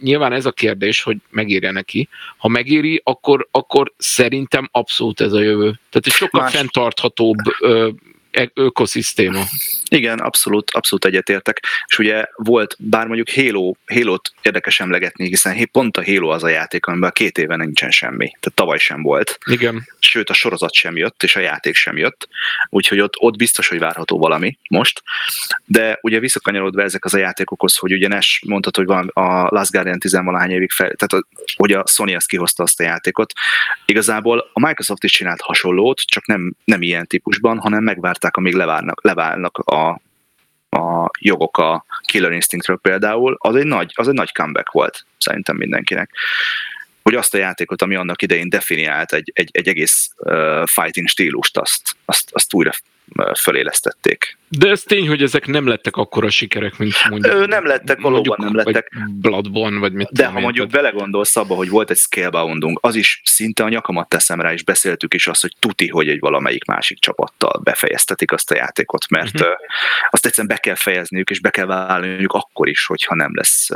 [0.00, 2.08] nyilván ez a kérdés, hogy megérje neki.
[2.36, 5.70] Ha megéri, akkor, akkor szerintem abszolút ez a jövő.
[5.90, 6.54] Tehát egy sokkal Más.
[6.54, 7.90] fenntarthatóbb ö,
[8.54, 9.44] ökoszisztéma.
[9.88, 11.60] Igen, abszolút, abszolút egyetértek.
[11.86, 16.48] És ugye volt, bár mondjuk Halo, Halo-t érdekes emlegetni, hiszen pont a Halo az a
[16.48, 18.26] játék, amiben a két éve nincsen semmi.
[18.26, 19.38] Tehát tavaly sem volt.
[19.44, 19.86] Igen.
[19.98, 22.28] Sőt, a sorozat sem jött, és a játék sem jött.
[22.68, 25.02] Úgyhogy ott, ott biztos, hogy várható valami most.
[25.64, 29.70] De ugye visszakanyarodva ezek az a játékokhoz, hogy ugye Nes mondtad, hogy van a Last
[29.70, 30.18] Guardian 10
[30.48, 33.32] évig fel, tehát a, hogy a Sony ezt kihozta azt a játékot.
[33.86, 37.82] Igazából a Microsoft is csinált hasonlót, csak nem, nem ilyen típusban, hanem
[38.22, 40.00] megvárták, amíg levárnak, leválnak a,
[40.76, 43.36] a jogok a Killer Instinctről például.
[43.38, 46.10] Az egy, nagy, az egy nagy comeback volt szerintem mindenkinek
[47.02, 51.58] hogy azt a játékot, ami annak idején definiált egy, egy, egy egész uh, fighting stílust,
[51.58, 52.70] azt, azt, azt újra
[53.40, 54.38] fölélesztették.
[54.58, 57.34] De ez tény, hogy ezek nem lettek akkora sikerek, mint mondjuk.
[57.34, 58.92] Ö, nem lettek, valóban nem lettek.
[58.94, 60.86] Vagy Bloodborne, vagy mit De ha mondjuk tehát...
[60.86, 65.14] belegondolsz abba, hogy volt egy scaleboundunk, az is szinte a nyakamat teszem rá, és beszéltük
[65.14, 69.56] is azt, hogy tuti, hogy egy valamelyik másik csapattal befejeztetik azt a játékot, mert uh-huh.
[70.10, 73.68] azt egyszerűen be kell fejezniük, és be kell vállalniuk akkor is, hogyha nem lesz,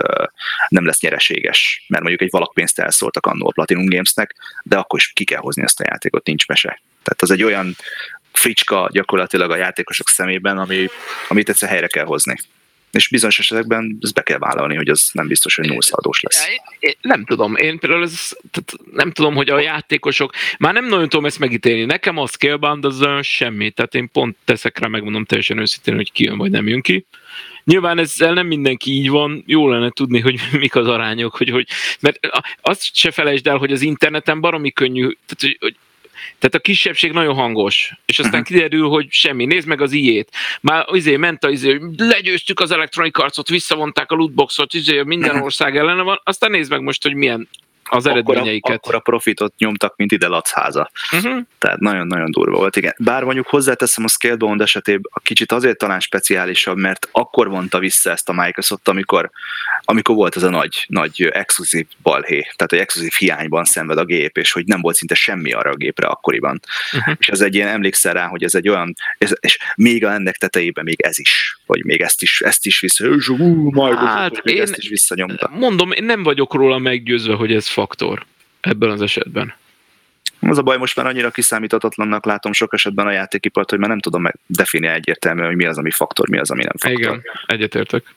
[0.69, 1.85] nem lesz nyereséges.
[1.89, 5.63] Mert mondjuk egy valakpénzt elszóltak annól a Platinum Gamesnek, de akkor is ki kell hozni
[5.63, 6.81] azt a játékot, nincs mese.
[7.03, 7.77] Tehát az egy olyan
[8.37, 10.87] fricska gyakorlatilag a játékosok szemében, ami,
[11.29, 12.37] amit egyszer helyre kell hozni.
[12.91, 16.47] És bizonyos esetekben ezt be kell vállalni, hogy az nem biztos, hogy nullszadós lesz.
[16.79, 21.09] Én, nem tudom, én például ez, tehát nem tudom, hogy a játékosok, már nem nagyon
[21.09, 21.85] tudom ezt megítélni.
[21.85, 26.13] Nekem a Scalebound az olyan semmi, tehát én pont teszek rá, megmondom teljesen őszintén, hogy
[26.13, 27.07] ki jön vagy nem jön ki.
[27.65, 31.69] Nyilván ezzel nem mindenki így van, jó lenne tudni, hogy mik az arányok, hogy, hogy
[32.01, 32.19] mert
[32.61, 35.77] azt se felejtsd el, hogy az interneten baromi könnyű, tehát hogy, hogy
[36.39, 38.57] tehát a kisebbség nagyon hangos, és aztán uh-huh.
[38.57, 39.45] kiderül, hogy semmi.
[39.45, 40.31] Nézd meg az iét.
[40.61, 45.45] Már izé ment a izé, legyőztük az Electronic Arts-ot, visszavonták a lootboxot, izé, minden uh-huh.
[45.45, 47.49] ország ellene van, aztán nézd meg most, hogy milyen
[47.89, 48.77] az eredményeiket.
[48.77, 50.91] Akkor a profitot nyomtak, mint ide Lacháza.
[51.13, 51.41] Uh-huh.
[51.59, 52.95] Tehát nagyon-nagyon durva volt, igen.
[52.99, 58.11] Bár mondjuk hozzáteszem a Scalebound esetében a kicsit azért talán speciálisabb, mert akkor vonta vissza
[58.11, 59.31] ezt a Microsoft, amikor,
[59.85, 64.39] amikor volt ez a nagy, nagy exkluzív balhé, tehát egy exkluzív hiányban szenved a gép,
[64.39, 66.61] és hogy nem volt szinte semmi arra a gépre akkoriban.
[66.93, 67.15] Uh-huh.
[67.19, 70.37] És ez egy ilyen, emlékszel rá, hogy ez egy olyan, ez, és még a ennek
[70.37, 74.57] tetejében még ez is, vagy még ezt is, ezt is vissza, és ú, hát, még
[74.57, 75.51] én, ezt is visszanyomta.
[75.53, 78.27] Mondom, én nem vagyok róla meggyőzve, hogy ez faktor
[78.61, 79.55] ebben az esetben.
[80.41, 84.01] Az a baj, most már annyira kiszámíthatatlannak látom sok esetben a játékipart, hogy már nem
[84.01, 87.01] tudom definiálni egyértelműen, hogy mi az, ami faktor, mi az, ami nem faktor.
[87.01, 88.15] Igen, egyetértek.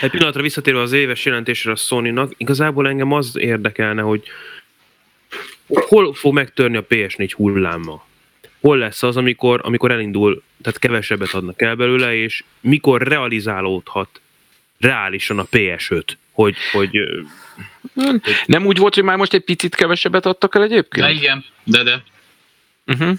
[0.00, 4.22] Egy pillanatra visszatérve az éves jelentésre a Sony-nak, igazából engem az érdekelne, hogy
[5.66, 8.06] hol fog megtörni a PS4 hulláma?
[8.60, 14.20] Hol lesz az, amikor, amikor elindul, tehát kevesebbet adnak el belőle, és mikor realizálódhat
[14.78, 16.02] reálisan a PS5?
[16.40, 16.98] hogy, hogy,
[17.94, 18.20] hogy...
[18.46, 21.06] Nem úgy volt, hogy már most egy picit kevesebbet adtak el egyébként?
[21.06, 22.02] De igen, de de.
[22.86, 23.18] Uh-huh.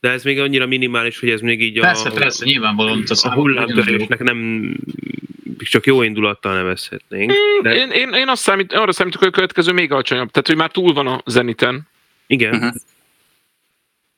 [0.00, 1.80] De ez még annyira minimális, hogy ez még így a...
[1.80, 3.04] Persze, persze, nyilvánvalóan.
[3.06, 4.70] A, a hullámtörésnek nem
[5.58, 7.32] csak jó indulattal nevezhetnénk.
[7.62, 7.74] De...
[7.74, 10.30] Én, én, én azt számít, arra számítok, hogy a következő még alacsonyabb.
[10.30, 11.88] Tehát, hogy már túl van a zeniten.
[12.26, 12.54] Igen.
[12.54, 12.74] Uh-huh.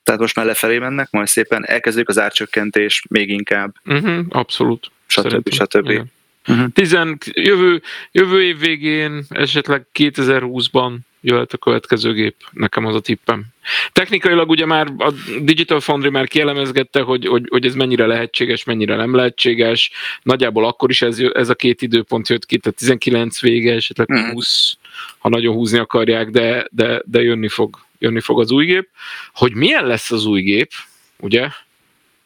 [0.03, 3.75] Tehát most már lefelé mennek, majd szépen elkezdődik az árcsökkentés még inkább.
[3.85, 4.91] Uh-huh, abszolút.
[5.07, 5.53] Stb.
[5.53, 5.91] stb.
[5.91, 6.13] Igen.
[6.49, 6.69] Uh-huh.
[6.73, 13.45] Tizen, jövő, jövő év végén, esetleg 2020-ban jöhet a következő gép, nekem az a tippem.
[13.93, 18.97] Technikailag ugye már a Digital Foundry már kielemezgette, hogy, hogy, hogy ez mennyire lehetséges, mennyire
[18.97, 19.91] nem lehetséges.
[20.23, 24.77] Nagyjából akkor is ez, ez a két időpont jött ki, tehát 19 vége, esetleg 20,
[24.81, 24.89] mhm.
[25.19, 28.89] ha nagyon húzni akarják, de, de, de jönni, fog, jönni fog az új gép.
[29.33, 30.71] Hogy milyen lesz az új gép,
[31.19, 31.49] ugye?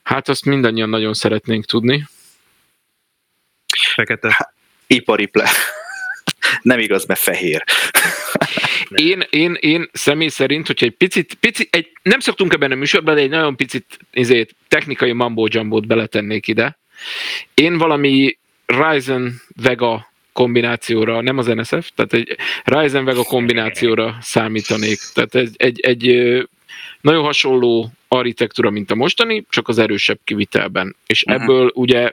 [0.03, 2.09] Hát azt mindannyian nagyon szeretnénk tudni.
[3.95, 4.55] Fekete.
[4.87, 5.51] ipari ple.
[6.63, 7.65] Nem igaz, mert fehér.
[8.95, 13.15] én, én, én személy szerint, hogyha egy picit, picit egy, nem szoktunk ebben a műsorban,
[13.15, 16.79] de egy nagyon picit ezért, technikai mambo jambót beletennék ide.
[17.55, 24.99] Én valami Ryzen Vega kombinációra, nem az NSF, tehát egy Ryzen Vega kombinációra számítanék.
[25.15, 26.05] Tehát egy, egy, egy
[27.01, 30.97] nagyon hasonló architektúra, mint a mostani, csak az erősebb kivitelben.
[31.07, 31.43] És uh-huh.
[31.43, 32.13] ebből ugye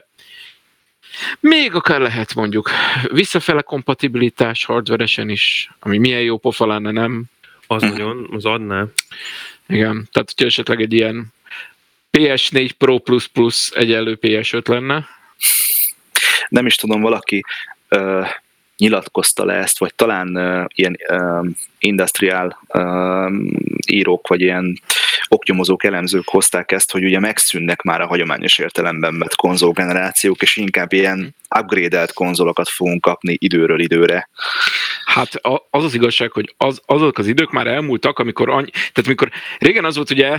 [1.40, 2.70] még akár lehet mondjuk
[3.02, 7.24] visszafele kompatibilitás hardveresen is, ami milyen jó pofa lenne, nem?
[7.66, 8.86] Az nagyon, az adná.
[9.66, 11.32] Igen, tehát hogyha esetleg egy ilyen
[12.18, 15.08] PS4 Pro Plus Plus egyenlő PS5 lenne.
[16.48, 17.44] Nem is tudom, valaki
[17.90, 18.28] uh,
[18.76, 21.46] nyilatkozta le ezt, vagy talán uh, ilyen uh,
[21.78, 23.32] industrial uh,
[23.86, 24.80] írók, vagy ilyen
[25.44, 30.92] oknyomozók, elemzők hozták ezt, hogy ugye megszűnnek már a hagyományos értelemben vett konzolgenerációk, és inkább
[30.92, 34.28] ilyen upgrade konzolokat fogunk kapni időről időre.
[35.04, 35.40] Hát
[35.70, 39.84] az az igazság, hogy az, azok az idők már elmúltak, amikor, annyi, tehát amikor régen
[39.84, 40.38] az volt ugye,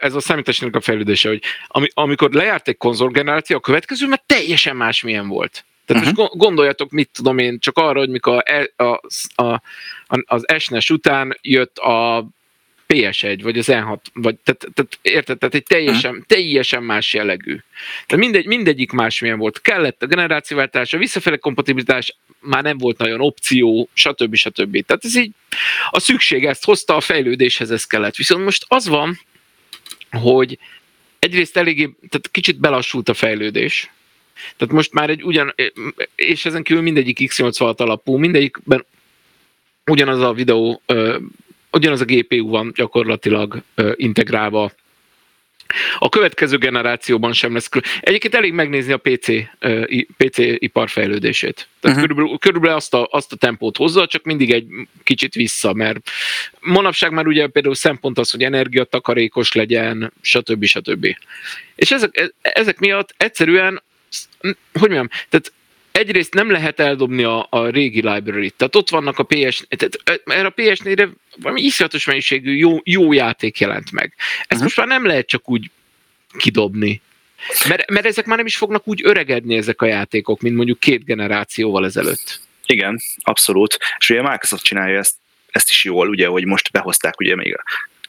[0.00, 4.76] ez a számításnak a fejlődése, hogy ami, amikor lejárt egy konzolgeneráció, a következő már teljesen
[4.76, 5.64] másmilyen volt.
[5.86, 6.18] Tehát uh-huh.
[6.18, 8.42] most gondoljatok, mit tudom én, csak arra, hogy mikor
[8.76, 9.52] a, a,
[10.06, 12.28] a, az SNES után jött a
[12.94, 16.26] PS1, vagy az N6, vagy tehát, tehát érted, tehát egy teljesen, uh-huh.
[16.26, 17.58] teljesen más jellegű.
[18.06, 19.60] Tehát mindegy, mindegyik másmilyen volt.
[19.60, 24.34] Kellett a generációváltás, a visszafele kompatibilitás már nem volt nagyon opció, stb.
[24.34, 24.84] stb.
[24.86, 25.30] Tehát ez így
[25.90, 28.16] a szükség ezt hozta, a fejlődéshez ez kellett.
[28.16, 29.20] Viszont most az van,
[30.10, 30.58] hogy
[31.18, 33.90] egyrészt eléggé, tehát kicsit belassult a fejlődés,
[34.56, 35.54] tehát most már egy ugyan,
[36.14, 38.86] és ezen kívül mindegyik X86 alapú, mindegyikben
[39.86, 40.82] ugyanaz a videó,
[41.72, 43.62] ugyanaz a GPU van gyakorlatilag
[43.94, 44.72] integrálva
[45.98, 47.68] a következő generációban sem lesz.
[48.00, 49.26] Egyébként elég megnézni a PC,
[50.16, 51.68] PC ipar fejlődését.
[51.80, 52.00] Tehát uh-huh.
[52.00, 54.66] körülbelül, körülbelül azt, a, azt a tempót hozza, csak mindig egy
[55.02, 56.10] kicsit vissza, mert
[56.60, 60.64] manapság már ugye például szempont az, hogy energiatakarékos legyen, stb.
[60.64, 61.16] stb.
[61.74, 63.82] És ezek, e, ezek miatt egyszerűen
[64.72, 65.52] hogy mondjam, tehát
[65.92, 70.46] egyrészt nem lehet eldobni a, a régi library-t, tehát ott vannak a PS, tehát erre
[70.46, 74.14] a PS4-re valami iszonyatos mennyiségű jó, jó játék jelent meg.
[74.16, 74.62] Ezt uh-huh.
[74.62, 75.70] most már nem lehet csak úgy
[76.38, 77.00] kidobni.
[77.68, 81.04] Mert, mert ezek már nem is fognak úgy öregedni ezek a játékok, mint mondjuk két
[81.04, 82.40] generációval ezelőtt.
[82.66, 83.78] Igen, abszolút.
[83.98, 85.14] És ugye a Microsoft csinálja ezt,
[85.50, 87.62] ezt is jól, ugye, hogy most behozták ugye még a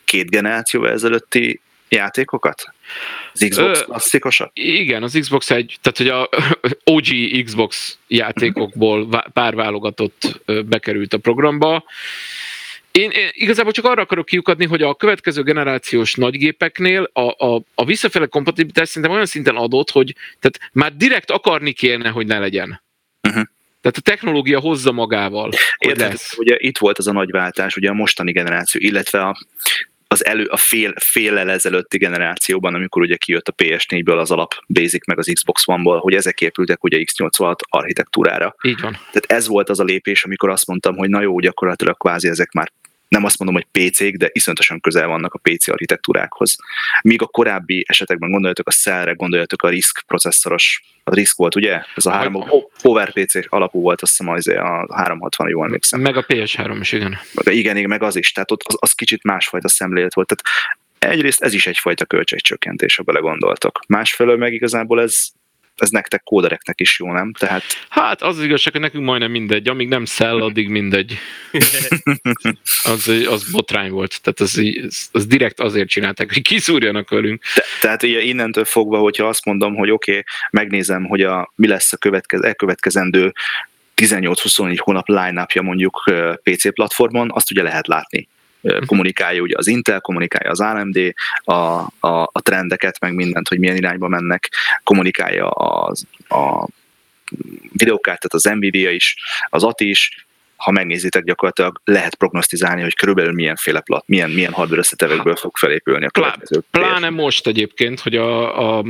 [0.06, 1.62] két generációval ezelőtti
[1.96, 2.74] játékokat?
[3.34, 4.52] Az Xbox Ö, klasszikusat?
[4.54, 6.30] Igen, az Xbox egy, tehát hogy a
[6.94, 7.06] OG
[7.44, 11.84] Xbox játékokból pár válogatott bekerült a programba.
[12.92, 17.86] Én, én igazából csak arra akarok kiukadni, hogy a következő generációs nagygépeknél a, a, a
[17.86, 22.82] visszafele kompatibilitás szerintem olyan szinten adott, hogy tehát már direkt akarni kéne, hogy ne legyen.
[23.28, 23.44] Uh-huh.
[23.82, 25.52] Tehát a technológia hozza magával.
[25.78, 29.38] Érted, ugye itt volt az a nagy váltás, ugye a mostani generáció, illetve a
[30.12, 35.08] az elő, a fél, fél ezelőtti generációban, amikor ugye kijött a PS4-ből az alap Basic
[35.08, 38.56] meg az Xbox One-ból, hogy ezek épültek ugye X86 architektúrára.
[38.62, 38.92] Így van.
[38.92, 42.52] Tehát ez volt az a lépés, amikor azt mondtam, hogy na jó, gyakorlatilag kvázi ezek
[42.52, 42.72] már
[43.12, 46.56] nem azt mondom, hogy PC-k, de iszonyatosan közel vannak a PC architektúrákhoz.
[47.02, 51.82] Míg a korábbi esetekben gondoljatok a Cell-re, gondoljatok a RISC processzoros, a RISC volt, ugye?
[51.96, 52.46] Ez a három,
[52.82, 56.02] Power PC alapú volt, azt hiszem a 360, jól emlékszem.
[56.02, 57.20] Meg a PS3 is, igen.
[57.44, 60.28] Igen, igen, meg az is, tehát ott az, az kicsit másfajta szemlélet volt.
[60.28, 60.74] Tehát
[61.14, 63.80] egyrészt ez is egyfajta költségcsökkentés, ha belegondoltok.
[63.88, 65.28] Másfelől meg igazából ez
[65.82, 67.34] ez nektek kódereknek is jó, nem?
[67.34, 67.64] Tehát...
[67.90, 71.18] Hát az, az igazság, hogy nekünk majdnem mindegy, amíg nem szell, addig mindegy.
[72.84, 77.44] az, az botrány volt, tehát az, az, az direkt azért csinálták, hogy kiszúrjanak velünk.
[77.56, 81.94] Te, tehát innentől fogva, hogyha azt mondom, hogy oké, okay, megnézem, hogy a, mi lesz
[81.94, 83.34] a következ, elkövetkezendő
[83.96, 86.04] 18-24 hónap line mondjuk
[86.44, 88.28] PC platformon, azt ugye lehet látni
[88.86, 93.76] kommunikálja ugye az Intel, kommunikálja az AMD a, a, a trendeket, meg mindent, hogy milyen
[93.76, 94.50] irányba mennek,
[94.84, 96.68] kommunikálja az, a
[97.74, 99.16] videokártát, az Nvidia is,
[99.50, 100.26] az ATI is,
[100.62, 106.06] ha megnézitek, gyakorlatilag lehet prognosztizálni, hogy körülbelül milyenféle plat, milyen, milyen hardware összetevekből fog felépülni
[106.06, 106.62] a következő.
[106.72, 108.86] Pláne most egyébként, hogy a, a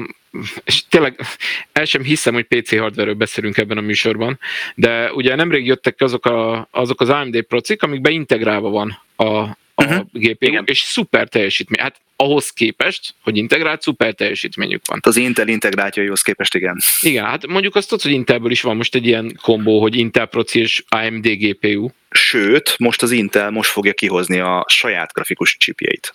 [0.63, 1.19] és tényleg
[1.71, 4.39] el sem hiszem, hogy PC hardware beszélünk ebben a műsorban,
[4.75, 9.83] de ugye nemrég jöttek azok, a, azok az AMD procik, amikbe integrálva van a, a
[9.83, 10.05] uh-huh.
[10.11, 10.23] Mhm.
[10.23, 10.63] GPU, Igen.
[10.65, 11.81] és szuper teljesítmény.
[11.81, 14.99] Hát ahhoz képest, hogy integrált, szuper teljesítményük van.
[15.01, 16.77] Az Intel integrátjaihoz képest, igen.
[17.01, 20.25] Igen, hát mondjuk azt tudod, hogy Intelből is van most egy ilyen kombó, hogy Intel
[20.25, 21.89] Proci és AMD GPU.
[22.09, 26.13] Sőt, most az Intel most fogja kihozni a saját grafikus chipjeit.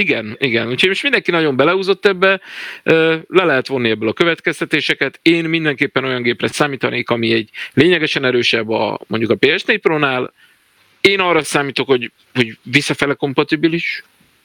[0.00, 0.68] Igen, igen.
[0.68, 2.40] Úgyhogy most mindenki nagyon beleúzott ebbe,
[3.28, 5.18] le lehet vonni ebből a következtetéseket.
[5.22, 10.32] Én mindenképpen olyan gépre számítanék, ami egy lényegesen erősebb a mondjuk a PS4 Pro-nál,
[11.06, 14.04] én arra számítok, hogy, hogy visszafele kompatibilis,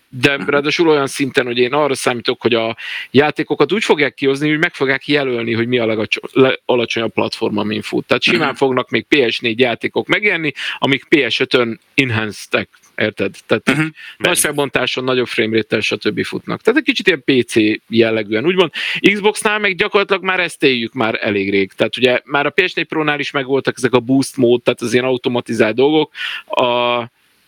[0.09, 2.77] de ráadásul olyan szinten, hogy én arra számítok, hogy a
[3.11, 8.05] játékokat úgy fogják kihozni, hogy meg fogják jelölni, hogy mi a legalacsonyabb platform, amin fut.
[8.05, 8.57] Tehát simán mhm.
[8.57, 12.67] fognak még PS4 játékok megjelenni, amik PS5-ön enhanced
[13.01, 13.35] érted?
[13.45, 13.85] Tehát uh-huh.
[14.17, 16.23] nagy felbontáson, nagyobb framerate stb.
[16.23, 16.61] futnak.
[16.61, 17.53] Tehát egy kicsit ilyen PC
[17.87, 18.45] jellegűen.
[18.45, 18.71] Úgymond
[19.13, 21.71] Xboxnál meg gyakorlatilag már ezt éljük már elég rég.
[21.73, 25.05] Tehát ugye már a PS4 Pro-nál is megvoltak ezek a boost mód, tehát az ilyen
[25.05, 26.11] automatizált dolgok.
[26.45, 27.03] A,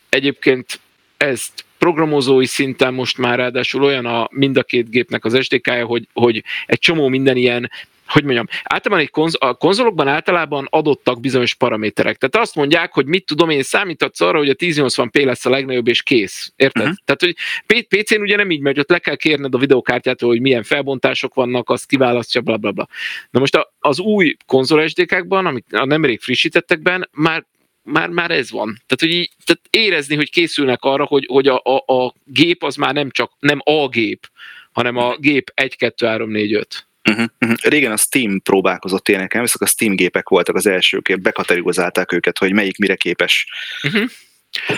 [0.10, 0.80] egyébként
[1.18, 6.08] ezt programozói szinten most már ráadásul olyan a mind a két gépnek az SDK-ja, hogy,
[6.14, 7.72] hogy egy csomó minden ilyen
[8.14, 12.18] hogy mondjam, általában egy konz- a konzolokban általában adottak bizonyos paraméterek.
[12.18, 15.88] Tehát azt mondják, hogy mit tudom én, számítatsz arra, hogy a 1080p lesz a legnagyobb,
[15.88, 16.54] és kész.
[16.56, 16.82] Érted?
[16.82, 16.98] Uh-huh.
[17.06, 17.36] Tehát,
[17.68, 21.34] hogy PC-n ugye nem így megy, ott le kell kérned a videokártyától, hogy milyen felbontások
[21.34, 22.88] vannak, azt kiválasztja, bla bla bla.
[23.30, 27.46] Na most az új konzol SDK-kban, amit a nemrég frissítettekben, már
[27.86, 28.66] már, már ez van.
[28.66, 32.76] Tehát, hogy így, tehát érezni, hogy készülnek arra, hogy, hogy a, a, a gép az
[32.76, 34.28] már nem csak, nem a gép,
[34.72, 36.88] hanem a gép 1, 2, 3, 4, 5.
[37.10, 37.58] Uh-huh, uh-huh.
[37.62, 42.54] Régen a Steam próbálkozott ilyeneken, viszont a Steam gépek voltak az elsők, bekategorizálták őket, hogy
[42.54, 43.48] melyik mire képes.
[43.84, 44.10] Uh-huh.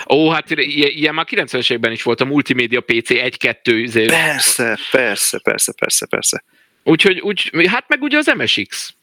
[0.08, 4.06] Ó, hát ilyen már 90-es években is volt a multimédia PC 1-2.
[4.06, 6.44] Persze, persze, persze, persze, persze.
[6.82, 8.94] Úgyhogy, úgy, hát meg ugye az MSX.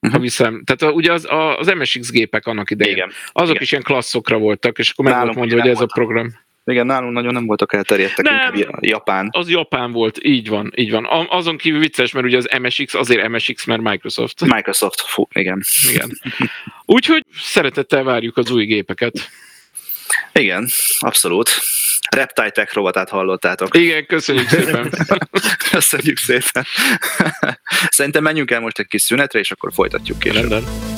[0.00, 0.12] Uh-huh.
[0.12, 2.96] Ha viszem, tehát ugye az, az MSX gépek annak idején.
[2.96, 3.12] Igen.
[3.32, 3.62] Azok Igen.
[3.62, 6.38] is ilyen klasszokra voltak, és akkor meg volt mondja, hogy ez a program.
[6.70, 9.28] Igen, nálunk nagyon nem voltak elterjedtek, nem, inkább Japán.
[9.32, 11.06] Az Japán volt, így van, így van.
[11.28, 14.40] Azon kívül vicces, mert ugye az MSX azért MSX, mert Microsoft.
[14.40, 15.62] Microsoft, fú, igen.
[15.92, 16.20] igen.
[16.84, 19.30] Úgyhogy szeretettel várjuk az új gépeket.
[20.32, 20.68] Igen,
[20.98, 21.50] abszolút.
[22.10, 23.76] Reptile Tech rovatát hallottátok.
[23.76, 24.90] Igen, köszönjük szépen.
[25.70, 26.66] köszönjük szépen.
[27.88, 30.50] Szerintem menjünk el most egy kis szünetre, és akkor folytatjuk később.
[30.50, 30.89] Rendben.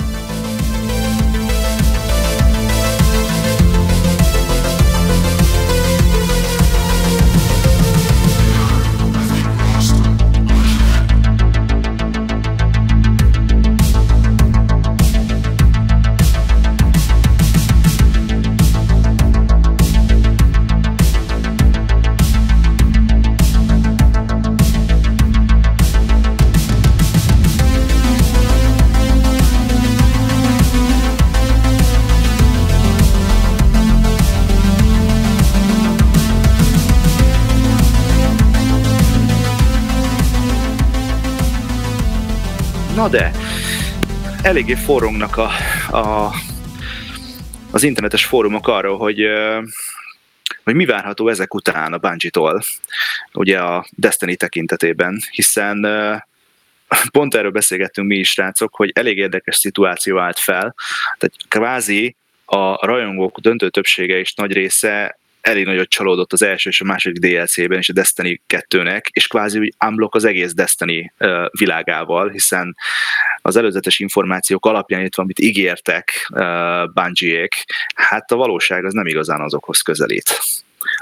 [43.02, 43.30] Na de,
[44.42, 45.50] eléggé forrongnak a,
[45.96, 46.32] a,
[47.70, 49.26] az internetes fórumok arról, hogy,
[50.64, 52.62] hogy mi várható ezek után a Bungie-tól,
[53.32, 55.86] ugye a Destiny tekintetében, hiszen
[57.10, 60.74] pont erről beszélgettünk mi is, srácok, hogy elég érdekes szituáció állt fel,
[61.18, 66.80] tehát kvázi a rajongók döntő többsége és nagy része elég nagyot csalódott az első és
[66.80, 71.12] a második DLC-ben és a Destiny 2-nek, és kvázi úgy unblock az egész Destiny
[71.58, 72.76] világával, hiszen
[73.42, 76.30] az előzetes információk alapján itt van, amit ígértek
[76.94, 77.64] Bungie-ék,
[77.94, 80.38] hát a valóság az nem igazán azokhoz közelít.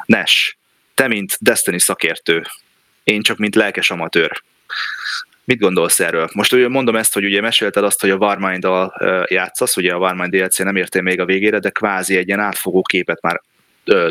[0.05, 0.59] Nes,
[0.95, 2.43] te mint Destiny szakértő,
[3.05, 4.43] én csak mint lelkes amatőr,
[5.45, 6.29] Mit gondolsz erről?
[6.33, 8.95] Most ugye mondom ezt, hogy ugye mesélted azt, hogy a Warmind-dal
[9.29, 12.83] játszasz, ugye a Warmind DLC nem értél még a végére, de kvázi egy ilyen átfogó
[12.83, 13.41] képet már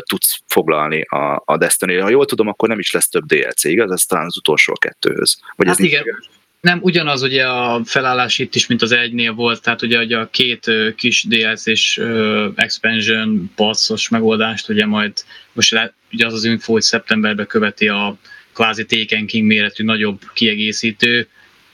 [0.08, 3.90] tudsz foglalni a, a destiny Ha jól tudom, akkor nem is lesz több DLC, igaz?
[3.90, 5.40] Ez talán az utolsó kettőhöz.
[5.56, 6.04] Vagy hát ez igen.
[6.60, 10.28] Nem, ugyanaz ugye a felállás itt is, mint az egynél volt, tehát ugye, ugye a
[10.30, 15.12] két kis DLC-s uh, expansion passzos megoldást, ugye majd
[15.52, 18.16] most le, ugye az az info, hogy szeptemberben követi a
[18.52, 21.28] kvázi Taken King méretű nagyobb kiegészítő,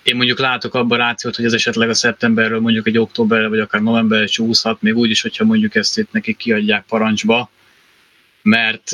[0.06, 3.82] én mondjuk látok abban rációt, hogy ez esetleg a szeptemberről mondjuk egy októberre, vagy akár
[3.82, 7.50] novemberre csúszhat, még úgy is, hogyha mondjuk ezt itt nekik kiadják parancsba,
[8.46, 8.90] mert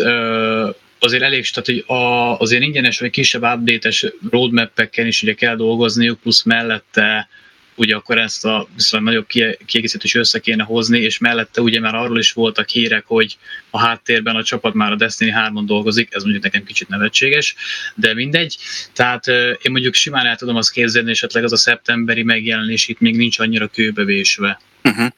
[0.99, 6.21] azért elég, tehát hogy a, azért ingyenes vagy kisebb update-es roadmap-ekkel is ugye kell dolgozniuk,
[6.21, 7.29] plusz mellette
[7.75, 9.27] ugye akkor ezt a viszonylag nagyobb
[9.67, 13.37] kiegészítést össze kéne hozni, és mellette ugye már arról is voltak hírek, hogy
[13.71, 17.55] a háttérben a csapat már a Destiny 3-on dolgozik, ez mondjuk nekem kicsit nevetséges,
[17.95, 18.57] de mindegy.
[18.93, 19.27] Tehát
[19.63, 23.39] én mondjuk simán el tudom azt képzelni, esetleg az a szeptemberi megjelenés itt még nincs
[23.39, 24.61] annyira kőbevésve.
[24.85, 25.09] Uh-huh.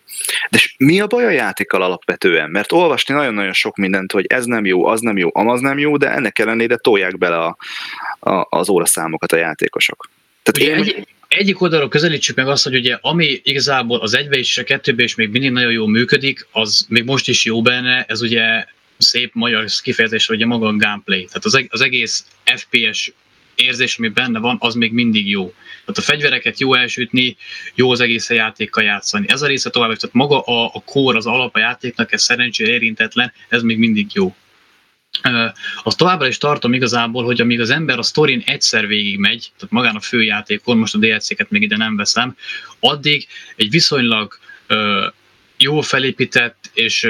[0.51, 2.51] De mi a baj a játékkal alapvetően?
[2.51, 5.97] Mert olvasni nagyon-nagyon sok mindent, hogy ez nem jó, az nem jó, amaz nem jó,
[5.97, 7.57] de ennek ellenére tolják bele a,
[8.31, 10.11] a, az óraszámokat a játékosok.
[10.43, 10.85] Tehát én...
[10.85, 15.03] egy, egyik oldalról közelítsük meg azt, hogy ugye ami igazából az egybe és a kettőbe
[15.03, 18.65] is még mindig nagyon jól működik, az még most is jó benne, ez ugye
[18.99, 21.25] szép magyar kifejezés, ugye maga a gameplay.
[21.25, 23.13] Tehát az, az egész FPS
[23.55, 25.45] érzés, ami benne van, az még mindig jó.
[25.81, 27.37] Tehát a fegyvereket jó elsütni,
[27.75, 29.27] jó az egész a játékkal játszani.
[29.29, 32.73] Ez a része tovább, tehát maga a, a core, az alap a játéknak, ez szerencsére
[32.73, 34.35] érintetlen, ez még mindig jó.
[35.83, 39.75] Azt továbbra is tartom igazából, hogy amíg az ember a sztorin egyszer végig megy, tehát
[39.75, 42.37] magán a főjátékon, most a DLC-ket még ide nem veszem,
[42.81, 44.39] addig egy viszonylag
[45.57, 47.09] jól felépített és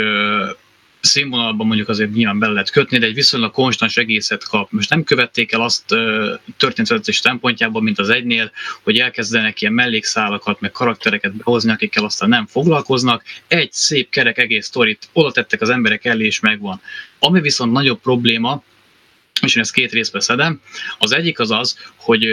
[1.05, 4.71] színvonalban mondjuk azért nyilván bele lehet kötni, de egy viszonylag konstans egészet kap.
[4.71, 5.85] Most nem követték el azt
[6.57, 8.51] történetvezetés szempontjából, mint az egynél,
[8.83, 13.23] hogy elkezdenek ilyen mellékszálakat, meg karaktereket behozni, akikkel aztán nem foglalkoznak.
[13.49, 16.81] Egy szép kerek egész sztorit oda tettek az emberek elé, és megvan.
[17.19, 18.63] Ami viszont nagyobb probléma,
[19.43, 20.61] és én ezt két részbe szedem,
[20.99, 22.27] az egyik az az, hogy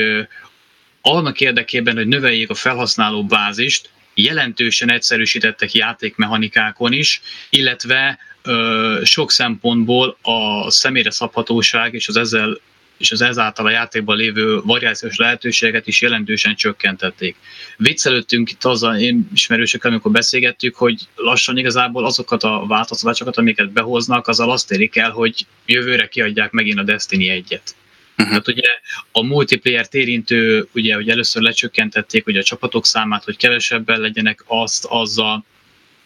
[1.01, 3.89] annak érdekében, hogy növeljék a felhasználó bázist,
[4.23, 12.59] jelentősen egyszerűsítettek játékmechanikákon is, illetve ö, sok szempontból a személyre szabhatóság és az ezzel
[13.01, 17.35] és az ezáltal a játékban lévő variációs lehetőségeket is jelentősen csökkentették.
[17.77, 24.27] Viccelődtünk itt azzal, én ismerősökkel, amikor beszélgettük, hogy lassan igazából azokat a változtatásokat, amiket behoznak,
[24.27, 27.75] azzal azt érik el, hogy jövőre kiadják megint a Destiny egyet.
[28.21, 28.43] Uh-huh.
[28.43, 28.67] Tehát ugye
[29.11, 34.85] a multiplayer érintő, ugye, hogy először lecsökkentették ugye a csapatok számát, hogy kevesebben legyenek, azt
[34.89, 35.45] azzal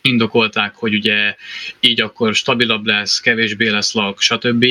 [0.01, 1.36] indokolták, hogy ugye
[1.80, 4.66] így akkor stabilabb lesz, kevésbé lesz lag, stb.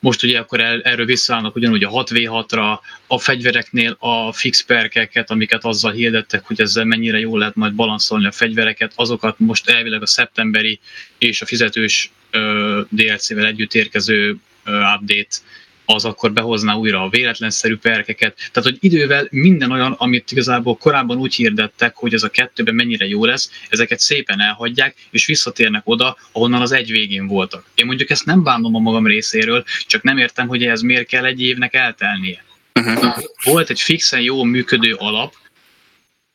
[0.00, 5.64] Most ugye akkor el, erről visszaállnak ugyanúgy a 6v6-ra, a fegyvereknél a fix perkeket, amiket
[5.64, 10.06] azzal hirdettek, hogy ezzel mennyire jól lehet majd balanszolni a fegyvereket, azokat most elvileg a
[10.06, 10.80] szeptemberi
[11.18, 12.10] és a fizetős
[12.88, 15.36] DLC-vel együtt érkező update
[15.94, 18.36] az akkor behozná újra a véletlenszerű perkeket.
[18.36, 23.06] Tehát, hogy idővel minden olyan, amit igazából korábban úgy hirdettek, hogy ez a kettőben mennyire
[23.06, 27.64] jó lesz, ezeket szépen elhagyják, és visszatérnek oda, ahonnan az egy végén voltak.
[27.74, 31.24] Én mondjuk ezt nem bánom a magam részéről, csak nem értem, hogy ez miért kell
[31.24, 32.44] egy évnek eltelnie.
[32.74, 33.16] Uh-huh.
[33.44, 35.34] Volt egy fixen jó működő alap,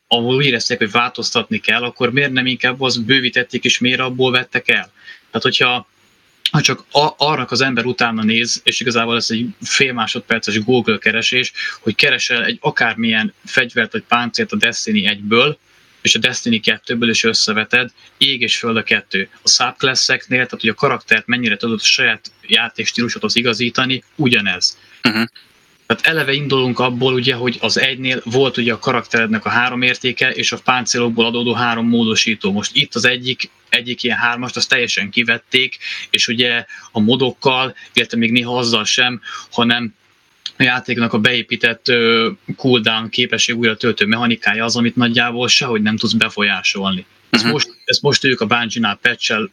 [0.08, 4.30] ahol úgy érezték, hogy változtatni kell, akkor miért nem inkább az bővítették, és miért abból
[4.30, 4.90] vettek el?
[5.30, 5.88] Tehát, hogyha
[6.50, 10.98] ha csak a, arra az ember utána néz, és igazából ez egy fél másodperces Google
[10.98, 15.56] keresés, hogy keresel egy akármilyen fegyvert vagy páncélt a Destiny 1-ből,
[16.02, 19.28] és a Destiny 2-ből is összeveted, ég és föld a kettő.
[19.42, 24.78] A subclasseknél, tehát hogy a karaktert mennyire tudod a saját játékstílusodhoz igazítani, ugyanez.
[25.02, 25.28] Uh-huh.
[25.86, 30.30] Tehát eleve indulunk abból, ugye, hogy az egynél volt ugye a karakterednek a három értéke,
[30.30, 32.52] és a páncélokból adódó három módosító.
[32.52, 35.78] Most itt az egyik, egyik ilyen hármast, azt teljesen kivették,
[36.10, 39.20] és ugye a modokkal, illetve még néha azzal sem,
[39.50, 39.94] hanem
[40.58, 42.26] a játéknak a beépített uh,
[42.56, 47.06] cooldown képesség újra töltő mechanikája az, amit nagyjából sehogy nem tudsz befolyásolni.
[47.30, 47.52] Ezt, uh-huh.
[47.52, 49.50] most, ezt most ők a Bungie-nál patch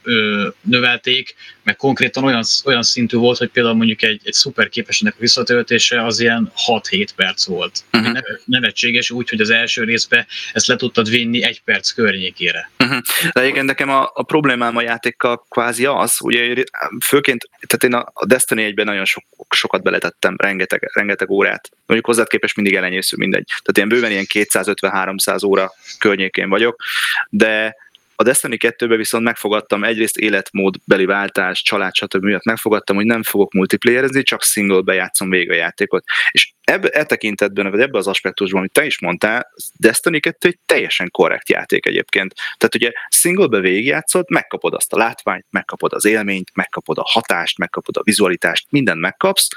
[0.62, 5.20] növelték, meg konkrétan olyan, olyan szintű volt, hogy például mondjuk egy, egy szuper képességnek a
[5.20, 7.84] visszatöltése az ilyen 6-7 perc volt.
[7.94, 8.18] Uh-huh.
[8.46, 12.72] Nevetséges úgy, hogy az első részben ezt le tudtad vinni egy perc környékére.
[12.80, 13.00] Uh-huh.
[13.32, 16.64] De igen, nekem a, a problémám a játékkal kvázi az, ugye
[17.06, 21.70] főként, tehát én a Destiny 1-ben nagyon sok, sokat beletettem, rengeteg, rengeteg órát.
[21.86, 23.46] Mondjuk hozzá képest mindig elenyésző mindegy.
[23.46, 26.84] Tehát én bőven ilyen 250-300 óra környékén vagyok,
[27.30, 27.76] de
[28.16, 32.24] a Destiny 2-ben viszont megfogadtam egyrészt életmódbeli váltás, család, stb.
[32.24, 36.04] miatt megfogadtam, hogy nem fogok multiplayerezni, csak single bejátszom végig a játékot.
[36.32, 39.48] És ebbe, e tekintetben, vagy ebbe az aspektusban, amit te is mondtál,
[39.80, 42.34] Destiny 2 egy teljesen korrekt játék egyébként.
[42.58, 47.98] Tehát ugye singlebe végigjátszod, megkapod azt a látványt, megkapod az élményt, megkapod a hatást, megkapod
[47.98, 49.48] a vizualitást, mindent megkapsz,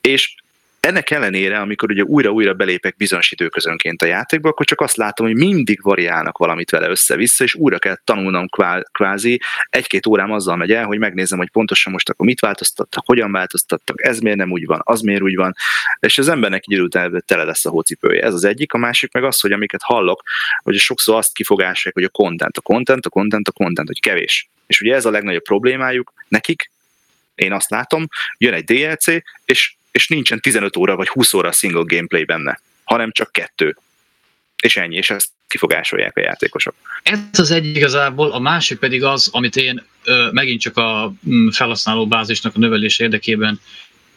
[0.00, 0.34] és
[0.88, 5.36] ennek ellenére, amikor ugye újra-újra belépek bizonyos időközönként a játékba, akkor csak azt látom, hogy
[5.36, 8.48] mindig variálnak valamit vele össze-vissza, és újra kell tanulnom
[8.92, 9.40] kvázi.
[9.70, 14.02] Egy-két órám azzal megy el, hogy megnézem, hogy pontosan most akkor mit változtattak, hogyan változtattak,
[14.02, 15.54] ez miért nem úgy van, az miért úgy van,
[16.00, 18.22] és az embernek egy idő után tele lesz a hócipője.
[18.22, 20.22] Ez az egyik, a másik meg az, hogy amiket hallok,
[20.62, 24.48] hogy sokszor azt kifogásolják, hogy a content, a content, a content, a content, hogy kevés.
[24.66, 26.70] És ugye ez a legnagyobb problémájuk nekik,
[27.34, 28.08] én azt látom,
[28.38, 29.06] jön egy DLC,
[29.44, 33.76] és és nincsen 15 óra vagy 20 óra single gameplay benne, hanem csak kettő.
[34.62, 36.74] És ennyi, és ezt kifogásolják a játékosok.
[37.02, 41.48] Ez az egy igazából, a másik pedig az, amit én ö, megint csak a mm,
[41.48, 43.60] felhasználó bázisnak a növelés érdekében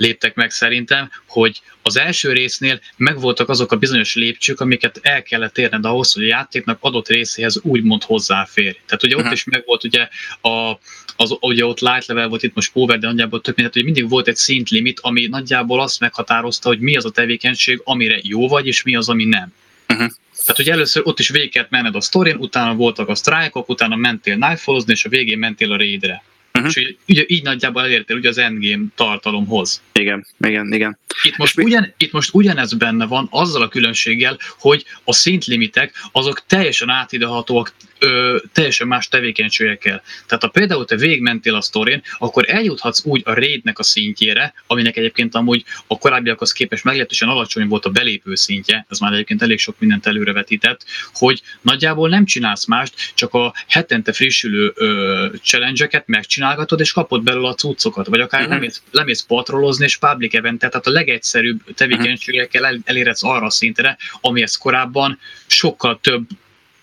[0.01, 5.57] léptek meg szerintem, hogy az első résznél megvoltak azok a bizonyos lépcsők, amiket el kellett
[5.57, 8.75] érned ahhoz, hogy a játéknak adott részéhez úgymond hozzáfér.
[8.85, 9.35] Tehát ugye ott uh-huh.
[9.35, 10.07] is megvolt ugye,
[10.41, 10.79] a,
[11.15, 14.09] az, ugye ott light level volt, itt most power, de nagyjából tök mindegy, hogy mindig
[14.09, 18.67] volt egy szintlimit, ami nagyjából azt meghatározta, hogy mi az a tevékenység, amire jó vagy,
[18.67, 19.53] és mi az, ami nem.
[19.89, 20.11] Uh-huh.
[20.37, 23.95] Tehát, hogy először ott is végig kellett menned a sztorin, utána voltak a sztrájkok, utána
[23.95, 26.23] mentél nightfallozni, és a végén mentél a raidre.
[26.53, 26.71] Uh-huh.
[26.75, 29.81] És ugye, így nagyjából elértél ugye az endgame tartalomhoz.
[29.93, 30.97] Igen, igen, igen.
[31.23, 36.45] Itt most, ugyan, itt most ugyanez benne van, azzal a különbséggel, hogy a szintlimitek azok
[36.45, 40.01] teljesen átidőhatóak ö, teljesen más tevékenységekkel.
[40.25, 44.97] Tehát ha például te végigmentél a sztorin, akkor eljuthatsz úgy a raidnek a szintjére, aminek
[44.97, 49.59] egyébként amúgy a korábbiakhoz képest meglehetősen alacsony volt a belépő szintje, ez már egyébként elég
[49.59, 56.79] sok mindent előrevetített, hogy nagyjából nem csinálsz mást, csak a hetente frissülő ö, challenge-eket megcsinálgatod,
[56.79, 58.55] és kapod belőle a cuccokat, vagy akár uh-huh.
[58.55, 63.97] lemész, lemész patrolozni, és public event, tehát a legegyszerűbb tevékenységekkel el, elérhetsz arra a szintre,
[64.21, 66.27] amihez korábban sokkal több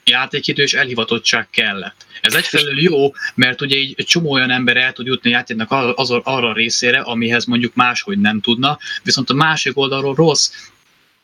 [0.09, 2.07] játékidő és elhivatottság kellett.
[2.21, 6.11] Ez egyfelől jó, mert ugye egy csomó olyan ember el tud jutni a játéknak az,
[6.11, 10.53] arra a részére, amihez mondjuk máshogy nem tudna, viszont a másik oldalról rossz,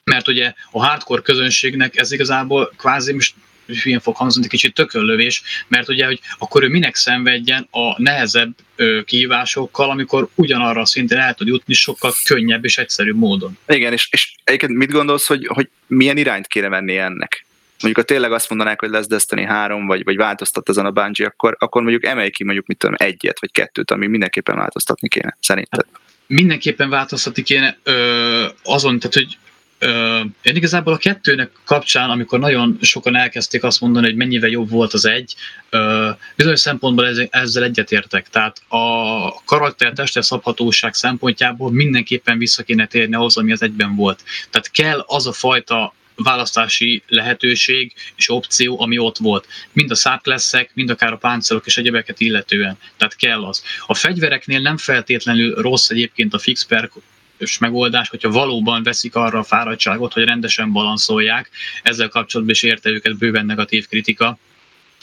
[0.05, 3.35] mert ugye a hardcore közönségnek ez igazából kvázi most
[3.67, 9.01] hülyén fog hangzni, kicsit tökönlövés, mert ugye, hogy akkor ő minek szenvedjen a nehezebb ö,
[9.05, 13.59] kihívásokkal, amikor ugyanarra a szinten el tud jutni sokkal könnyebb és egyszerűbb módon.
[13.69, 17.47] Igen, és, és egyébként mit gondolsz, hogy, hogy milyen irányt kéne venni ennek?
[17.85, 21.27] Mondjuk, ha tényleg azt mondanák, hogy lesz Destiny 3, vagy, vagy változtat ezen a Bungie,
[21.27, 25.37] akkor, akkor mondjuk emelj ki mondjuk, mit tudom, egyet, vagy kettőt, ami mindenképpen változtatni kéne,
[25.41, 25.87] szerinted.
[25.93, 29.39] Hát, mindenképpen változtatni kéne ö, azon, tehát hogy
[29.79, 34.71] ö, én igazából a kettőnek kapcsán, amikor nagyon sokan elkezdték azt mondani, hogy mennyivel jobb
[34.71, 35.35] volt az egy,
[35.71, 38.29] ö, bizonyos szempontból ez, ezzel egyetértek.
[38.29, 44.23] Tehát a karakter testre szabhatóság szempontjából mindenképpen vissza kéne térni ahhoz, ami az egyben volt.
[44.51, 49.47] Tehát kell az a fajta választási lehetőség és opció, ami ott volt.
[49.73, 52.79] Mind a száplesszek, mind akár a páncélok és egyebeket illetően.
[52.97, 53.63] Tehát kell az.
[53.87, 56.93] A fegyvereknél nem feltétlenül rossz egyébként a fix perk
[57.39, 61.51] és megoldás, hogyha valóban veszik arra a fáradtságot, hogy rendesen balanszolják.
[61.83, 64.39] Ezzel kapcsolatban is érte őket bőven negatív kritika.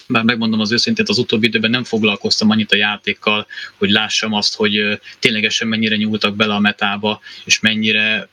[0.07, 3.47] Bár megmondom az őszintét, az utóbbi időben nem foglalkoztam annyit a játékkal,
[3.77, 8.29] hogy lássam azt, hogy ténylegesen mennyire nyúltak bele a metába, és mennyire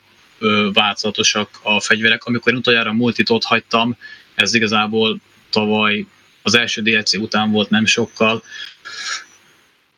[0.73, 2.23] változatosak a fegyverek.
[2.23, 3.97] Amikor én utoljára multit ott hagytam,
[4.35, 5.17] ez igazából
[5.49, 6.05] tavaly
[6.41, 8.43] az első DLC után volt nem sokkal,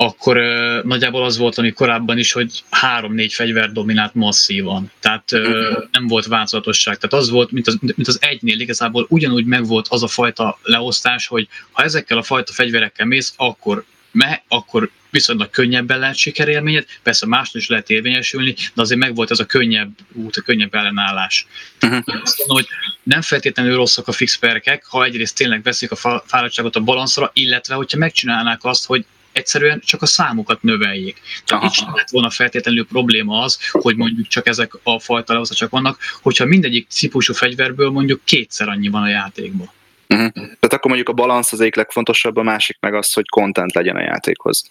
[0.02, 4.92] akkor uh, nagyjából az volt, ami korábban is, hogy három-négy fegyver dominált masszívan.
[5.00, 5.44] Tehát uh,
[5.92, 6.98] nem volt változatosság.
[6.98, 11.28] Tehát az volt, mint az, mint az egynél igazából ugyanúgy megvolt az a fajta leosztás,
[11.28, 17.26] hogy ha ezekkel a fajta fegyverekkel mész, akkor me, akkor viszonylag könnyebben lehet sikerélményed, persze
[17.26, 21.48] másnál is lehet érvényesülni, de azért megvolt ez a könnyebb út, a könnyebb ellenállás.
[21.82, 22.22] Uh-huh.
[22.24, 22.68] Azt mondom, hogy
[23.04, 27.76] nem feltétlenül rosszak a fix perkek, ha egyrészt tényleg veszik a fáradtságot a balanszra, illetve
[27.76, 31.22] hogyha megcsinálnák azt, hogy egyszerűen csak a számokat növeljék.
[31.46, 35.70] Tehát itt sem lett volna feltétlenül probléma az, hogy mondjuk csak ezek a fajta csak
[35.70, 39.72] vannak, hogyha mindegyik típusú fegyverből mondjuk kétszer annyi van a játékban.
[40.12, 40.34] Uh-huh.
[40.34, 43.96] Tehát akkor mondjuk a balansz az egyik legfontosabb, a másik meg az, hogy content legyen
[43.96, 44.64] a játékhoz.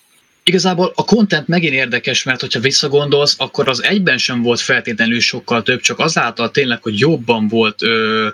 [0.43, 5.62] Igazából a content megint érdekes, mert hogyha visszagondolsz, akkor az egyben sem volt feltétlenül sokkal
[5.62, 8.28] több, csak azáltal tényleg, hogy jobban volt ö,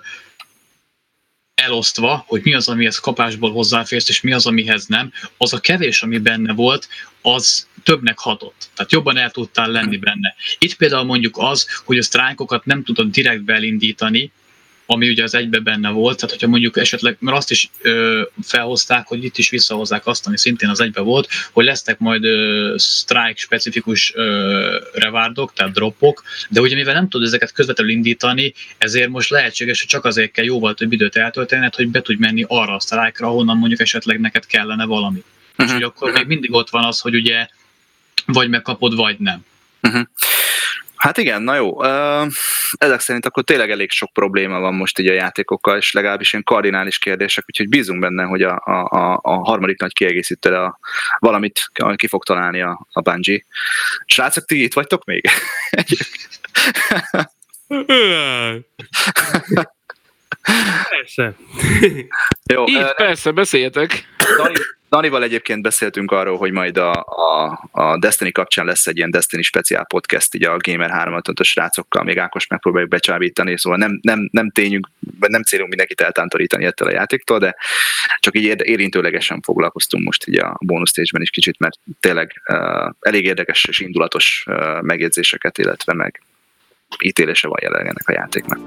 [1.54, 6.02] elosztva, hogy mi az, amihez kapásból hozzáférsz, és mi az, amihez nem, az a kevés,
[6.02, 6.88] ami benne volt,
[7.22, 8.68] az többnek hatott.
[8.74, 10.34] Tehát jobban el tudtál lenni benne.
[10.58, 14.32] Itt például mondjuk az, hogy a sztrájkokat nem tudod direkt belindítani,
[14.86, 19.06] ami ugye az egybe benne volt, tehát hogyha mondjuk esetleg, mert azt is ö, felhozták,
[19.06, 23.36] hogy itt is visszahozzák azt, ami szintén az egybe volt, hogy lesznek majd ö, strike
[23.36, 29.30] specifikus ö, revárdok, tehát droppok, de ugye mivel nem tud ezeket közvetlenül indítani, ezért most
[29.30, 32.80] lehetséges, hogy csak azért kell jóval több időt eltöltened, hogy be tudj menni arra a
[32.80, 35.22] strike-ra, ahonnan mondjuk esetleg neked kellene valami.
[35.50, 35.66] Uh-huh.
[35.66, 37.48] És hogy akkor még mindig ott van az, hogy ugye
[38.26, 39.44] vagy megkapod, vagy nem.
[39.82, 40.06] Uh-huh.
[40.96, 41.82] Hát igen, na jó.
[42.78, 46.44] Ezek szerint akkor tényleg elég sok probléma van most így a játékokkal, és legalábbis ilyen
[46.44, 50.78] kardinális kérdések, úgyhogy bízunk benne, hogy a, a, a harmadik nagy kiegészítőre a,
[51.18, 53.44] valamit ki fog találni a, a Bungie.
[54.04, 55.24] Srácok, ti itt vagytok még?
[60.88, 61.34] Persze.
[62.52, 64.04] Jó, uh, persze, beszéljetek.
[64.36, 64.54] Dani,
[64.88, 69.42] Danival egyébként beszéltünk arról, hogy majd a, a, a Destiny kapcsán lesz egy ilyen Destiny
[69.42, 74.28] speciál podcast, így a Gamer 3 a srácokkal, még Ákos megpróbáljuk becsábítani, szóval nem, nem,
[74.32, 77.56] nem tényünk, nem célunk mindenkit eltántorítani ettől a játéktól, de
[78.18, 83.24] csak így érintőlegesen foglalkoztunk most így a bónusz stage is kicsit, mert tényleg uh, elég
[83.24, 86.22] érdekes és indulatos uh, megjegyzéseket, illetve meg
[87.04, 88.58] ítélése van jelenleg ennek a játéknak.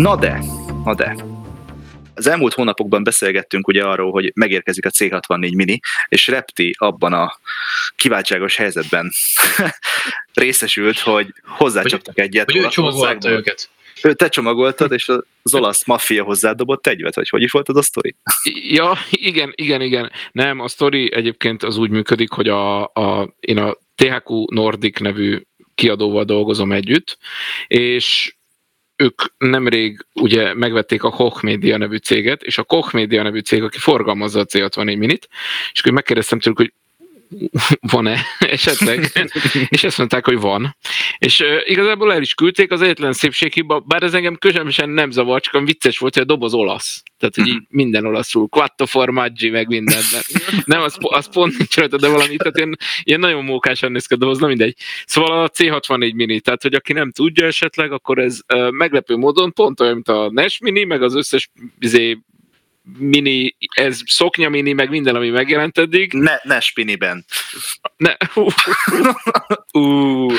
[0.00, 0.40] Na de,
[0.84, 1.16] na de.
[2.14, 7.38] Az elmúlt hónapokban beszélgettünk ugye arról, hogy megérkezik a C64 Mini, és Repti abban a
[7.96, 9.10] kiváltságos helyzetben
[10.34, 12.50] részesült, hogy hozzácsaptak egyet.
[12.50, 13.70] Hogy ő csomagolta őket.
[14.02, 15.08] Ő te csomagoltad, és
[15.42, 18.14] az olasz maffia hozzádobott egyet, vagy hogy is volt az a sztori?
[18.68, 20.12] Ja, igen, igen, igen.
[20.32, 25.42] Nem, a sztori egyébként az úgy működik, hogy a, a, én a THQ Nordic nevű
[25.74, 27.18] kiadóval dolgozom együtt,
[27.66, 28.34] és
[29.00, 33.62] ők nemrég ugye megvették a Koch Media nevű céget, és a Koch Media nevű cég,
[33.62, 35.28] aki forgalmazza a C64 minit,
[35.72, 36.72] és akkor megkérdeztem tőlük, hogy
[37.80, 39.12] van-e esetleg,
[39.68, 40.76] és ezt mondták, hogy van.
[41.18, 45.40] És uh, igazából el is küldték, az egyetlen szépséghiba, bár ez engem közömsen nem zavar,
[45.40, 47.02] csak vicces volt, hogy a doboz olasz.
[47.18, 50.02] Tehát, hogy így minden olaszul, quattro formaggi, meg minden.
[50.64, 54.14] Nem, az, az pont nincs rajta, de valami, tehát ilyen, ilyen nagyon mókásan néz ki
[54.14, 54.76] a doboz, na mindegy.
[55.04, 59.52] Szóval a C64 mini, tehát, hogy aki nem tudja esetleg, akkor ez uh, meglepő módon
[59.52, 62.18] pont olyan, mint a NES mini, meg az összes izé,
[62.98, 66.12] mini, ez szoknya mini, meg minden, ami megjelent eddig.
[66.12, 67.24] Ne, ne spiniben.
[67.96, 68.16] Ne,
[69.72, 70.34] uh,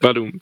[0.00, 0.32] Badum.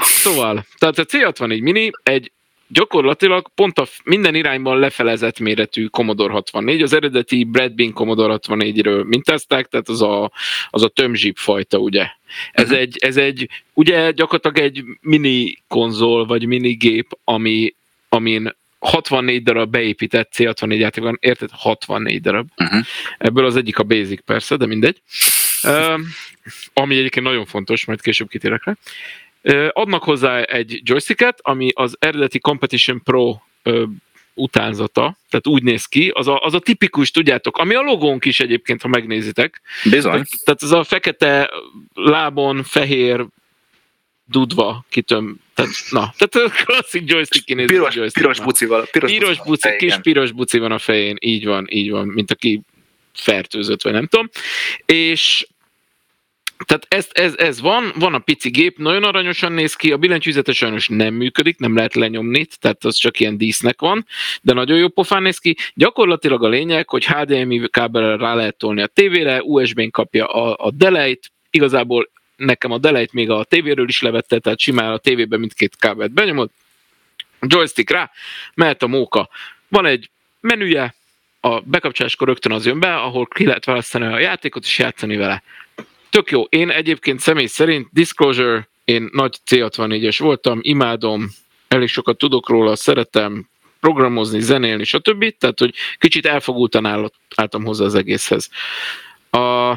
[0.00, 2.32] Szóval, tehát a C64 mini egy
[2.72, 9.06] gyakorlatilag pont a minden irányban lefelezett méretű Commodore 64, az eredeti Brad Bean Commodore 64-ről
[9.06, 10.32] mintázták, tehát az a,
[10.70, 12.06] az a tömzsip fajta, ugye.
[12.52, 12.78] Ez, uh-huh.
[12.78, 17.74] egy, ez egy, ugye gyakorlatilag egy mini konzol, vagy mini gép, ami,
[18.08, 21.48] amin 64 darab beépített C64 játék van, érted?
[21.52, 22.48] 64 darab.
[22.56, 22.84] Uh-huh.
[23.18, 25.02] Ebből az egyik a Basic persze, de mindegy.
[25.62, 26.00] Uh,
[26.72, 28.76] ami egyébként nagyon fontos, majd később kitérek rá.
[29.42, 33.82] Uh, adnak hozzá egy joysticket, ami az eredeti Competition Pro uh,
[34.34, 38.40] utánzata, tehát úgy néz ki, az a, az a tipikus, tudjátok, ami a logónk is
[38.40, 39.60] egyébként, ha megnézitek.
[39.84, 40.12] Bizony.
[40.12, 41.50] Tehát, tehát ez a fekete
[41.94, 43.26] lábon, fehér
[44.24, 48.20] dudva kitöm, tehát, na, tehát klasszik joystick kinéző piros, joystick.
[48.20, 48.86] Piros bucival.
[48.92, 52.30] Piros, piros buci, buci kis piros buci van a fején, így van, így van, mint
[52.30, 52.60] aki
[53.14, 54.28] fertőzött, vagy nem tudom.
[54.86, 55.46] És
[56.64, 60.52] tehát ez, ez, ez van, van a pici gép, nagyon aranyosan néz ki, a billentyűzete
[60.52, 64.06] sajnos nem működik, nem lehet lenyomni, tehát az csak ilyen dísznek van,
[64.42, 65.56] de nagyon jó pofán néz ki.
[65.74, 70.70] Gyakorlatilag a lényeg, hogy HDMI kábelre rá lehet tolni a tévére, USB-n kapja a, a
[70.70, 72.10] delejt, igazából
[72.44, 76.50] nekem a delejt még a tévéről is levette, tehát simán a tévében mindkét kábelt benyomod,
[77.40, 78.10] joystick rá,
[78.54, 79.28] mehet a móka.
[79.68, 80.10] Van egy
[80.40, 80.94] menüje,
[81.40, 85.42] a bekapcsoláskor rögtön az jön be, ahol ki lehet választani a játékot és játszani vele.
[86.10, 86.42] Tök jó.
[86.42, 91.28] Én egyébként személy szerint Disclosure, én nagy C64-es voltam, imádom,
[91.68, 93.48] elég sokat tudok róla, szeretem
[93.80, 95.34] programozni, zenélni, stb.
[95.38, 98.50] Tehát, hogy kicsit elfogultan álltam hozzá az egészhez.
[99.30, 99.72] A,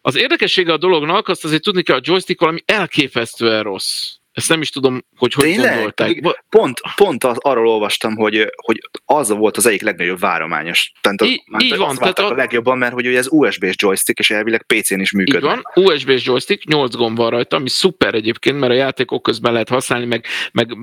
[0.00, 4.18] az érdekessége a dolognak, azt azért tudni kell, a joystick valami elképesztően rossz.
[4.32, 5.72] Ezt nem is tudom, hogy hogy Tényleg?
[5.72, 6.36] gondolták.
[6.48, 10.92] Pont, pont az, arról olvastam, hogy, hogy az volt az egyik legnagyobb várományos.
[11.00, 11.96] Tehát így, az, így van.
[11.96, 15.50] Tehát a, a legjobban, mert hogy ez USB-s joystick, és elvileg PC-n is működik.
[15.50, 19.52] Így van, USB-s joystick, 8 gomb van rajta, ami szuper egyébként, mert a játékok közben
[19.52, 20.76] lehet használni, meg, meg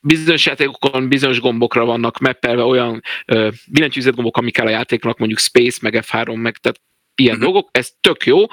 [0.00, 3.02] bizonyos játékokon bizonyos gombokra vannak meppelve olyan
[3.32, 6.80] uh, billentyűzet gombok, amik kell a játéknak, mondjuk Space, meg F3, meg tehát
[7.20, 7.52] ilyen uh-huh.
[7.52, 8.44] dolgok, ez tök jó.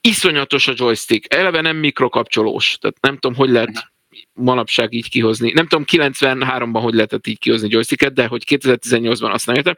[0.00, 3.84] Iszonyatos a joystick, eleve nem mikrokapcsolós, tehát nem tudom, hogy lehet uh-huh.
[4.32, 5.52] manapság így kihozni.
[5.52, 9.74] Nem tudom, 93-ban hogy lehetett így kihozni joysticket, de hogy 2018-ban azt nem értem.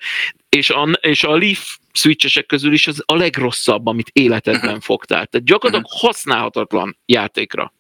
[0.48, 4.82] És a, és a Leaf switchesek közül is az a legrosszabb, amit életedben uh-huh.
[4.82, 5.26] fogtál.
[5.26, 7.72] Tehát gyakorlatilag használhatatlan játékra.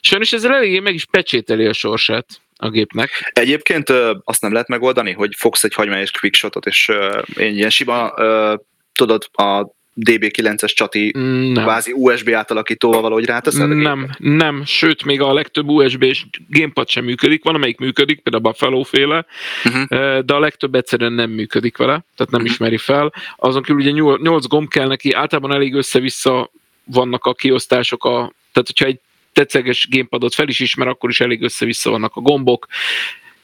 [0.00, 3.30] Sajnos ezzel eléggé meg is pecsételi a sorsát a gépnek.
[3.32, 8.12] Egyébként ö, azt nem lehet megoldani, hogy fogsz egy hagyományos quickshotot, és ö, ilyen sima
[8.16, 8.54] ö,
[8.98, 9.76] tudod, a
[10.06, 11.52] DB9-es csati nem.
[11.52, 13.68] kvázi USB átalakítóval valahogy ráteszed?
[13.68, 18.48] Nem, nem, sőt, még a legtöbb USB-s gamepad sem működik, van amelyik működik, például a
[18.48, 19.26] Buffalo féle,
[19.64, 20.18] uh-huh.
[20.18, 22.46] de a legtöbb egyszerűen nem működik vele, tehát nem uh-huh.
[22.46, 23.12] ismeri fel.
[23.36, 26.50] Azon kívül ugye 8 gomb kell neki, általában elég össze-vissza
[26.84, 29.00] vannak a kiosztások, a, tehát hogyha egy
[29.32, 32.66] tetszeges gamepadot fel is ismer, akkor is elég össze-vissza vannak a gombok.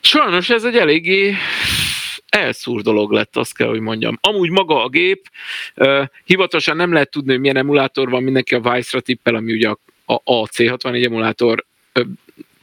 [0.01, 1.35] Sajnos ez egy eléggé
[2.35, 4.19] elszúr dolog lett, azt kell, hogy mondjam.
[4.20, 5.31] Amúgy maga a gép,
[5.77, 9.69] uh, hivatalosan nem lehet tudni, hogy milyen emulátor van, mindenki a Vice-ra tippel, ami ugye
[9.69, 12.06] a, a, a C64 emulátor, uh,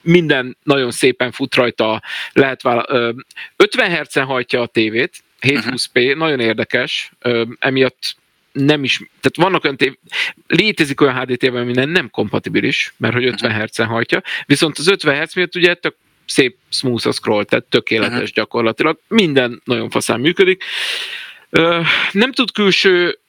[0.01, 2.01] minden nagyon szépen fut rajta,
[2.33, 3.15] lehet vála- uh,
[3.55, 6.15] 50 Hz-en hajtja a tévét, 720p, uh-huh.
[6.15, 8.15] nagyon érdekes, uh, emiatt
[8.51, 9.95] nem is, tehát vannak olyan tév,
[10.47, 13.65] létezik olyan HDTV, ami nem kompatibilis, mert hogy 50 uh-huh.
[13.65, 15.95] Hz-en hajtja, viszont az 50 Hz miatt ugye tök
[16.25, 18.27] szép smooth a scroll, tehát tökéletes uh-huh.
[18.27, 18.99] gyakorlatilag.
[19.07, 20.63] Minden nagyon faszán működik.
[22.11, 23.19] Nem tud külső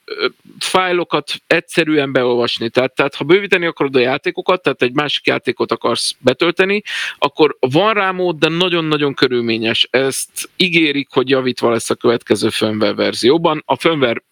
[0.58, 2.70] fájlokat egyszerűen beolvasni.
[2.70, 6.82] Tehát, tehát ha bővíteni akarod a játékokat, tehát egy másik játékot akarsz betölteni,
[7.18, 9.88] akkor van rá mód, de nagyon-nagyon körülményes.
[9.90, 13.62] Ezt ígérik, hogy javítva lesz a következő firmware verzióban.
[13.66, 14.22] A firmware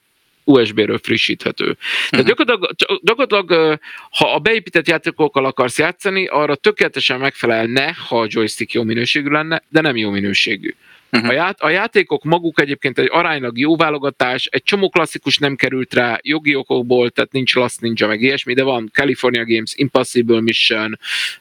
[0.44, 1.76] USB-ről frissíthető.
[2.10, 2.36] Tehát mhm.
[2.36, 3.78] gyakorlatilag, gyakorlatilag,
[4.10, 9.62] ha a beépített játékokkal akarsz játszani, arra tökéletesen megfelelne, ha a joystick jó minőségű lenne,
[9.68, 10.74] de nem jó minőségű.
[11.12, 11.30] Uh-huh.
[11.30, 15.94] A, ját, a játékok maguk egyébként egy aránylag jó válogatás, egy csomó klasszikus nem került
[15.94, 20.98] rá jogi okokból, tehát nincs Last Ninja meg ilyesmi, de van California Games, Impossible Mission,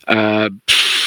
[0.07, 0.98] uh, pff,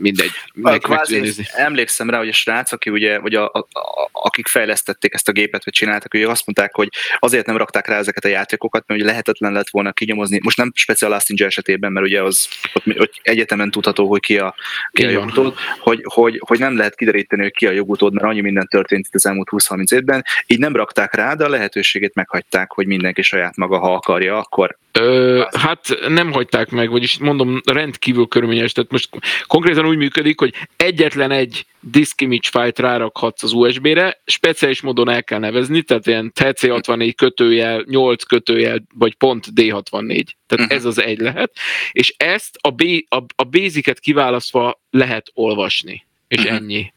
[0.00, 0.30] mindegy.
[0.78, 5.28] Kvázi, emlékszem rá, hogy a srác, aki ugye, vagy a, a, a, akik fejlesztették ezt
[5.28, 6.88] a gépet, vagy csináltak, ugye azt mondták, hogy
[7.18, 10.40] azért nem rakták rá ezeket a játékokat, mert ugye lehetetlen lett volna kinyomozni.
[10.42, 14.38] Most nem speciál Last Ninja esetében, mert ugye az ott, ott egyetemen tudható, hogy ki
[14.38, 14.54] a,
[14.92, 18.40] ki a jogutód, hogy, hogy, hogy, nem lehet kideríteni, hogy ki a jogutód, mert annyi
[18.40, 20.24] minden történt itt az elmúlt 20-30 évben.
[20.46, 24.78] Így nem rakták rá, de a lehetőségét meghagyták, hogy mindenki saját maga, ha akarja, akkor
[24.92, 28.72] Ö, hát nem hagyták meg, vagyis mondom, rendkívül körülményes.
[28.72, 29.08] Tehát most
[29.46, 35.24] konkrétan úgy működik, hogy egyetlen egy disk image file rárakhatsz az USB-re, speciális módon el
[35.24, 40.24] kell nevezni, tehát ilyen TC64 kötőjel, 8 kötőjel, vagy pont D64.
[40.46, 40.70] Tehát uh-huh.
[40.70, 41.52] ez az egy lehet.
[41.92, 46.06] És ezt a, B, a, a basic-et kiválasztva lehet olvasni.
[46.28, 46.54] És uh-huh.
[46.54, 46.92] ennyi.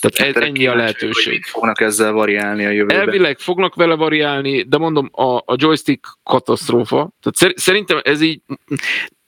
[0.00, 1.32] Tehát ez, ennyi a lehetőség.
[1.32, 3.00] Hogy fognak ezzel variálni a jövőben?
[3.00, 7.10] Elvileg fognak vele variálni, de mondom, a, a joystick katasztrófa.
[7.20, 8.40] Tehát szerintem ez így,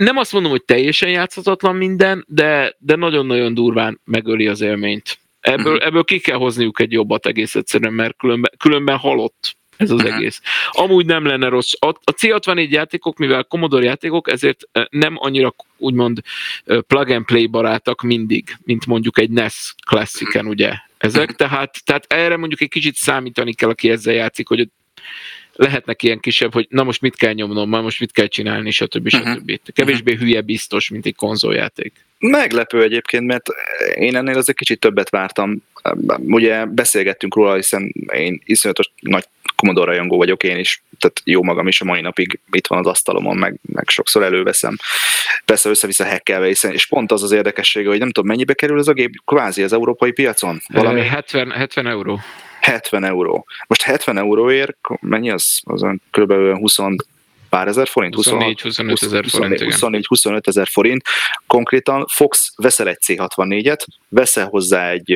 [0.00, 5.18] nem azt mondom, hogy teljesen játszhatatlan minden, de, de nagyon-nagyon durván megöli az élményt.
[5.40, 5.86] Ebből, uh-huh.
[5.86, 10.16] ebből ki kell hozniuk egy jobbat egész egyszerűen, mert különben, különben halott ez az uh-huh.
[10.16, 10.40] egész.
[10.70, 11.72] Amúgy nem lenne rossz.
[11.78, 16.20] A, a C64 játékok, mivel Commodore játékok, ezért nem annyira úgymond
[16.64, 21.32] plug and play barátak mindig, mint mondjuk egy NES klassziken, ugye ezek.
[21.32, 24.68] Tehát, tehát erre mondjuk egy kicsit számítani kell, aki ezzel játszik, hogy
[25.60, 29.08] lehetnek ilyen kisebb, hogy na most mit kell nyomnom, ma most mit kell csinálni, stb.
[29.08, 29.28] stb.
[29.28, 29.54] Uh-huh.
[29.72, 31.92] Kevésbé hülye biztos, mint egy konzoljáték.
[32.18, 33.46] Meglepő egyébként, mert
[33.94, 35.62] én ennél azért kicsit többet vártam.
[36.16, 39.24] Ugye beszélgettünk róla, hiszen én iszonyatos nagy
[39.56, 42.86] Commodore rajongó vagyok én is, tehát jó magam is a mai napig itt van az
[42.86, 44.76] asztalomon, meg, meg sokszor előveszem.
[45.44, 48.88] Persze össze-vissza hekkelve, hiszen, és pont az az érdekessége, hogy nem tudom, mennyibe kerül ez
[48.88, 50.60] a gép kvázi az európai piacon?
[50.68, 52.20] Valami 70, 70 euró.
[52.60, 53.46] 70 euró.
[53.66, 55.60] Most 70 euróért mennyi az?
[55.64, 56.32] Az kb.
[56.32, 56.78] 20
[57.50, 58.14] pár ezer forint?
[58.18, 59.60] 24-25 ezer forint.
[59.60, 61.02] 24-25 ezer forint.
[61.46, 65.12] Konkrétan Fox veszel egy C64-et, veszel hozzá egy,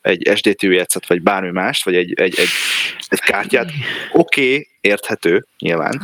[0.00, 2.48] egy SDT jegyzet, vagy bármi mást, vagy egy, egy, egy,
[3.08, 3.70] egy kártyát.
[4.12, 6.02] Oké, okay, érthető, nyilván.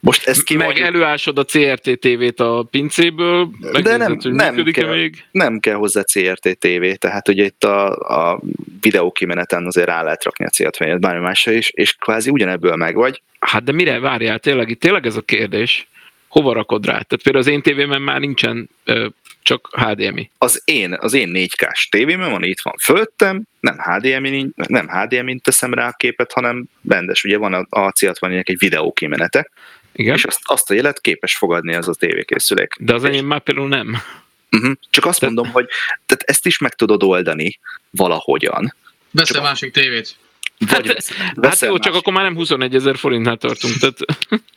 [0.00, 3.50] Most ezt ki Meg előásod a CRT TV-t a pincéből,
[3.82, 5.24] de nem, hogy nem, kell, még?
[5.30, 7.96] nem kell hozzá CRT TV, tehát ugye itt a,
[8.32, 8.40] a
[8.80, 13.22] videókimeneten azért rá lehet rakni a CRT-et bármi másra is, és kvázi ugyanebből meg vagy.
[13.38, 14.70] Hát de mire várjál tényleg?
[14.70, 15.88] Itt tényleg ez a kérdés.
[16.28, 16.92] Hova rakod rá?
[16.92, 18.68] Tehát például az én tévében már nincsen
[19.42, 20.30] csak HDMI.
[20.38, 25.74] Az én, az én 4K-s tévében van, itt van fölöttem, nem HDMI, nem HDMI-n teszem
[25.74, 29.50] rá a képet, hanem rendes, ugye van a, a van egy videókimenete,
[29.92, 30.14] igen.
[30.14, 32.74] és azt, azt a jelet képes fogadni az a tévékészülék.
[32.78, 34.02] De az enyém már például nem.
[34.50, 34.72] Uh-huh.
[34.90, 35.34] Csak azt tehát...
[35.34, 35.68] mondom, hogy
[36.06, 37.58] tehát ezt is meg tudod oldani
[37.90, 38.74] valahogyan.
[39.10, 40.16] Veszel másik tévét.
[40.58, 40.86] Vagy hát,
[41.34, 43.74] veszel, hát jó, csak akkor már nem 21 ezer forintnál tartunk.
[43.76, 43.98] Tehát...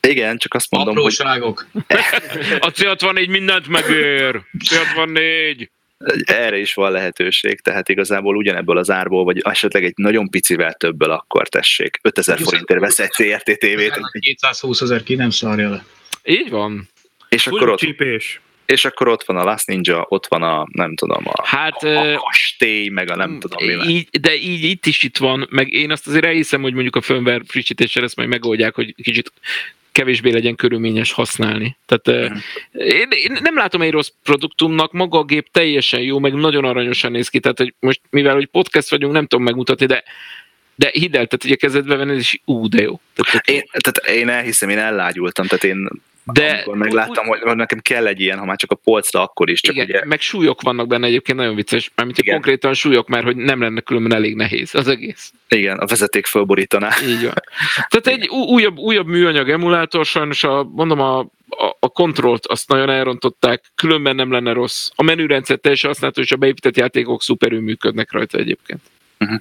[0.00, 1.66] Igen, csak azt mondom, Apróságok.
[1.72, 1.84] hogy...
[2.68, 4.42] a C64 mindent megér.
[4.58, 5.68] C64
[6.24, 11.10] erre is van lehetőség, tehát igazából ugyanebből az árból, vagy esetleg egy nagyon picivel többől
[11.10, 11.98] akkor tessék.
[12.02, 14.00] 5000 forintért vesz egy CRT TV-t.
[14.18, 15.84] 220 ezer ki nem szarja le.
[16.24, 16.88] Így van.
[17.28, 18.40] És akkor ott, csípés.
[18.66, 22.16] és akkor ott van a Last Ninja, ott van a, nem tudom, a, hát, a
[22.16, 25.90] kastély, meg a nem tudom mi így, De így itt is itt van, meg én
[25.90, 29.32] azt azért elhiszem, hogy mondjuk a firmware frissítéssel ezt majd megoldják, hogy kicsit
[29.94, 31.76] kevésbé legyen körülményes használni.
[31.86, 32.32] Tehát
[32.72, 37.10] én, én nem látom egy rossz produktumnak, maga a gép teljesen jó, meg nagyon aranyosan
[37.10, 40.04] néz ki, tehát hogy most mivel hogy podcast vagyunk, nem tudom megmutatni, de
[40.76, 43.00] de hidd el, tehát a kezedbe venni, és ú, de jó.
[43.14, 45.88] Tehát, én, tehát én elhiszem, én ellágyultam, tehát én
[46.32, 49.60] de amikor megláttam, hogy nekem kell egy ilyen, ha már csak a polcra, akkor is.
[49.60, 50.04] Csak igen, ugye...
[50.04, 52.34] meg súlyok vannak benne egyébként nagyon vicces, mármint igen.
[52.34, 55.32] konkrétan súlyok, mert hogy nem lenne különben elég nehéz az egész.
[55.48, 56.90] Igen, a vezeték fölborítaná.
[57.06, 57.34] Így van.
[57.90, 61.18] Tehát egy újabb, újabb műanyag emulátor, sajnos a, mondom, a,
[61.48, 64.90] a, a kontrollt azt nagyon elrontották, különben nem lenne rossz.
[64.94, 68.80] A menürendszer teljesen használható, és a beépített játékok szuperül működnek rajta egyébként.
[69.18, 69.40] Uh-huh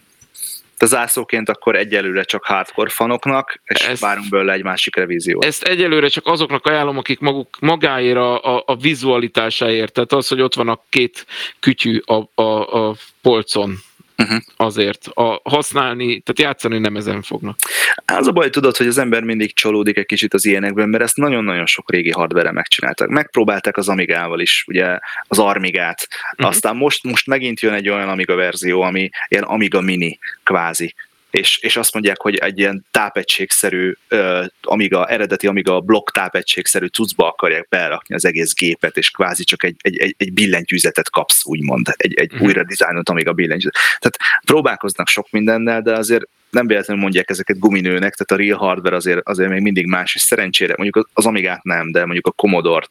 [0.84, 5.46] de zászóként akkor egyelőre csak hardcore fanoknak, és ezt, várunk belőle egy másik revíziót.
[5.46, 10.42] Ezt egyelőre csak azoknak ajánlom, akik maguk magáért a, a, a vizualitásáért, tehát az, hogy
[10.42, 11.26] ott van a két
[11.60, 13.76] kütyű a, a, a polcon,
[14.18, 14.42] uh-huh.
[14.56, 15.08] azért.
[15.08, 17.58] A használni, tehát játszani nem ezen fognak.
[18.06, 21.18] Az a baj, tudod, hogy az ember mindig csalódik egy kicsit az ilyenekben, mert ezt
[21.18, 23.10] nagyon-nagyon sok régi hardware megcsináltak.
[23.10, 26.48] Megpróbálták az Amigával is, ugye az Armigát, uh-huh.
[26.48, 30.96] aztán most, most megint jön egy olyan Amiga verzió, ami ilyen Amiga Mini kvázi
[31.34, 37.28] és, és azt mondják, hogy egy ilyen tápegységszerű, uh, Amiga, eredeti Amiga blokk tápegységszerű cuccba
[37.28, 41.88] akarják berakni az egész gépet, és kvázi csak egy, egy, egy, egy billentyűzetet kapsz, úgymond,
[41.98, 42.48] egy, egy uh-huh.
[42.48, 43.74] újra dizájnolt Amiga billentyűzet.
[44.00, 48.96] Tehát próbálkoznak sok mindennel, de azért nem véletlenül mondják ezeket guminőnek, tehát a real hardware
[48.96, 52.86] azért, azért még mindig más, és szerencsére mondjuk az Amigát nem, de mondjuk a Commodore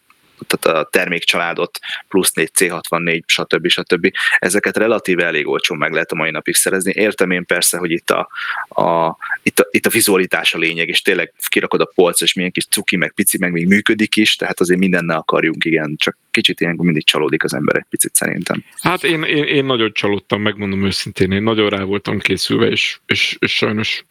[0.46, 1.78] tehát a termékcsaládot,
[2.08, 3.68] plusz 4 C64, stb.
[3.68, 4.12] stb.
[4.38, 6.92] Ezeket relatíve elég olcsón meg lehet a mai napig szerezni.
[6.94, 8.28] Értem én persze, hogy itt a,
[8.68, 12.50] a, itt a, itt a vizualitás a lényeg, és tényleg kirakod a polc, és milyen
[12.50, 16.60] kis cuki, meg pici, meg még működik is, tehát azért mindennel akarjunk, igen, csak kicsit
[16.60, 18.64] ilyenkor mindig csalódik az ember egy picit szerintem.
[18.80, 23.36] Hát én, én, én nagyon csalódtam, megmondom őszintén, én nagyon rá voltam készülve, és, és,
[23.38, 24.04] és sajnos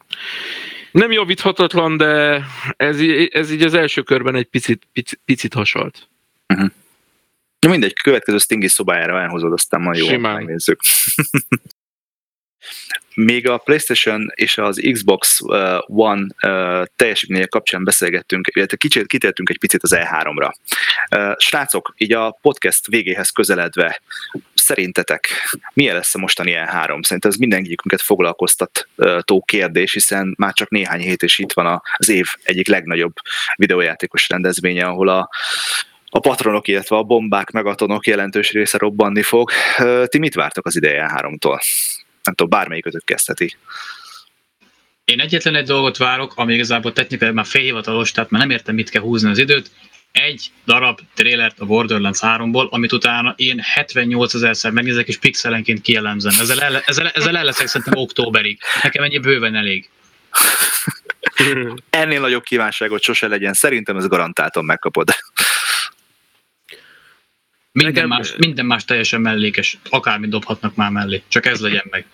[0.91, 2.43] nem javíthatatlan, de
[2.77, 2.99] ez,
[3.29, 6.09] ez így az első körben egy picit, picit, picit hasalt.
[6.51, 6.69] Uh-huh.
[7.59, 10.79] Na mindegy, következő Stingy szobájára elhozod, aztán majd jól megnézzük.
[13.15, 15.39] Még a PlayStation és az Xbox
[15.85, 16.27] One
[16.95, 20.51] teljesítménye kapcsán beszélgettünk, illetve kicsit kitértünk egy picit az E3-ra.
[21.37, 24.01] Srácok, így a podcast végéhez közeledve,
[24.55, 25.27] szerintetek
[25.73, 27.03] milyen lesz a mostani E3?
[27.03, 32.27] Szerintem ez mindenkünket foglalkoztató kérdés, hiszen már csak néhány hét és itt van az év
[32.43, 33.13] egyik legnagyobb
[33.55, 35.29] videójátékos rendezvénye, ahol a
[36.13, 39.51] a patronok, illetve a bombák, megatonok jelentős része robbanni fog.
[40.05, 41.59] Ti mit vártok az ideje háromtól?
[42.23, 43.57] Nem tudom, bármelyikőtök kezdheti.
[45.05, 48.89] Én egyetlen egy dolgot várok, ami igazából technikai már félhivatalos, tehát már nem értem, mit
[48.89, 49.71] kell húzni az időt.
[50.11, 56.33] Egy darab trélert a Borderlands 3-ból, amit utána én 78 ezerszer megnézek, és pixelenként kielemzem.
[56.39, 58.59] Ezzel el, ezzel, ezzel el leszek szerintem októberig.
[58.83, 59.89] Nekem ennyi bőven elég.
[61.89, 63.53] Ennél nagyobb kívánságot sose legyen.
[63.53, 65.09] Szerintem ez garantáltan megkapod.
[67.71, 68.07] Minden, Nekem...
[68.07, 72.05] más, minden más teljesen mellékes, akármit dobhatnak már mellé, csak ez legyen meg.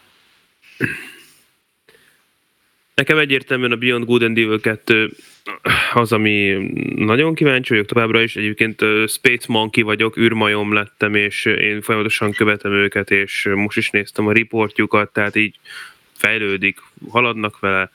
[2.95, 5.11] Nekem egyértelműen a Beyond Good and Evil 2
[5.93, 6.57] az, ami
[6.95, 8.35] nagyon kíváncsi vagyok továbbra is.
[8.35, 14.27] Egyébként Space Monkey vagyok, űrmajom lettem, és én folyamatosan követem őket, és most is néztem
[14.27, 15.55] a riportjukat, tehát így
[16.13, 16.79] fejlődik,
[17.09, 17.91] haladnak vele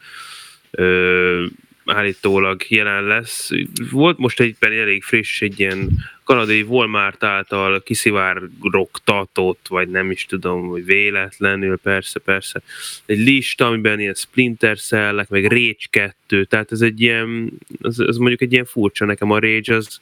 [1.92, 3.50] állítólag jelen lesz.
[3.90, 5.88] Volt most egyben elég friss egy ilyen
[6.24, 12.62] kanadai Walmart által kiszivárogtatott, vagy nem is tudom, hogy véletlenül, persze, persze,
[13.06, 17.52] egy lista, amiben ilyen Splinter Cell-ek, meg Rage 2, tehát ez egy ilyen,
[17.82, 20.00] ez, ez mondjuk egy ilyen furcsa, nekem a Rage az,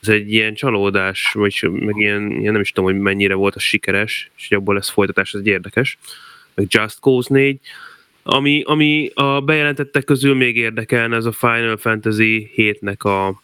[0.00, 3.58] ez egy ilyen csalódás, vagy meg ilyen, ilyen, nem is tudom, hogy mennyire volt a
[3.60, 5.98] sikeres, és hogy abból lesz folytatás, ez egy érdekes.
[6.54, 7.58] Meg Just Cause 4,
[8.28, 13.42] ami, ami a bejelentettek közül még érdekelne, ez a Final Fantasy 7-nek a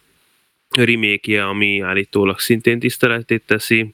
[0.69, 3.93] remake ami állítólag szintén tiszteletét teszi.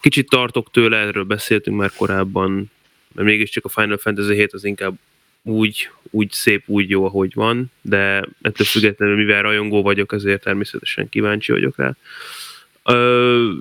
[0.00, 2.70] Kicsit tartok tőle, erről beszéltünk már korábban,
[3.14, 4.94] mert mégiscsak a Final Fantasy 7 az inkább
[5.42, 11.08] úgy, úgy szép, úgy jó, ahogy van, de ettől függetlenül, mivel rajongó vagyok, ezért természetesen
[11.08, 11.96] kíváncsi vagyok rá.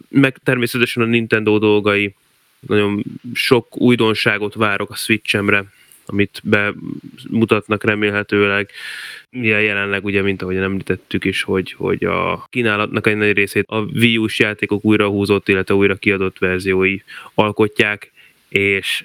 [0.10, 2.15] Meg természetesen a Nintendo dolgai,
[2.60, 3.03] nagyon
[3.34, 5.65] sok újdonságot várok a Switch-emre,
[6.06, 8.69] amit bemutatnak remélhetőleg.
[9.30, 13.80] Ja, jelenleg ugye, mint ahogy említettük is, hogy, hogy a kínálatnak egy nagy részét a
[13.80, 16.98] Wii U-s játékok újrahúzott, illetve újra kiadott verziói
[17.34, 18.11] alkotják,
[18.49, 19.03] és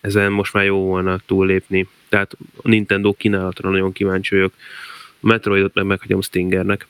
[0.00, 1.88] ezen most már jó volna túllépni.
[2.08, 2.32] Tehát
[2.62, 4.52] a Nintendo kínálatra nagyon kíváncsi vagyok.
[5.20, 6.86] A Metroidot meg meghagyom Stingernek.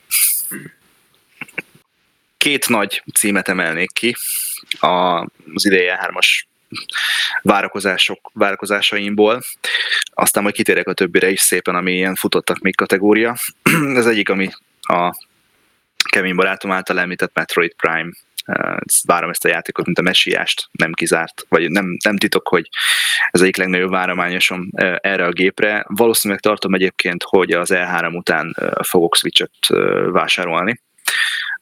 [2.37, 4.17] Két nagy címet emelnék ki.
[4.81, 5.21] A,
[5.55, 6.47] az ideje hármas
[7.43, 9.43] várakozások, várakozásaimból.
[10.15, 13.37] Aztán majd kitérek a többire is szépen, ami ilyen futottak még kategória.
[13.95, 14.49] Ez egyik, ami
[14.81, 15.15] a
[16.11, 18.11] Kevin barátom által említett Metroid Prime
[19.05, 22.69] várom ezt a játékot, mint a messiást, nem kizárt, vagy nem, nem titok, hogy
[23.31, 24.71] ez egyik legnagyobb várományosom
[25.01, 25.85] erre a gépre.
[25.89, 29.67] Valószínűleg tartom egyébként, hogy az E3 után fogok Switch-et
[30.11, 30.81] vásárolni.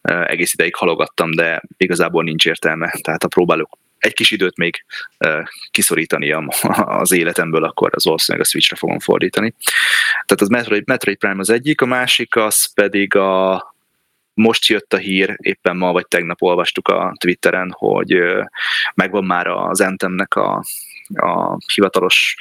[0.03, 4.85] Egész ideig halogattam, de igazából nincs értelme, tehát a próbálok egy kis időt még
[5.71, 6.33] kiszorítani
[7.01, 9.55] az életemből, akkor az valószínűleg a Switchre fogom fordítani.
[10.13, 13.75] Tehát az Metroid, Metroid Prime az egyik, a másik az pedig a
[14.35, 18.19] most jött a hír, éppen ma vagy tegnap olvastuk a Twitteren, hogy
[18.95, 20.65] megvan már az Anthemnek a,
[21.15, 22.37] a hivatalos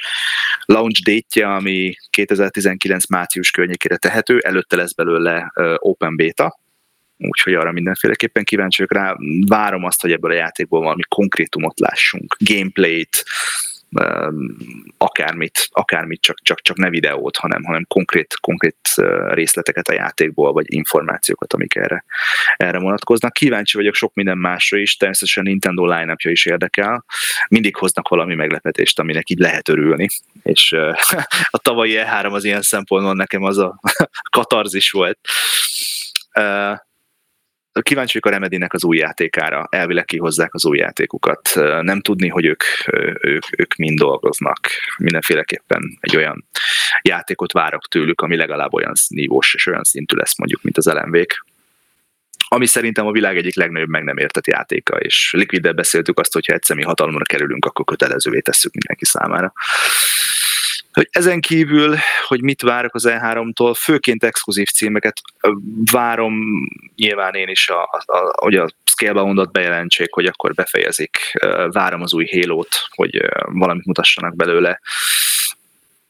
[0.64, 6.58] launch date ami 2019 március környékére tehető, előtte lesz belőle open beta,
[7.18, 9.16] úgyhogy arra mindenféleképpen kíváncsi vagyok rá.
[9.46, 13.24] Várom azt, hogy ebből a játékból valami konkrétumot lássunk, gameplayt,
[14.98, 18.76] akármit, akármit csak, csak, csak ne videót, hanem, hanem konkrét, konkrét
[19.28, 22.04] részleteket a játékból, vagy információkat, amik erre,
[22.56, 23.32] erre vonatkoznak.
[23.32, 27.04] Kíváncsi vagyok sok minden másra is, természetesen Nintendo line is érdekel.
[27.48, 30.06] Mindig hoznak valami meglepetést, aminek így lehet örülni,
[30.42, 30.72] és
[31.50, 33.80] a tavalyi E3 az ilyen szempontból nekem az a
[34.36, 35.18] katarzis volt
[37.82, 41.50] kíváncsi vagyok a Remedinek az új játékára, elvileg kihozzák az új játékukat.
[41.80, 42.62] Nem tudni, hogy ők,
[43.20, 44.58] ők, ők mind dolgoznak.
[44.98, 46.48] Mindenféleképpen egy olyan
[47.02, 51.24] játékot várok tőlük, ami legalább olyan nívós és olyan szintű lesz mondjuk, mint az lmv
[52.48, 56.52] ami szerintem a világ egyik legnagyobb meg nem értett játéka, és Liquiddel beszéltük azt, hogyha
[56.52, 59.52] egyszer mi hatalomra kerülünk, akkor kötelezővé tesszük mindenki számára.
[60.94, 61.96] Hogy ezen kívül,
[62.26, 65.20] hogy mit várok az E3-tól, főként exkluzív címeket
[65.92, 66.34] várom,
[66.96, 71.18] nyilván én is, a, a, hogy a Scalebound-ot bejelentsék, hogy akkor befejezik,
[71.68, 74.80] várom az új Halo-t, hogy valamit mutassanak belőle.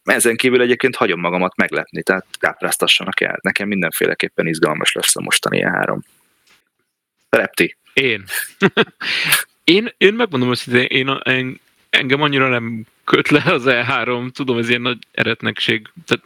[0.05, 3.39] Ezen kívül egyébként hagyom magamat meglepni, tehát kápráztassanak el.
[3.43, 5.99] Nekem mindenféleképpen izgalmas lesz a mostani E3.
[7.29, 7.77] Repti.
[7.93, 8.25] Én.
[9.65, 11.61] én, én megmondom hogy én, én
[11.95, 15.89] engem annyira nem köt le az E3, tudom, ez ilyen nagy eretnekség.
[16.07, 16.25] Tehát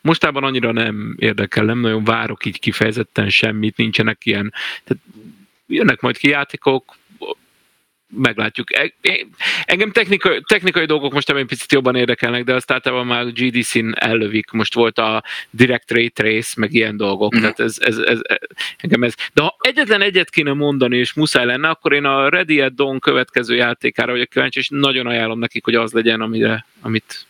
[0.00, 4.52] mostában annyira nem érdekel, nem nagyon várok így kifejezetten semmit, nincsenek ilyen,
[4.84, 5.02] tehát
[5.66, 6.96] jönnek majd ki játékok,
[8.10, 8.76] meglátjuk.
[8.76, 9.26] E, e,
[9.64, 14.50] engem technikai, technikai dolgok most egy picit jobban érdekelnek, de azt általában már GDC-n ellövik.
[14.50, 17.36] Most volt a Direct Ray Trace, meg ilyen dolgok.
[17.36, 17.40] Mm.
[17.40, 18.18] Tehát ez, ez, ez,
[18.76, 19.14] engem ez.
[19.32, 22.98] De ha egyetlen egyet kéne mondani, és muszáj lenne, akkor én a Ready at Dawn
[22.98, 27.26] következő játékára vagyok kíváncsi, és nagyon ajánlom nekik, hogy az legyen, amire, amit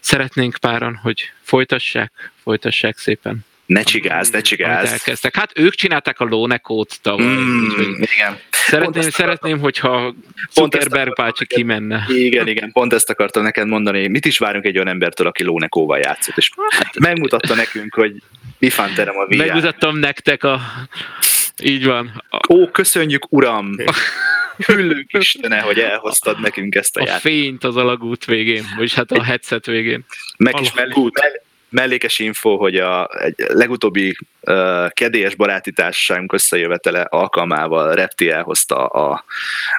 [0.00, 3.44] szeretnénk páran, hogy folytassák, folytassák szépen.
[3.66, 4.92] Ne csigázz, ne csigázz.
[4.92, 5.36] Elkezdtek.
[5.36, 7.26] Hát ők csinálták a Lónekót tavaly.
[7.26, 7.68] Mm,
[8.14, 8.38] igen.
[8.50, 10.14] Szeretném, szeretném hogyha
[10.52, 12.04] Zuckerberg bácsi kimenne.
[12.08, 14.08] Igen, igen, pont ezt akartam neked mondani.
[14.08, 18.22] Mit is várunk egy olyan embertől, aki Lónekóval játszott, és hát, megmutatta nekünk, hogy
[18.58, 19.36] mi fanterem a VR.
[19.36, 20.60] Megmutattam nektek a...
[21.62, 22.22] Így van.
[22.48, 23.76] Ó, köszönjük, uram!
[24.66, 27.24] Hüllők Istene, hogy elhoztad nekünk ezt a, a játékot.
[27.24, 30.04] A fényt az alagút végén, vagyis hát a headset végén.
[30.36, 30.92] Meg is mellé,
[31.74, 39.24] mellékes info, hogy a egy legutóbbi uh, kedélyes baráti társaságunk összejövetele alkalmával Repti elhozta a,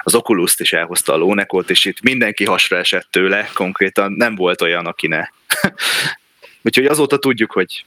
[0.02, 4.62] az oculus és elhozta a lónekot, és itt mindenki hasra esett tőle, konkrétan nem volt
[4.62, 5.28] olyan, aki ne.
[6.66, 7.84] Úgyhogy azóta tudjuk, hogy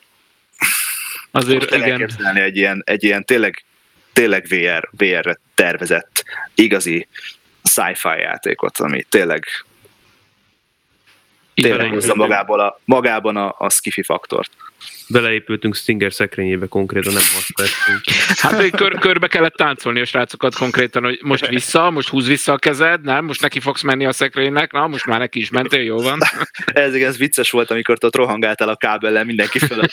[1.31, 2.09] azért igen.
[2.35, 3.63] egy ilyen, egy ilyen tényleg,
[4.13, 6.23] tényleg VR, VR-re tervezett
[6.55, 7.07] igazi
[7.63, 9.45] sci-fi játékot, ami tényleg
[11.61, 14.51] tényleg hozza magából a, magában a, a skifi faktort
[15.09, 18.01] beleépültünk Stinger szekrényébe konkrétan, nem használtunk.
[18.27, 22.57] Hát kör, körbe kellett táncolni a srácokat konkrétan, hogy most vissza, most húz vissza a
[22.57, 26.01] kezed, nem, most neki fogsz menni a szekrénynek, na, most már neki is mentél, jó
[26.01, 26.19] van.
[26.65, 29.91] ez, ez vicces volt, amikor ott rohangáltál a kábellel mindenki fölött.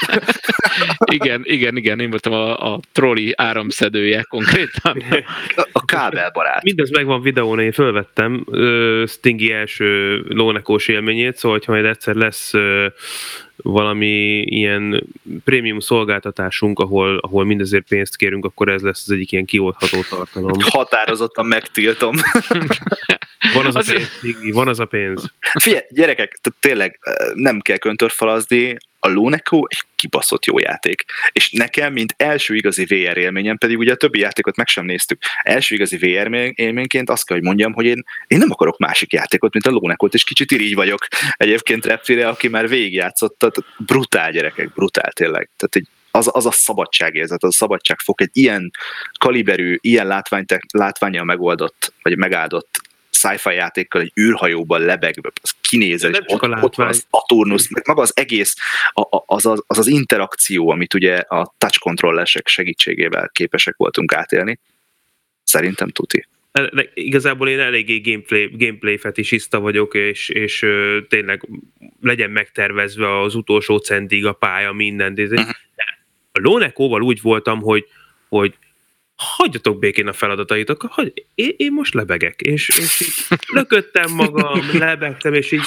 [1.12, 5.02] igen, igen, igen, én voltam a, a trolli áramszedője konkrétan.
[5.56, 6.62] A, a kábelbarát.
[6.62, 12.52] Mindez megvan videón, én fölvettem uh, Stingy első lónekós élményét, szóval ha majd egyszer lesz
[12.54, 12.86] uh,
[13.56, 15.06] valami ilyen
[15.44, 20.52] prémium szolgáltatásunk, ahol, ahol mindezért pénzt kérünk, akkor ez lesz az egyik ilyen kioldható tartalom.
[20.60, 22.14] Határozottan megtiltom.
[23.54, 25.32] Van az, az a pénz, van az a pénz.
[25.58, 26.98] Figyelj, gyerekek, tényleg
[27.34, 28.76] nem kell köntörfalazni,
[29.06, 31.04] a Luneco egy kibaszott jó játék.
[31.32, 35.18] És nekem, mint első igazi VR élményem, pedig ugye a többi játékot meg sem néztük,
[35.42, 39.52] első igazi VR élményként azt kell, hogy mondjam, hogy én, én nem akarok másik játékot,
[39.52, 41.06] mint a Lunecot, és kicsit irigy vagyok
[41.36, 45.50] egyébként Reptile, aki már végigjátszott, brutál gyerekek, brutál tényleg.
[45.56, 48.70] Tehát egy az, az a szabadságérzet, az a szabadságfok, egy ilyen
[49.18, 52.80] kaliberű, ilyen látványt, látványjal megoldott, vagy megáldott
[53.10, 58.02] sci-fi játékkal egy űrhajóban lebegve, az kinézel, és ott, ott van az Saturnus, meg maga
[58.02, 58.54] az egész,
[59.26, 64.58] az, az, az az interakció, amit ugye a touch controllersek segítségével képesek voltunk átélni.
[65.44, 66.26] Szerintem tuti.
[66.94, 70.66] Igazából én eléggé gameplay, gameplay fetisista vagyok, és, és
[71.08, 71.48] tényleg
[72.00, 75.12] legyen megtervezve az utolsó centig a pálya, minden.
[75.12, 75.48] Uh-huh.
[76.32, 77.86] A Lónekóval úgy voltam, hogy,
[78.28, 78.54] hogy
[79.16, 85.34] hagyjatok békén a feladataitok, hogy én, én most lebegek, és, és így lököttem magam, lebegtem,
[85.34, 85.64] és így,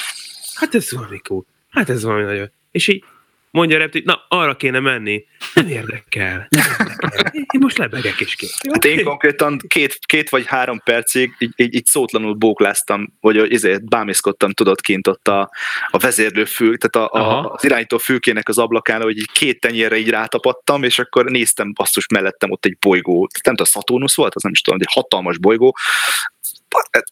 [0.53, 3.03] hát ez valami cool, hát ez valami nagyon, és így
[3.51, 7.31] mondja a repti, na arra kéne menni, nem érdekel, nem érdekel.
[7.33, 8.57] Én most lebegek is kész.
[8.71, 13.89] Hát én konkrétan két, két vagy három percig így, így, így szótlanul bókláztam, vagy ezért
[13.89, 15.49] bámészkodtam, tudod, kint ott a,
[15.87, 19.97] a vezérlő fül, tehát a, a, az irányító fülkének az ablakán, hogy így két tenyérre
[19.97, 24.41] így rátapadtam, és akkor néztem basszus mellettem ott egy bolygó, nem tudom, Saturnus volt, az
[24.41, 25.75] nem is tudom, egy hatalmas bolygó,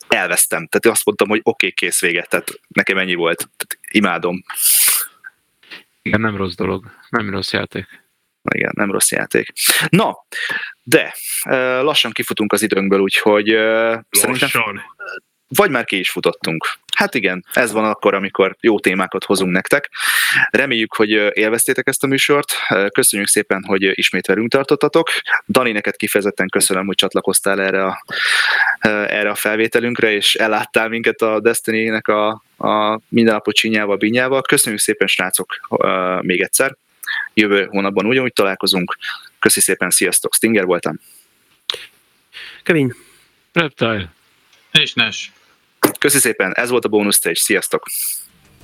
[0.07, 0.67] elvesztem.
[0.67, 3.37] Tehát azt mondtam, hogy oké, okay, kész véget, tehát nekem ennyi volt.
[3.37, 4.43] Tehát imádom.
[6.07, 6.91] Igen, nem rossz dolog.
[7.09, 7.85] Nem rossz játék.
[8.49, 9.53] Igen, nem rossz játék.
[9.89, 10.15] Na,
[10.83, 11.13] de
[11.81, 14.05] lassan kifutunk az időnkből, úgyhogy lassan.
[14.09, 14.81] szerintem
[15.47, 16.67] vagy már ki is futottunk.
[16.97, 19.89] Hát igen, ez van akkor, amikor jó témákat hozunk nektek.
[20.49, 22.53] Reméljük, hogy élveztétek ezt a műsort.
[22.91, 25.09] Köszönjük szépen, hogy ismét velünk tartottatok.
[25.47, 28.03] Dani, neked kifejezetten köszönöm, hogy csatlakoztál erre a,
[28.89, 34.41] erre a felvételünkre, és elláttál minket a Destiny-nek a, a mindennapos csinyával, binyával.
[34.41, 35.67] Köszönjük szépen, srácok,
[36.21, 36.75] még egyszer.
[37.33, 38.97] Jövő hónapban ugyanúgy találkozunk.
[39.39, 40.33] Köszi szépen, sziasztok!
[40.33, 40.99] Stinger voltam.
[42.63, 42.93] Kevin.
[43.53, 44.11] Reptile.
[44.71, 45.31] És Nes.
[45.99, 47.83] Köszi szépen, ez volt a Bonus Stage, sziasztok!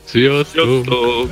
[0.05, 0.83] Sziasztok!
[0.83, 1.29] sziasztok.